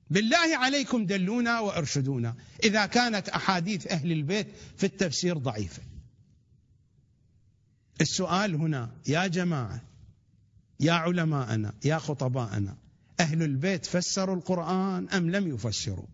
[0.09, 2.35] بالله عليكم دلونا وأرشدونا.
[2.63, 4.47] إذا كانت أحاديث أهل البيت
[4.77, 5.83] في التفسير ضعيفة.
[8.01, 9.81] السؤال هنا يا جماعة
[10.79, 12.77] يا علماءنا يا خطباءنا
[13.19, 16.07] أهل البيت فسروا القرآن أم لم يفسروا؟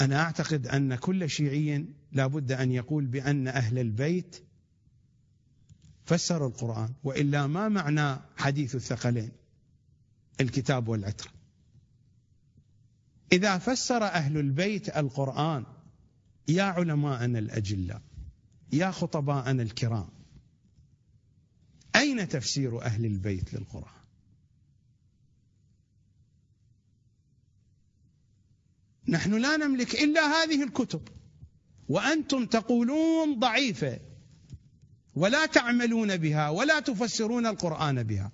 [0.00, 4.44] أنا أعتقد أن كل شيعي لابد أن يقول بأن أهل البيت
[6.04, 9.32] فسروا القرآن وإلا ما معنى حديث الثقلين
[10.40, 11.30] الكتاب والعترة
[13.32, 15.64] إذا فسر أهل البيت القرآن
[16.48, 18.02] يا علماءنا الأجلاء
[18.72, 20.08] يا خطباءنا الكرام
[21.96, 23.93] أين تفسير أهل البيت للقرآن؟
[29.08, 31.08] نحن لا نملك إلا هذه الكتب.
[31.88, 34.00] وأنتم تقولون ضعيفة.
[35.14, 38.32] ولا تعملون بها ولا تفسرون القرآن بها.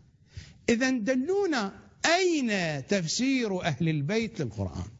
[0.69, 4.91] إذا دلونا أين تفسير أهل البيت للقرآن؟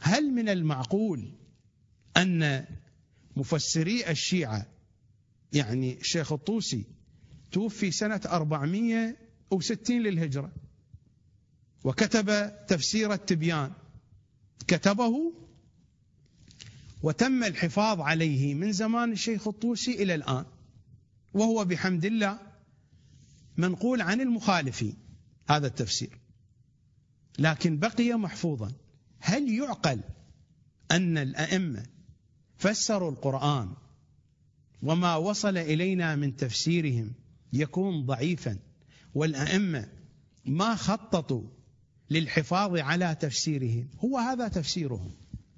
[0.00, 1.32] هل من المعقول
[2.16, 2.64] أن
[3.36, 4.66] مفسري الشيعة
[5.52, 6.84] يعني الشيخ الطوسي
[7.52, 10.52] توفي سنة 460 للهجرة؟
[11.84, 13.72] وكتب تفسير التبيان.
[14.66, 15.32] كتبه
[17.02, 20.44] وتم الحفاظ عليه من زمان الشيخ الطوسي إلى الآن.
[21.34, 22.38] وهو بحمد الله
[23.56, 24.96] منقول عن المخالفين
[25.48, 26.18] هذا التفسير.
[27.38, 28.72] لكن بقي محفوظا.
[29.20, 30.00] هل يعقل
[30.90, 31.86] أن الأئمة
[32.56, 33.74] فسروا القرآن
[34.82, 37.12] وما وصل إلينا من تفسيرهم
[37.52, 38.58] يكون ضعيفا؟
[39.14, 39.88] والأئمة
[40.44, 41.42] ما خططوا
[42.14, 43.88] للحفاظ على تفسيرهم.
[43.98, 45.12] هو هذا تفسيرهم.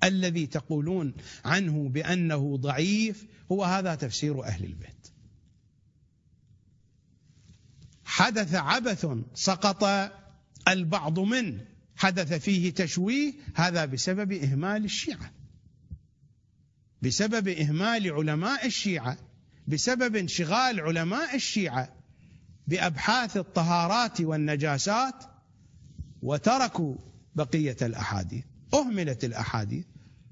[0.05, 1.15] الذي تقولون
[1.45, 5.09] عنه بأنه ضعيف هو هذا تفسير أهل البيت.
[8.05, 10.11] حدث عبث سقط
[10.69, 11.65] البعض منه.
[11.97, 15.33] حدث فيه تشويه هذا بسبب إهمال الشيعة.
[17.03, 19.19] بسبب إهمال علماء الشيعة.
[19.69, 21.95] بسبب انشغال علماء الشيعة
[22.66, 25.36] بأبحاث الطهارات والنجاسات.
[26.27, 26.94] وتركوا
[27.35, 28.44] بقية الأحاديث
[28.74, 29.85] أهملت الأحاديث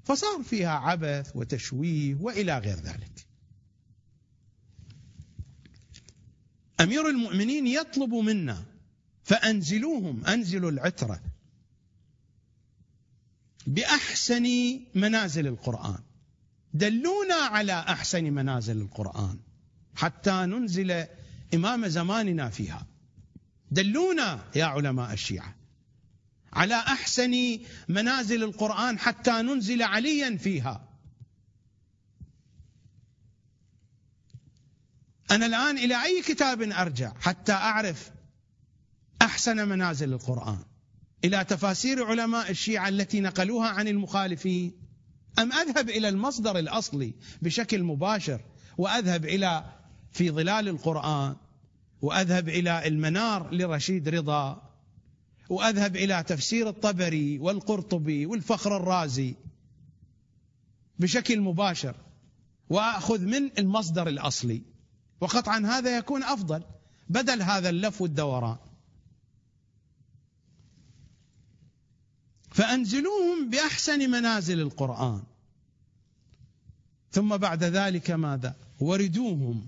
[0.03, 3.27] فصار فيها عبث وتشويه وإلى غير ذلك.
[6.79, 8.65] أمير المؤمنين يطلب منا
[9.23, 11.21] فأنزلوهم أنزلوا العترة
[13.67, 14.47] بأحسن
[14.95, 15.99] منازل القرآن.
[16.73, 19.39] دلونا على أحسن منازل القرآن
[19.95, 21.05] حتى ننزل
[21.53, 22.87] إمام زماننا فيها.
[23.71, 25.54] دلونا يا علماء الشيعة.
[26.55, 30.89] على أحسن منازل القرآن حتى ننزل عليا فيها.
[35.31, 38.11] أنا الآن إلى أي كتاب أرجع حتى أعرف
[39.21, 40.59] أحسن منازل القرآن؟
[41.25, 44.73] إلى تفاسير علماء الشيعة التي نقلوها عن المخالفين؟
[45.39, 48.41] أم أذهب إلى المصدر الأصلي بشكل مباشر
[48.77, 49.65] وأذهب إلى
[50.11, 51.35] في ظلال القرآن
[52.01, 54.64] وأذهب إلى المنار لرشيد رضا؟
[55.49, 59.35] وأذهب إلى تفسير الطبري والقرطبي والفخر الرازي
[60.99, 61.95] بشكل مباشر
[62.69, 64.61] وأخذ من المصدر الأصلي.
[65.21, 66.63] وقطعا هذا يكون أفضل
[67.09, 68.57] بدل هذا اللف والدوران.
[72.49, 75.23] فأنزلوهم بأحسن منازل القرآن.
[77.11, 79.67] ثم بعد ذلك ماذا؟ وردوهم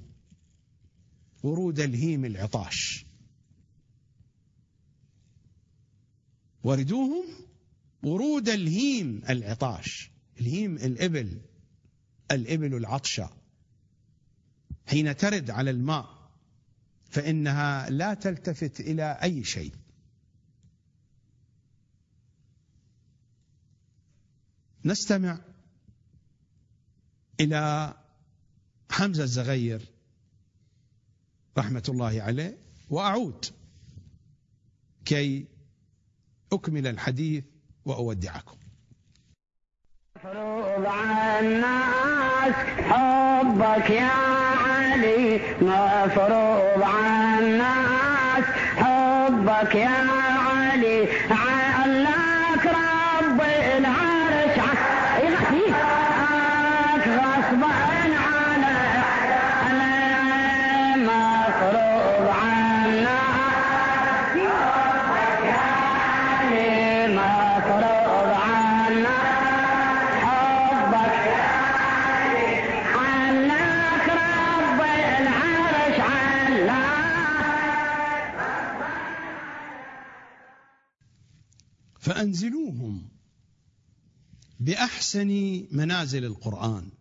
[1.43, 3.06] ورود الهيم العطاش.
[6.67, 7.25] وردوهم
[8.03, 10.11] ورود الهيم العطاش
[10.41, 11.41] الهيم الإبل
[12.31, 13.29] الإبل العطشة.
[14.87, 16.29] حين ترد على الماء
[17.09, 19.73] فإنها لا تلتفت إلى أي شيء.
[24.85, 25.39] نستمع
[27.39, 27.93] إلى
[28.91, 29.81] حمزة الزغير
[31.57, 32.57] رحمة الله عليه
[32.89, 33.45] وأعود
[35.05, 35.56] كي
[36.53, 37.43] أكمل الحديث
[37.85, 38.57] وأودعكم.
[40.15, 42.55] مفروض على الناس
[42.89, 44.11] حبك يا
[44.67, 45.39] علي.
[45.61, 48.45] مفروض على الناس
[48.77, 50.26] حبك يا علي
[82.07, 83.09] فأنزلوهم
[84.59, 85.27] بأحسن
[85.71, 86.91] منازل القرآن.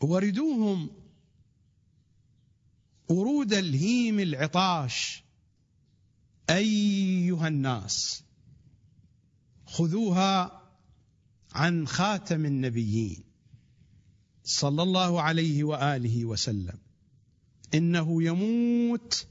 [0.00, 0.90] وردوهم
[3.08, 5.24] ورود الهيم العطاش.
[6.50, 8.22] أيها الناس
[9.66, 10.62] خذوها
[11.52, 13.24] عن خاتم النبيين
[14.44, 16.78] صلى الله عليه وآله وسلم.
[17.74, 19.26] إنه يموت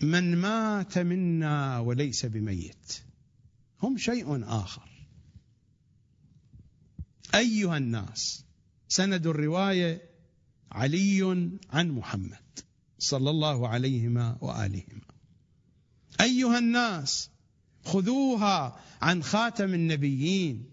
[0.00, 2.98] من مات منا وليس بميت.
[3.82, 4.88] هم شيء آخر.
[7.34, 8.44] أيها الناس
[8.88, 10.02] سند الرواية
[10.72, 11.22] علي
[11.70, 12.58] عن محمد
[12.98, 15.08] صلى الله عليهما وآلهما.
[16.20, 17.30] أيها الناس
[17.84, 20.70] خذوها عن خاتم النبيين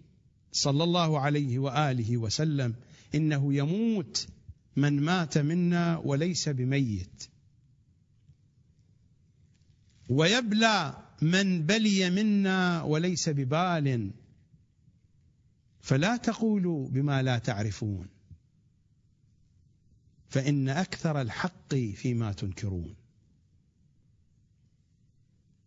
[0.51, 2.75] صلى الله عليه وآله وسلم.
[3.15, 4.27] إنه يموت
[4.75, 7.34] من مات منا وليس بميت.
[10.09, 14.11] ويبلى من بلي منا وليس ببال.
[15.79, 18.07] فلا تقولوا بما لا تعرفون
[20.29, 22.95] فإن أكثر الحق فيما تنكرون.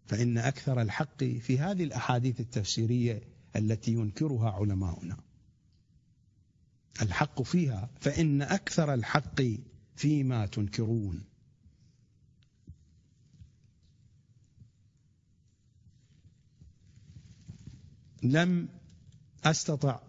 [0.07, 3.23] فإن أكثر الحق في هذه الأحاديث التفسيرية
[3.57, 5.17] التي ينكرها علماؤنا.
[7.03, 9.43] الحق فيها فإن أكثر الحق
[9.97, 11.25] فيما تنكرون.
[18.23, 18.69] لم
[19.45, 20.01] أستطع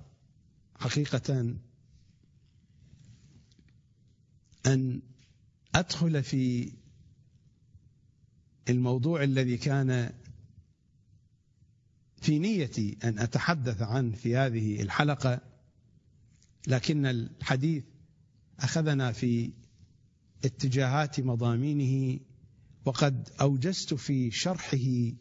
[0.79, 1.55] حقيقة
[4.65, 5.01] أن
[5.75, 6.71] أدخل في
[8.69, 10.13] الموضوع الذي كان
[12.21, 15.41] في نيتي أن أتحدث عنه في هذه الحلقة
[16.67, 17.83] لكن الحديث
[18.59, 19.51] أخذنا في
[20.45, 22.19] اتجاهات مضامينه
[22.85, 25.11] وقد أوجزت في شرحه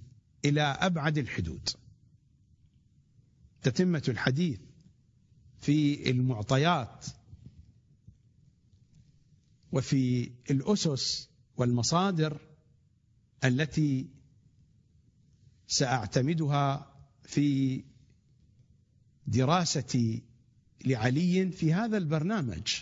[0.45, 1.69] إلى أبعد الحدود.
[3.63, 4.61] تتمة الحديث
[5.61, 7.07] في المعطيات
[9.73, 12.41] وفي الأسس والمصادر
[13.45, 14.11] التي
[15.67, 17.85] سأعتمدها في
[19.27, 20.23] دراستي
[20.85, 22.75] لعلي في هذا البرنامج.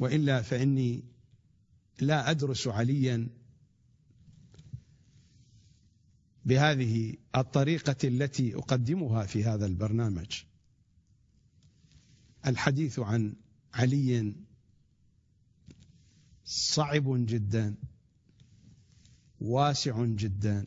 [0.00, 1.04] وإلا فإني
[2.00, 3.28] لا أدرس عليا
[6.44, 10.42] بهذه الطريقة التي أقدمها في هذا البرنامج.
[12.46, 13.34] الحديث عن
[13.74, 14.34] علي
[16.44, 17.74] صعب جدا
[19.40, 20.66] واسع جدا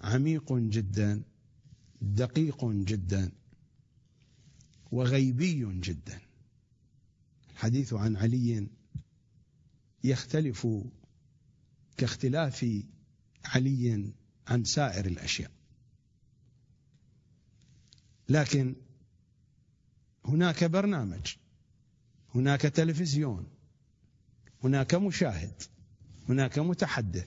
[0.00, 1.22] عميق جدا
[2.02, 3.32] دقيق جدا
[4.92, 6.20] وغيبي جدا.
[7.50, 8.68] الحديث عن علي
[10.04, 10.68] يختلف
[11.96, 12.66] كاختلاف
[13.44, 14.12] علي
[14.50, 15.50] عن سائر الأشياء.
[18.28, 18.74] لكن
[20.24, 21.34] هناك برنامج
[22.34, 23.46] هناك تلفزيون
[24.64, 25.62] هناك مشاهد
[26.28, 27.26] هناك متحدث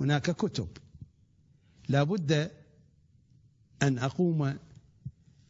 [0.00, 0.68] هناك كتب.
[1.88, 2.50] لا بد
[3.82, 4.58] أن أقوم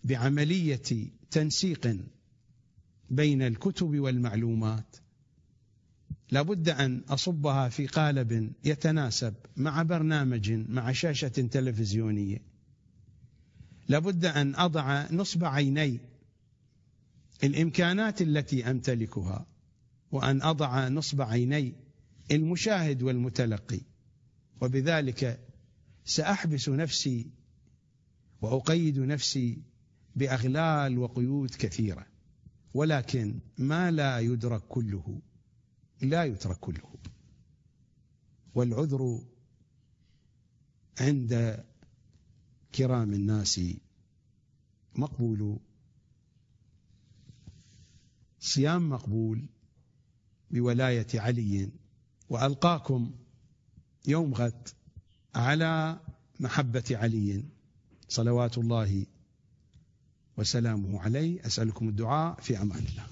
[0.04, 1.96] بعملية تنسيق
[3.10, 4.96] بين الكتب والمعلومات
[6.30, 12.42] لابد أن أصبها في قالب يتناسب مع برنامج مع شاشة تلفزيونية.
[13.88, 16.00] لابد أن أضع نصب عيني
[17.44, 19.46] الإمكانات التي أمتلكها
[20.12, 21.74] وأن أضع نصب عيني
[22.30, 23.80] المشاهد والمتلقي.
[24.60, 25.40] وبذلك
[26.04, 27.26] سأحبس نفسي
[28.42, 29.58] وأقيد نفسي
[30.16, 32.06] بأغلال وقيود كثيرة
[32.74, 35.20] ولكن ما لا يدرك كله.
[36.00, 36.94] لا يترك كله
[38.54, 39.22] والعذر
[41.00, 41.64] عند
[42.74, 43.60] كرام الناس
[44.94, 45.58] مقبول.
[48.40, 49.48] صيام مقبول
[50.50, 51.70] بولاية علي
[52.28, 53.14] وألقاكم
[54.08, 54.68] يوم غد
[55.34, 56.00] على
[56.40, 57.44] محبة علي
[58.08, 59.06] صلوات الله
[60.36, 61.46] وسلامه عليه.
[61.46, 63.06] أسألكم الدعاء في أمان الله.